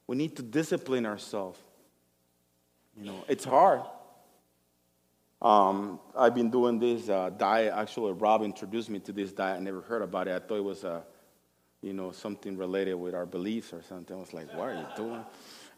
We 0.05 0.15
need 0.15 0.35
to 0.37 0.43
discipline 0.43 1.05
ourselves. 1.05 1.59
You 2.99 3.05
know, 3.05 3.23
it's 3.27 3.45
hard. 3.45 3.81
Um, 5.39 5.99
I've 6.17 6.33
been 6.33 6.49
doing 6.49 6.79
this 6.79 7.09
uh, 7.09 7.29
diet. 7.29 7.73
Actually, 7.75 8.13
Rob 8.13 8.41
introduced 8.41 8.89
me 8.89 8.99
to 8.99 9.11
this 9.11 9.31
diet. 9.31 9.57
I 9.57 9.63
never 9.63 9.81
heard 9.81 10.01
about 10.01 10.27
it. 10.27 10.35
I 10.35 10.39
thought 10.39 10.57
it 10.57 10.63
was, 10.63 10.83
uh, 10.83 11.01
you 11.81 11.93
know, 11.93 12.11
something 12.11 12.57
related 12.57 12.95
with 12.95 13.13
our 13.13 13.27
beliefs 13.27 13.71
or 13.71 13.83
something. 13.83 14.15
I 14.15 14.19
was 14.19 14.33
like, 14.33 14.51
what 14.55 14.69
are 14.69 14.73
you 14.73 14.87
doing? 14.95 15.23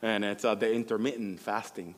And 0.01 0.23
it's 0.23 0.45
uh, 0.45 0.55
the 0.55 0.71
intermittent 0.71 1.41
fasting. 1.41 1.93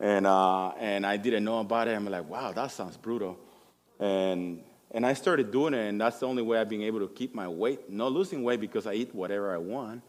And, 0.00 0.26
uh, 0.26 0.68
and 0.78 1.04
I 1.04 1.18
didn't 1.18 1.44
know 1.44 1.58
about 1.58 1.88
it. 1.88 1.94
I'm 1.94 2.06
like, 2.06 2.26
wow, 2.26 2.52
that 2.52 2.70
sounds 2.70 2.96
brutal. 2.96 3.38
And, 4.00 4.62
and 4.92 5.04
I 5.04 5.12
started 5.12 5.50
doing 5.50 5.74
it, 5.74 5.86
and 5.88 6.00
that's 6.00 6.20
the 6.20 6.26
only 6.26 6.42
way 6.42 6.58
I've 6.58 6.70
been 6.70 6.82
able 6.82 7.00
to 7.00 7.08
keep 7.08 7.34
my 7.34 7.48
weight. 7.48 7.90
Not 7.90 8.12
losing 8.12 8.42
weight 8.42 8.60
because 8.60 8.86
I 8.86 8.94
eat 8.94 9.14
whatever 9.14 9.52
I 9.52 9.58
want. 9.58 10.02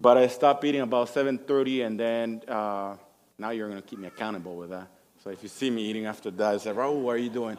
But 0.00 0.16
I 0.16 0.28
stopped 0.28 0.64
eating 0.64 0.80
about 0.80 1.08
7.30, 1.08 1.86
and 1.86 2.00
then 2.00 2.42
uh, 2.48 2.96
now 3.38 3.50
you're 3.50 3.68
going 3.68 3.80
to 3.80 3.86
keep 3.88 4.00
me 4.00 4.08
accountable 4.08 4.56
with 4.56 4.70
that. 4.70 4.88
So 5.22 5.30
if 5.30 5.42
you 5.42 5.48
see 5.48 5.70
me 5.70 5.82
eating 5.82 6.06
after 6.06 6.30
that, 6.32 6.52
you 6.52 6.58
say, 6.58 6.72
Raul, 6.72 7.00
what 7.00 7.16
are 7.16 7.18
you 7.18 7.30
doing? 7.30 7.56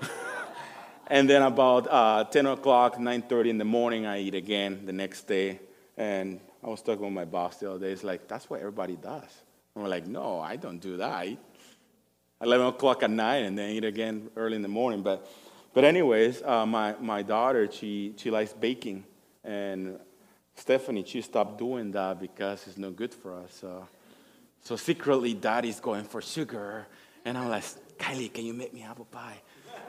and 1.06 1.28
then 1.28 1.42
about 1.42 1.88
uh, 1.90 2.24
10 2.24 2.46
o'clock, 2.46 2.96
9.30 2.96 3.48
in 3.48 3.58
the 3.58 3.64
morning, 3.64 4.06
I 4.06 4.20
eat 4.20 4.34
again 4.34 4.84
the 4.84 4.92
next 4.92 5.26
day. 5.26 5.60
And 5.96 6.40
I 6.62 6.68
was 6.68 6.82
talking 6.82 7.04
with 7.04 7.12
my 7.12 7.24
boss 7.24 7.56
the 7.56 7.70
other 7.70 7.86
day. 7.86 7.92
It's 7.92 8.04
like, 8.04 8.28
that's 8.28 8.48
what 8.48 8.60
everybody 8.60 8.96
does. 8.96 9.30
And 9.74 9.82
we're 9.82 9.90
like, 9.90 10.06
no, 10.06 10.40
I 10.40 10.56
don't 10.56 10.78
do 10.78 10.98
that. 10.98 11.12
I 11.12 11.24
eat 11.26 11.38
11 12.42 12.66
o'clock 12.66 13.02
at 13.02 13.10
night 13.10 13.44
and 13.44 13.58
then 13.58 13.70
eat 13.70 13.84
again 13.84 14.30
early 14.36 14.56
in 14.56 14.62
the 14.62 14.68
morning. 14.68 15.02
But, 15.02 15.30
but 15.72 15.84
anyways, 15.84 16.42
uh, 16.42 16.66
my, 16.66 16.94
my 17.00 17.22
daughter, 17.22 17.70
she, 17.70 18.14
she 18.16 18.30
likes 18.30 18.52
baking. 18.52 19.04
And 19.44 19.98
Stephanie, 20.54 21.04
she 21.06 21.22
stopped 21.22 21.58
doing 21.58 21.90
that 21.92 22.20
because 22.20 22.66
it's 22.66 22.76
no 22.76 22.90
good 22.90 23.14
for 23.14 23.34
us. 23.34 23.54
So, 23.60 23.86
so 24.62 24.76
secretly, 24.76 25.34
daddy's 25.34 25.80
going 25.80 26.04
for 26.04 26.22
sugar 26.22 26.86
and 27.24 27.36
I'm 27.36 27.48
like, 27.48 27.64
Kylie, 27.98 28.32
can 28.32 28.44
you 28.44 28.52
make 28.52 28.72
me 28.72 28.82
apple 28.82 29.04
pie? 29.04 29.40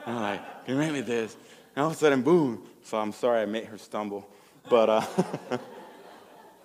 I'm 0.06 0.16
like, 0.16 0.64
can 0.66 0.74
you 0.74 0.80
make 0.80 0.92
me 0.92 1.00
this? 1.00 1.36
And 1.74 1.82
all 1.82 1.90
of 1.90 1.96
a 1.96 1.98
sudden, 1.98 2.22
boom. 2.22 2.62
So 2.82 2.98
I'm 2.98 3.12
sorry 3.12 3.42
I 3.42 3.46
made 3.46 3.64
her 3.66 3.78
stumble. 3.78 4.28
But, 4.68 4.88
uh, 4.88 5.06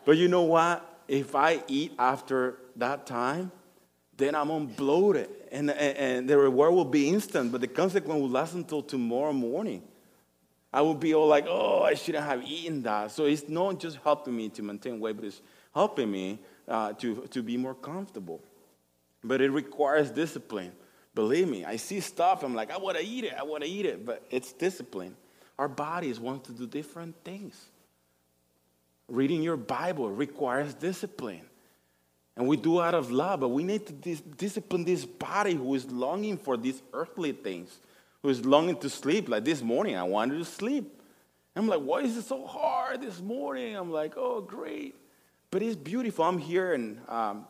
but 0.06 0.18
you 0.18 0.28
know 0.28 0.44
what? 0.44 0.86
If 1.08 1.36
I 1.36 1.64
eat 1.68 1.94
after 1.98 2.58
that 2.76 3.08
time, 3.08 3.52
then 4.18 4.36
I'm 4.36 4.50
unbloated. 4.50 5.30
And, 5.52 5.72
and, 5.72 5.98
and 5.98 6.30
the 6.30 6.38
reward 6.38 6.74
will 6.74 6.86
be 6.86 7.10
instant, 7.10 7.52
but 7.52 7.62
the 7.62 7.68
consequence 7.68 8.20
will 8.20 8.30
last 8.30 8.54
until 8.54 8.84
tomorrow 8.84 9.34
morning. 9.34 9.82
I 10.72 10.82
will 10.82 10.94
be 10.94 11.16
all 11.16 11.28
like, 11.28 11.46
oh, 11.48 11.82
I 11.82 11.96
shouldn't 11.96 12.26
have 12.26 12.44
eaten 12.44 12.84
that. 12.84 13.12
So 13.12 13.26
it's 13.26 13.50
not 13.50 13.80
just 13.80 13.98
helping 14.04 14.36
me 14.36 14.50
to 14.50 14.62
maintain 14.62 15.00
weight, 15.00 15.16
but 15.16 15.26
it's 15.26 15.42
helping 15.74 16.12
me 16.12 16.40
uh, 16.70 16.94
to, 16.94 17.28
to 17.32 17.42
be 17.42 17.58
more 17.58 17.74
comfortable. 17.74 18.42
But 19.24 19.42
it 19.42 19.52
requires 19.52 20.12
discipline. 20.12 20.72
Believe 21.16 21.50
me, 21.50 21.66
I 21.66 21.76
see 21.76 22.00
stuff, 22.00 22.44
I'm 22.44 22.56
like, 22.56 22.72
I 22.72 22.78
want 22.78 22.98
to 22.98 23.04
eat 23.04 23.26
it, 23.26 23.34
I 23.38 23.44
want 23.44 23.64
to 23.64 23.70
eat 23.70 23.86
it, 23.86 24.06
but 24.06 24.24
it's 24.30 24.54
discipline. 24.54 25.16
Our 25.58 25.68
bodies 25.68 26.20
want 26.20 26.46
to 26.46 26.54
do 26.54 26.66
different 26.68 27.16
things. 27.26 27.60
Reading 29.10 29.42
your 29.42 29.58
Bible 29.58 30.10
requires 30.10 30.74
discipline. 30.74 31.42
And 32.38 32.48
we 32.48 32.56
do 32.56 32.80
out 32.80 32.94
of 32.94 33.12
love, 33.12 33.42
but 33.42 33.50
we 33.50 33.64
need 33.64 33.86
to 33.88 33.92
dis- 33.92 34.22
discipline 34.22 34.86
this 34.86 35.04
body 35.04 35.56
who 35.56 35.76
is 35.76 35.92
longing 35.92 36.38
for 36.38 36.56
these 36.56 36.82
earthly 36.94 37.34
things, 37.34 37.80
who 38.22 38.30
is 38.30 38.46
longing 38.46 38.78
to 38.78 38.90
sleep. 38.90 39.28
Like 39.28 39.44
this 39.44 39.62
morning, 39.62 39.98
I 39.98 40.04
wanted 40.04 40.38
to 40.38 40.46
sleep. 40.46 41.02
I'm 41.56 41.68
like, 41.68 41.82
why 41.82 42.02
is 42.02 42.16
it 42.16 42.24
so 42.24 42.46
hard 42.46 43.02
this 43.02 43.20
morning? 43.20 43.76
I'm 43.76 43.92
like, 43.92 44.14
oh, 44.16 44.40
great. 44.40 44.96
But 45.52 45.64
it's 45.64 45.76
beautiful. 45.76 46.26
I'm 46.26 46.38
here, 46.38 46.74
and 46.74 47.00
um, 47.08 47.46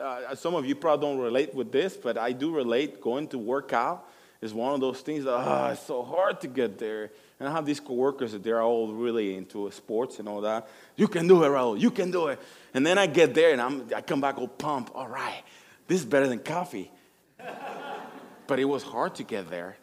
uh, 0.00 0.34
some 0.34 0.54
of 0.54 0.66
you 0.66 0.74
probably 0.74 1.06
don't 1.06 1.18
relate 1.18 1.54
with 1.54 1.70
this, 1.70 1.96
but 1.96 2.18
I 2.18 2.32
do 2.32 2.54
relate. 2.54 3.00
Going 3.00 3.28
to 3.28 3.38
work 3.38 3.72
out 3.72 4.08
is 4.40 4.52
one 4.52 4.74
of 4.74 4.80
those 4.80 5.00
things 5.00 5.24
that, 5.24 5.32
oh, 5.32 5.70
it's 5.72 5.82
so 5.82 6.02
hard 6.02 6.40
to 6.40 6.48
get 6.48 6.78
there. 6.78 7.10
And 7.38 7.48
I 7.48 7.52
have 7.52 7.66
these 7.66 7.80
coworkers 7.80 8.32
that 8.32 8.42
they're 8.42 8.62
all 8.62 8.92
really 8.92 9.36
into 9.36 9.70
sports 9.70 10.18
and 10.18 10.28
all 10.28 10.40
that. 10.42 10.68
You 10.96 11.08
can 11.08 11.26
do 11.28 11.44
it, 11.44 11.48
Raul. 11.48 11.78
You 11.78 11.90
can 11.90 12.10
do 12.10 12.28
it. 12.28 12.40
And 12.74 12.84
then 12.84 12.98
I 12.98 13.06
get 13.06 13.34
there 13.34 13.52
and 13.52 13.60
I'm, 13.60 13.88
I 13.94 14.00
come 14.00 14.20
back 14.20 14.38
all 14.38 14.48
pumped. 14.48 14.94
All 14.94 15.08
right, 15.08 15.42
this 15.86 16.00
is 16.00 16.06
better 16.06 16.28
than 16.28 16.40
coffee. 16.40 16.90
but 18.46 18.58
it 18.58 18.64
was 18.64 18.82
hard 18.82 19.14
to 19.16 19.22
get 19.22 19.50
there. 19.50 19.76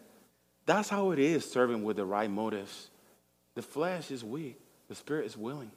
That's 0.65 0.89
how 0.89 1.11
it 1.11 1.19
is 1.19 1.49
serving 1.49 1.83
with 1.83 1.97
the 1.97 2.05
right 2.05 2.29
motives. 2.29 2.89
The 3.55 3.61
flesh 3.61 4.09
is 4.09 4.23
weak, 4.23 4.59
the 4.87 4.95
spirit 4.95 5.25
is 5.25 5.37
willing. 5.37 5.71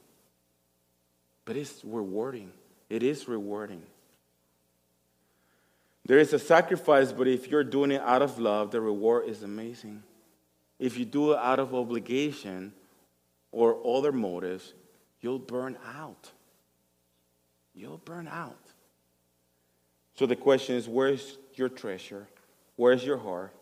But 1.47 1.55
it's 1.55 1.81
rewarding. 1.85 2.51
It 2.89 3.03
is 3.03 3.29
rewarding. 3.29 3.81
There 6.05 6.19
is 6.19 6.33
a 6.33 6.39
sacrifice, 6.39 7.13
but 7.13 7.25
if 7.25 7.47
you're 7.47 7.63
doing 7.63 7.91
it 7.91 8.01
out 8.01 8.21
of 8.21 8.37
love, 8.37 8.71
the 8.71 8.81
reward 8.81 9.29
is 9.29 9.43
amazing. 9.43 10.03
If 10.77 10.99
you 10.99 11.05
do 11.05 11.31
it 11.31 11.37
out 11.37 11.59
of 11.59 11.73
obligation 11.73 12.73
or 13.53 13.79
other 13.87 14.11
motives, 14.11 14.73
you'll 15.21 15.39
burn 15.39 15.77
out. 15.97 16.31
You'll 17.73 18.01
burn 18.03 18.27
out. 18.27 18.59
So 20.15 20.25
the 20.25 20.35
question 20.35 20.75
is 20.75 20.89
where's 20.89 21.37
your 21.55 21.69
treasure? 21.69 22.27
Where's 22.75 23.05
your 23.05 23.19
heart? 23.19 23.53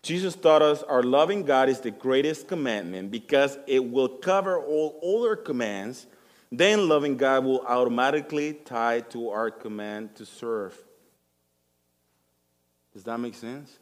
Jesus 0.00 0.34
taught 0.34 0.62
us 0.62 0.82
our 0.84 1.02
loving 1.02 1.42
God 1.42 1.68
is 1.68 1.80
the 1.80 1.90
greatest 1.90 2.48
commandment 2.48 3.10
because 3.10 3.58
it 3.66 3.90
will 3.90 4.08
cover 4.08 4.58
all 4.58 5.20
other 5.20 5.36
commands. 5.36 6.06
Then 6.50 6.88
loving 6.88 7.16
God 7.16 7.44
will 7.44 7.60
automatically 7.66 8.54
tie 8.54 9.00
to 9.10 9.30
our 9.30 9.50
command 9.50 10.14
to 10.16 10.26
serve. 10.26 10.76
Does 12.92 13.04
that 13.04 13.18
make 13.18 13.34
sense? 13.34 13.76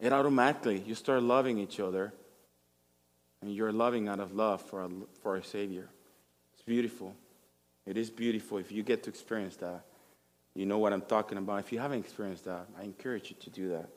It 0.00 0.12
automatically, 0.12 0.82
you 0.86 0.94
start 0.94 1.22
loving 1.22 1.58
each 1.58 1.80
other, 1.80 2.12
and 3.40 3.54
you're 3.54 3.72
loving 3.72 4.08
out 4.08 4.20
of 4.20 4.34
love 4.34 4.62
for 4.62 4.82
our, 4.82 4.90
for 5.22 5.36
our 5.36 5.42
Savior. 5.42 5.88
It's 6.54 6.62
beautiful. 6.62 7.14
It 7.86 7.96
is 7.96 8.10
beautiful 8.10 8.58
if 8.58 8.72
you 8.72 8.82
get 8.82 9.04
to 9.04 9.10
experience 9.10 9.56
that. 9.56 9.84
You 10.54 10.66
know 10.66 10.78
what 10.78 10.92
I'm 10.92 11.02
talking 11.02 11.38
about. 11.38 11.60
If 11.60 11.72
you 11.72 11.78
haven't 11.78 12.00
experienced 12.00 12.46
that, 12.46 12.66
I 12.78 12.84
encourage 12.84 13.30
you 13.30 13.36
to 13.40 13.50
do 13.50 13.68
that. 13.70 13.88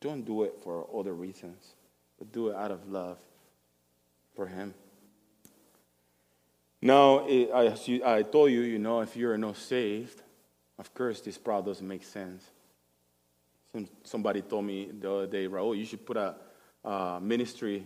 Don't 0.00 0.24
do 0.24 0.44
it 0.44 0.54
for 0.62 0.86
other 0.96 1.12
reasons, 1.12 1.74
but 2.18 2.32
do 2.32 2.48
it 2.48 2.56
out 2.56 2.70
of 2.70 2.88
love 2.88 3.18
for 4.34 4.46
Him. 4.46 4.74
Now, 6.80 7.26
as 7.26 7.88
I 8.04 8.22
told 8.22 8.50
you, 8.50 8.60
you 8.60 8.78
know, 8.78 9.00
if 9.00 9.16
you're 9.16 9.36
not 9.36 9.56
saved, 9.56 10.22
of 10.78 10.94
course, 10.94 11.20
this 11.20 11.36
probably 11.36 11.72
doesn't 11.72 11.86
make 11.86 12.04
sense. 12.04 12.44
Some, 13.72 13.88
somebody 14.04 14.42
told 14.42 14.64
me 14.64 14.90
the 14.98 15.12
other 15.12 15.26
day, 15.26 15.48
Raul, 15.48 15.76
you 15.76 15.84
should 15.84 16.06
put 16.06 16.16
a 16.16 17.20
ministry 17.20 17.84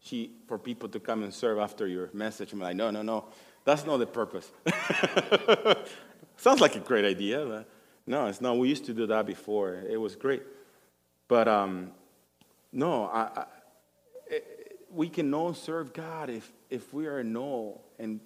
sheet 0.00 0.32
for 0.48 0.58
people 0.58 0.88
to 0.88 1.00
come 1.00 1.22
and 1.22 1.32
serve 1.32 1.58
after 1.58 1.86
your 1.86 2.10
message. 2.12 2.52
I'm 2.52 2.60
like, 2.60 2.76
no, 2.76 2.90
no, 2.90 3.02
no. 3.02 3.26
That's 3.64 3.86
not 3.86 3.98
the 3.98 4.06
purpose. 4.06 4.50
Sounds 6.36 6.60
like 6.60 6.74
a 6.74 6.80
great 6.80 7.04
idea, 7.04 7.44
but 7.46 7.68
no, 8.06 8.26
it's 8.26 8.40
not. 8.40 8.58
We 8.58 8.68
used 8.68 8.86
to 8.86 8.94
do 8.94 9.06
that 9.06 9.26
before. 9.26 9.84
It 9.88 9.96
was 9.96 10.16
great. 10.16 10.42
But 11.28 11.46
um, 11.46 11.92
no, 12.72 13.04
I, 13.04 13.20
I, 13.20 13.44
it, 14.26 14.78
we 14.90 15.08
can 15.08 15.30
no 15.30 15.52
serve 15.52 15.92
God 15.92 16.28
if, 16.28 16.50
if 16.68 16.92
we 16.92 17.06
are 17.06 17.22
no 17.22 17.80
in 17.98 18.20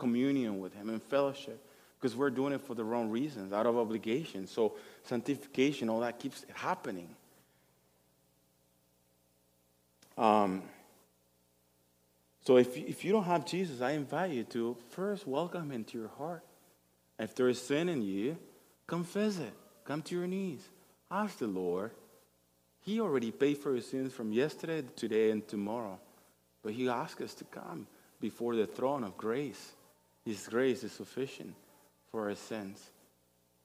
communion 0.00 0.58
with 0.58 0.74
Him, 0.74 0.88
and 0.88 1.00
fellowship 1.00 1.64
because 2.00 2.16
we're 2.16 2.30
doing 2.30 2.54
it 2.54 2.62
for 2.62 2.74
the 2.74 2.82
wrong 2.82 3.10
reasons, 3.10 3.52
out 3.52 3.66
of 3.66 3.76
obligation. 3.76 4.46
So 4.46 4.72
sanctification, 5.04 5.90
all 5.90 6.00
that 6.00 6.18
keeps 6.18 6.46
happening. 6.54 7.14
Um, 10.16 10.62
so 12.46 12.56
if, 12.56 12.74
if 12.76 13.04
you 13.04 13.12
don't 13.12 13.24
have 13.24 13.44
Jesus, 13.44 13.82
I 13.82 13.92
invite 13.92 14.30
you 14.30 14.44
to 14.44 14.76
first 14.90 15.26
welcome 15.26 15.64
him 15.64 15.72
into 15.72 15.98
your 15.98 16.08
heart. 16.16 16.42
If 17.18 17.34
there 17.34 17.50
is 17.50 17.60
sin 17.60 17.90
in 17.90 18.00
you, 18.00 18.38
confess 18.86 19.38
it. 19.38 19.52
Come 19.84 20.00
to 20.02 20.14
your 20.14 20.26
knees. 20.26 20.66
Ask 21.10 21.38
the 21.38 21.46
Lord. 21.46 21.90
He 22.80 22.98
already 22.98 23.30
paid 23.30 23.58
for 23.58 23.72
your 23.72 23.82
sins 23.82 24.14
from 24.14 24.32
yesterday, 24.32 24.84
today, 24.96 25.30
and 25.30 25.46
tomorrow. 25.46 25.98
But 26.62 26.72
he 26.72 26.88
asks 26.88 27.20
us 27.20 27.34
to 27.34 27.44
come 27.44 27.86
before 28.20 28.56
the 28.56 28.66
throne 28.66 29.04
of 29.04 29.18
grace. 29.18 29.72
His 30.24 30.48
grace 30.48 30.84
is 30.84 30.92
sufficient 30.92 31.54
for 32.10 32.28
our 32.28 32.34
sins 32.34 32.90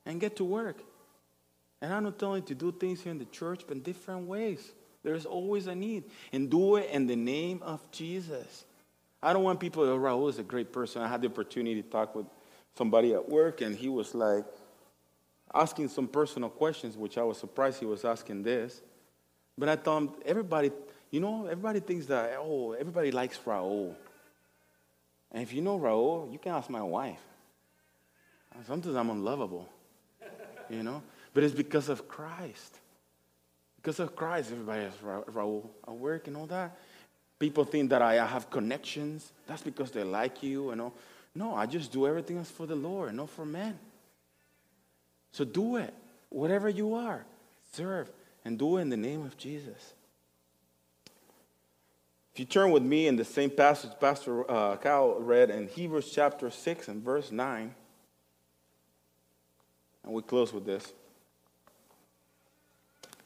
and 0.05 0.19
get 0.19 0.35
to 0.37 0.43
work. 0.43 0.77
And 1.81 1.93
I'm 1.93 2.03
not 2.03 2.17
telling 2.17 2.41
you 2.41 2.47
to 2.47 2.55
do 2.55 2.71
things 2.71 3.01
here 3.01 3.11
in 3.11 3.19
the 3.19 3.25
church, 3.25 3.63
but 3.67 3.77
in 3.77 3.83
different 3.83 4.27
ways. 4.27 4.71
There's 5.03 5.25
always 5.25 5.67
a 5.67 5.75
need. 5.75 6.05
And 6.31 6.49
do 6.49 6.77
it 6.77 6.89
in 6.91 7.05
the 7.07 7.15
name 7.15 7.61
of 7.61 7.91
Jesus. 7.91 8.63
I 9.21 9.33
don't 9.33 9.43
want 9.43 9.59
people, 9.59 9.83
to, 9.83 9.91
oh, 9.91 9.99
Raul 9.99 10.29
is 10.29 10.39
a 10.39 10.43
great 10.43 10.71
person. 10.71 11.01
I 11.01 11.07
had 11.07 11.21
the 11.21 11.27
opportunity 11.27 11.81
to 11.81 11.89
talk 11.89 12.15
with 12.15 12.25
somebody 12.77 13.13
at 13.13 13.27
work, 13.27 13.61
and 13.61 13.75
he 13.75 13.89
was 13.89 14.15
like 14.15 14.45
asking 15.53 15.89
some 15.89 16.07
personal 16.07 16.49
questions, 16.49 16.97
which 16.97 17.17
I 17.17 17.23
was 17.23 17.37
surprised 17.37 17.79
he 17.79 17.85
was 17.85 18.05
asking 18.05 18.43
this. 18.43 18.81
But 19.57 19.69
I 19.69 19.75
thought, 19.75 20.21
everybody, 20.25 20.71
you 21.11 21.19
know, 21.19 21.45
everybody 21.45 21.79
thinks 21.79 22.07
that, 22.07 22.35
oh, 22.39 22.73
everybody 22.73 23.11
likes 23.11 23.39
Raul. 23.45 23.95
And 25.31 25.43
if 25.43 25.53
you 25.53 25.61
know 25.61 25.79
Raul, 25.79 26.31
you 26.31 26.39
can 26.39 26.53
ask 26.53 26.69
my 26.69 26.81
wife. 26.81 27.19
Uh, 28.53 28.63
sometimes 28.65 28.95
I'm 28.95 29.09
unlovable, 29.09 29.67
you 30.69 30.83
know? 30.83 31.01
But 31.33 31.43
it's 31.43 31.53
because 31.53 31.89
of 31.89 32.07
Christ. 32.07 32.79
Because 33.77 33.99
of 33.99 34.15
Christ, 34.15 34.51
everybody 34.51 34.83
has 34.83 35.01
Ra- 35.01 35.23
Raul 35.23 35.67
at 35.87 35.93
work 35.93 36.27
and 36.27 36.37
all 36.37 36.47
that. 36.47 36.77
People 37.37 37.65
think 37.65 37.89
that 37.89 38.01
I 38.01 38.25
have 38.25 38.49
connections. 38.49 39.31
That's 39.45 39.61
because 39.61 39.91
they 39.91 40.03
like 40.03 40.41
you 40.41 40.69
and 40.71 40.81
all. 40.81 40.93
No, 41.35 41.53
I 41.53 41.65
just 41.65 41.91
do 41.91 42.07
everything 42.07 42.37
else 42.37 42.49
for 42.49 42.65
the 42.65 42.75
Lord, 42.75 43.13
not 43.13 43.29
for 43.29 43.45
men. 43.45 43.77
So 45.33 45.43
do 45.43 45.75
it, 45.75 45.93
whatever 46.29 46.69
you 46.69 46.95
are. 46.95 47.25
Serve 47.73 48.09
and 48.45 48.57
do 48.57 48.77
it 48.77 48.83
in 48.83 48.89
the 48.89 48.97
name 48.97 49.25
of 49.25 49.35
Jesus. 49.37 49.94
If 52.35 52.39
you 52.39 52.45
turn 52.45 52.71
with 52.71 52.83
me 52.83 53.07
in 53.07 53.15
the 53.15 53.23
same 53.23 53.49
passage 53.49 53.91
Pastor 53.97 54.51
uh, 54.51 54.75
Cal 54.75 55.21
read 55.21 55.49
in 55.49 55.69
Hebrews 55.69 56.11
chapter 56.11 56.51
6 56.51 56.89
and 56.89 57.01
verse 57.01 57.31
9. 57.31 57.73
And 60.03 60.13
we 60.13 60.21
close 60.21 60.51
with 60.51 60.65
this. 60.65 60.91
It 63.03 63.19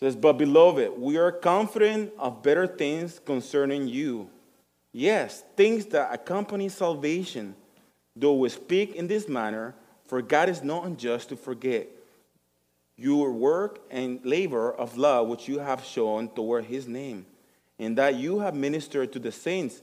says, 0.00 0.16
But 0.16 0.32
beloved, 0.32 0.98
we 0.98 1.16
are 1.16 1.30
confident 1.30 2.12
of 2.18 2.42
better 2.42 2.66
things 2.66 3.20
concerning 3.24 3.86
you. 3.86 4.28
Yes, 4.90 5.44
things 5.54 5.86
that 5.86 6.12
accompany 6.12 6.68
salvation, 6.68 7.54
though 8.16 8.34
we 8.34 8.48
speak 8.48 8.96
in 8.96 9.06
this 9.06 9.28
manner, 9.28 9.76
for 10.06 10.20
God 10.22 10.48
is 10.48 10.64
not 10.64 10.86
unjust 10.86 11.28
to 11.28 11.36
forget 11.36 11.86
your 12.96 13.32
work 13.32 13.80
and 13.90 14.24
labor 14.24 14.72
of 14.72 14.96
love 14.96 15.28
which 15.28 15.48
you 15.48 15.58
have 15.58 15.84
shown 15.84 16.28
toward 16.28 16.64
his 16.64 16.88
name, 16.88 17.26
and 17.78 17.96
that 17.98 18.14
you 18.14 18.38
have 18.38 18.54
ministered 18.54 19.12
to 19.12 19.18
the 19.18 19.32
saints 19.32 19.82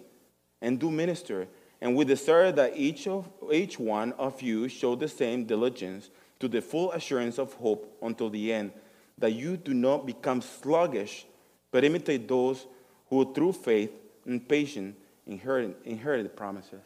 and 0.61 0.79
do 0.79 0.89
minister. 0.89 1.47
And 1.79 1.95
we 1.95 2.05
desire 2.05 2.51
that 2.53 2.77
each, 2.77 3.07
of, 3.07 3.29
each 3.51 3.77
one 3.77 4.13
of 4.13 4.41
you 4.41 4.69
show 4.69 4.95
the 4.95 5.07
same 5.07 5.43
diligence 5.43 6.09
to 6.39 6.47
the 6.47 6.61
full 6.61 6.91
assurance 6.93 7.37
of 7.37 7.53
hope 7.53 7.97
until 8.01 8.29
the 8.29 8.51
end, 8.51 8.71
that 9.17 9.33
you 9.33 9.57
do 9.57 9.73
not 9.73 10.05
become 10.05 10.41
sluggish, 10.41 11.25
but 11.71 11.83
imitate 11.83 12.27
those 12.27 12.65
who 13.09 13.33
through 13.33 13.53
faith 13.53 13.91
and 14.25 14.47
patience 14.47 14.95
inherit, 15.27 15.77
inherit 15.85 16.23
the 16.23 16.29
promises. 16.29 16.81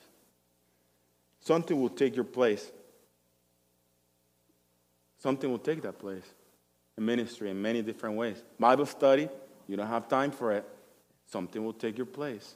Something 1.40 1.80
will 1.80 1.90
take 1.90 2.16
your 2.16 2.26
place. 2.26 2.72
Something 5.18 5.50
will 5.50 5.60
take 5.60 5.82
that 5.82 6.00
place. 6.00 6.24
A 6.98 7.02
ministry 7.02 7.50
in 7.50 7.62
many 7.62 7.82
different 7.82 8.16
ways. 8.16 8.44
Bible 8.60 8.86
study, 8.86 9.30
you 9.68 9.76
don't 9.76 9.88
have 9.88 10.08
time 10.08 10.32
for 10.32 10.52
it. 10.52 10.68
Something 11.26 11.64
will 11.64 11.74
take 11.74 11.98
your 11.98 12.06
place. 12.06 12.56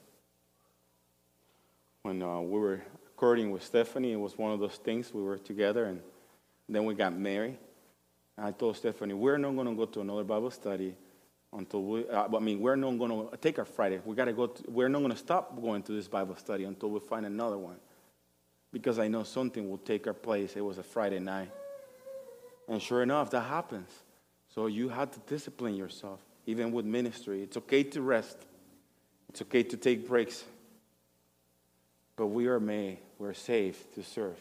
When 2.04 2.22
uh, 2.22 2.42
we 2.42 2.60
were 2.60 2.82
courting 3.16 3.52
with 3.52 3.64
Stephanie, 3.64 4.14
it 4.14 4.20
was 4.20 4.38
one 4.38 4.52
of 4.52 4.60
those 4.60 4.78
things. 4.78 5.14
We 5.14 5.22
were 5.22 5.38
together 5.38 5.86
and 5.86 6.02
then 6.68 6.86
we 6.86 6.96
got 6.96 7.14
married. 7.14 7.58
I 8.38 8.52
told 8.52 8.78
Stephanie, 8.78 9.14
we're 9.14 9.38
not 9.38 9.56
going 9.56 9.68
to 9.68 9.76
go 9.76 9.86
to 9.86 10.02
another 10.02 10.24
Bible 10.24 10.50
study 10.50 10.96
until 11.54 11.84
we, 11.84 12.08
uh, 12.08 12.28
I 12.36 12.40
mean, 12.40 12.60
we're 12.60 12.76
not 12.76 12.98
going 12.98 13.30
to 13.30 13.38
take 13.38 13.60
our 13.60 13.66
Friday. 13.66 14.00
We 14.04 14.16
got 14.16 14.26
to 14.26 14.34
go, 14.34 14.52
we're 14.68 14.90
not 14.90 15.00
going 15.00 15.12
to 15.12 15.18
stop 15.18 15.62
going 15.62 15.84
to 15.84 15.92
this 15.92 16.08
Bible 16.08 16.36
study 16.38 16.64
until 16.64 16.90
we 16.90 17.00
find 17.00 17.26
another 17.26 17.58
one. 17.58 17.76
Because 18.72 18.98
I 19.00 19.10
know 19.10 19.24
something 19.24 19.70
will 19.70 19.80
take 19.80 20.08
our 20.08 20.14
place. 20.14 20.56
It 20.56 20.62
was 20.62 20.78
a 20.78 20.84
Friday 20.84 21.20
night. 21.20 21.52
And 22.68 22.82
sure 22.82 23.04
enough, 23.04 23.32
that 23.32 23.42
happens. 23.42 23.90
So 24.54 24.68
you 24.68 24.90
have 24.90 25.12
to 25.12 25.20
discipline 25.28 25.76
yourself, 25.76 26.20
even 26.46 26.72
with 26.72 26.86
ministry. 26.86 27.42
It's 27.42 27.58
okay 27.58 27.84
to 27.84 28.02
rest, 28.02 28.38
it's 29.30 29.42
okay 29.42 29.64
to 29.64 29.78
take 29.78 30.08
breaks. 30.08 30.44
But 32.16 32.28
we 32.28 32.48
are 32.48 32.60
made, 32.60 33.00
we're 33.18 33.34
saved 33.34 33.96
to 33.96 34.04
serve. 34.04 34.38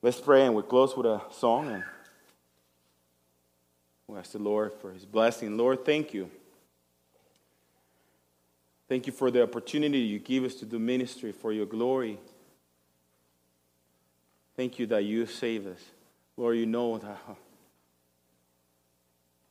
Let's 0.00 0.20
pray 0.20 0.46
and 0.46 0.54
we 0.54 0.62
close 0.62 0.96
with 0.96 1.06
a 1.06 1.20
song 1.32 1.68
and 1.70 1.84
we 4.06 4.16
ask 4.16 4.32
the 4.32 4.38
Lord 4.38 4.72
for 4.80 4.92
his 4.92 5.04
blessing. 5.04 5.56
Lord, 5.56 5.84
thank 5.84 6.14
you. 6.14 6.30
Thank 8.88 9.06
you 9.06 9.12
for 9.12 9.30
the 9.30 9.42
opportunity 9.42 9.98
you 9.98 10.18
give 10.18 10.44
us 10.44 10.54
to 10.56 10.64
do 10.64 10.78
ministry 10.78 11.32
for 11.32 11.52
your 11.52 11.66
glory. 11.66 12.18
Thank 14.56 14.78
you 14.78 14.86
that 14.86 15.04
you 15.04 15.26
save 15.26 15.66
us. 15.66 15.80
Lord, 16.38 16.56
you 16.56 16.66
know 16.66 16.98
that 16.98 17.18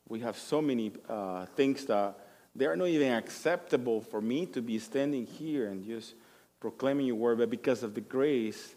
we 0.08 0.22
have 0.22 0.38
so 0.38 0.62
many 0.62 0.94
uh, 1.10 1.46
things 1.48 1.86
that 1.88 2.18
they 2.56 2.66
are 2.66 2.78
not 2.78 2.88
even 2.88 3.12
acceptable 3.12 4.00
for 4.00 4.22
me 4.22 4.46
to 4.48 4.62
be 4.62 4.80
standing 4.80 5.26
here 5.26 5.68
and 5.68 5.86
just 5.86 6.16
proclaiming 6.62 7.06
your 7.06 7.18
word, 7.18 7.40
but 7.40 7.50
because 7.50 7.84
of 7.84 7.94
the 7.94 8.00
grace 8.00 8.74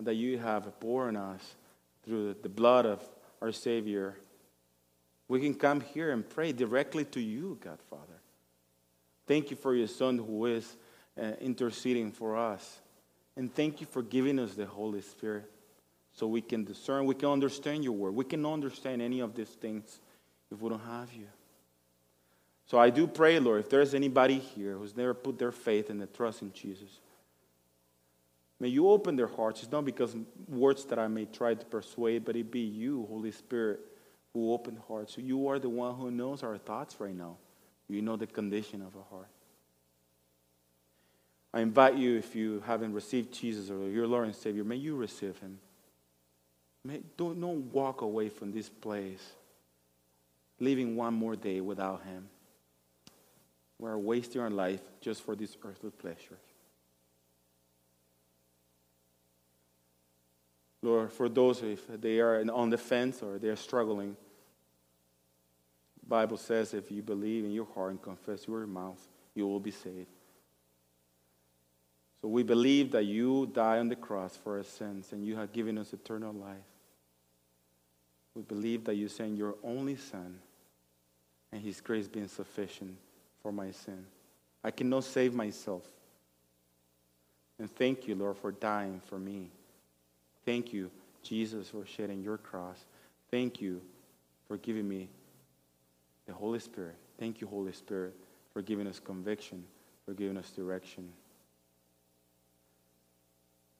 that 0.00 0.14
you 0.14 0.38
have 0.38 0.78
borne 0.78 1.16
us 1.16 1.56
through 2.04 2.36
the 2.42 2.48
blood 2.48 2.86
of 2.86 3.02
our 3.40 3.50
Savior, 3.50 4.16
we 5.26 5.40
can 5.40 5.54
come 5.54 5.80
here 5.80 6.12
and 6.12 6.28
pray 6.30 6.52
directly 6.52 7.04
to 7.06 7.20
you, 7.20 7.58
God 7.60 7.80
Father. 7.90 8.20
Thank 9.26 9.50
you 9.50 9.56
for 9.56 9.74
your 9.74 9.88
Son 9.88 10.16
who 10.16 10.46
is 10.46 10.76
uh, 11.20 11.32
interceding 11.40 12.12
for 12.12 12.36
us. 12.36 12.78
And 13.36 13.52
thank 13.52 13.80
you 13.80 13.86
for 13.88 14.02
giving 14.02 14.38
us 14.38 14.54
the 14.54 14.66
Holy 14.66 15.00
Spirit 15.00 15.51
so 16.12 16.26
we 16.26 16.42
can 16.42 16.64
discern, 16.64 17.06
we 17.06 17.14
can 17.14 17.30
understand 17.30 17.84
your 17.84 17.94
word. 17.94 18.14
We 18.14 18.24
can 18.24 18.44
understand 18.44 19.00
any 19.00 19.20
of 19.20 19.34
these 19.34 19.48
things 19.48 20.00
if 20.50 20.60
we 20.60 20.68
don't 20.68 20.84
have 20.84 21.12
you. 21.12 21.26
So 22.66 22.78
I 22.78 22.90
do 22.90 23.06
pray, 23.06 23.38
Lord, 23.38 23.60
if 23.60 23.70
there's 23.70 23.94
anybody 23.94 24.38
here 24.38 24.76
who's 24.76 24.96
never 24.96 25.14
put 25.14 25.38
their 25.38 25.52
faith 25.52 25.90
and 25.90 26.00
their 26.00 26.06
trust 26.06 26.42
in 26.42 26.52
Jesus, 26.52 27.00
may 28.60 28.68
you 28.68 28.88
open 28.88 29.16
their 29.16 29.26
hearts. 29.26 29.62
It's 29.62 29.72
not 29.72 29.84
because 29.84 30.14
words 30.48 30.84
that 30.86 30.98
I 30.98 31.08
may 31.08 31.24
try 31.24 31.54
to 31.54 31.66
persuade, 31.66 32.24
but 32.24 32.36
it 32.36 32.50
be 32.50 32.60
you, 32.60 33.06
Holy 33.08 33.32
Spirit, 33.32 33.80
who 34.32 34.52
open 34.52 34.78
hearts. 34.88 35.14
So 35.14 35.20
you 35.20 35.48
are 35.48 35.58
the 35.58 35.68
one 35.68 35.94
who 35.94 36.10
knows 36.10 36.42
our 36.42 36.56
thoughts 36.56 36.96
right 36.98 37.16
now. 37.16 37.36
You 37.88 38.00
know 38.00 38.16
the 38.16 38.26
condition 38.26 38.80
of 38.80 38.96
our 38.96 39.04
heart. 39.10 39.28
I 41.52 41.60
invite 41.60 41.96
you, 41.96 42.16
if 42.16 42.34
you 42.34 42.62
haven't 42.66 42.94
received 42.94 43.34
Jesus 43.34 43.70
or 43.70 43.90
your 43.90 44.06
Lord 44.06 44.24
and 44.24 44.34
Savior, 44.34 44.64
may 44.64 44.76
you 44.76 44.96
receive 44.96 45.38
him. 45.38 45.58
May, 46.84 47.00
don't, 47.16 47.40
don't 47.40 47.72
walk 47.72 48.00
away 48.00 48.28
from 48.28 48.52
this 48.52 48.68
place 48.68 49.22
living 50.58 50.96
one 50.96 51.14
more 51.14 51.36
day 51.36 51.60
without 51.60 52.02
him. 52.04 52.28
We're 53.78 53.98
wasting 53.98 54.40
our 54.40 54.50
life 54.50 54.80
just 55.00 55.22
for 55.22 55.34
these 55.34 55.56
earthly 55.64 55.90
pleasures. 55.90 56.38
Lord, 60.82 61.12
for 61.12 61.28
those 61.28 61.62
if 61.62 61.86
they 62.00 62.20
are 62.20 62.44
on 62.52 62.70
the 62.70 62.78
fence 62.78 63.22
or 63.22 63.38
they're 63.38 63.56
struggling, 63.56 64.16
Bible 66.06 66.36
says 66.36 66.74
if 66.74 66.90
you 66.90 67.02
believe 67.02 67.44
in 67.44 67.52
your 67.52 67.66
heart 67.74 67.92
and 67.92 68.02
confess 68.02 68.46
your 68.46 68.66
mouth, 68.66 69.00
you 69.34 69.46
will 69.46 69.60
be 69.60 69.70
saved. 69.70 70.08
So 72.20 72.28
we 72.28 72.42
believe 72.42 72.92
that 72.92 73.04
you 73.04 73.50
died 73.52 73.80
on 73.80 73.88
the 73.88 73.96
cross 73.96 74.36
for 74.36 74.58
our 74.58 74.64
sins 74.64 75.12
and 75.12 75.24
you 75.24 75.36
have 75.36 75.52
given 75.52 75.78
us 75.78 75.92
eternal 75.92 76.32
life. 76.32 76.71
We 78.34 78.42
believe 78.42 78.84
that 78.84 78.94
you 78.94 79.08
sent 79.08 79.36
your 79.36 79.56
only 79.62 79.96
Son 79.96 80.38
and 81.52 81.60
his 81.60 81.80
grace 81.80 82.08
being 82.08 82.28
sufficient 82.28 82.96
for 83.42 83.52
my 83.52 83.70
sin. 83.70 84.06
I 84.64 84.70
cannot 84.70 85.04
save 85.04 85.34
myself. 85.34 85.82
And 87.58 87.70
thank 87.76 88.08
you, 88.08 88.14
Lord, 88.14 88.38
for 88.38 88.52
dying 88.52 89.00
for 89.06 89.18
me. 89.18 89.50
Thank 90.44 90.72
you, 90.72 90.90
Jesus, 91.22 91.68
for 91.68 91.84
shedding 91.84 92.22
your 92.22 92.38
cross. 92.38 92.84
Thank 93.30 93.60
you 93.60 93.82
for 94.48 94.56
giving 94.56 94.88
me 94.88 95.08
the 96.26 96.32
Holy 96.32 96.58
Spirit. 96.58 96.96
Thank 97.18 97.40
you, 97.40 97.46
Holy 97.46 97.72
Spirit, 97.72 98.14
for 98.52 98.62
giving 98.62 98.86
us 98.86 98.98
conviction, 98.98 99.64
for 100.04 100.14
giving 100.14 100.36
us 100.36 100.50
direction. 100.50 101.08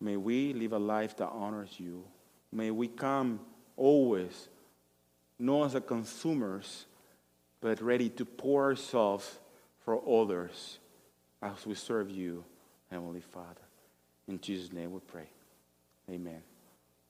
May 0.01 0.17
we 0.17 0.53
live 0.53 0.73
a 0.73 0.79
life 0.79 1.17
that 1.17 1.29
honors 1.29 1.79
you. 1.79 2.05
May 2.53 2.71
we 2.71 2.89
come 2.89 3.41
always, 3.83 4.49
not 5.39 5.65
as 5.65 5.75
a 5.75 5.81
consumers, 5.81 6.87
but 7.61 7.83
ready 7.83 8.09
to 8.09 8.25
pour 8.25 8.63
ourselves 8.65 9.41
for 9.85 10.01
others 10.09 10.79
as 11.43 11.67
we 11.67 11.75
serve 11.75 12.09
you, 12.09 12.45
Heavenly 12.91 13.21
Father. 13.21 13.67
In 14.29 14.41
Jesus' 14.41 14.73
name 14.73 14.93
we 14.93 15.01
pray. 15.01 15.29
Amen. 16.09 16.43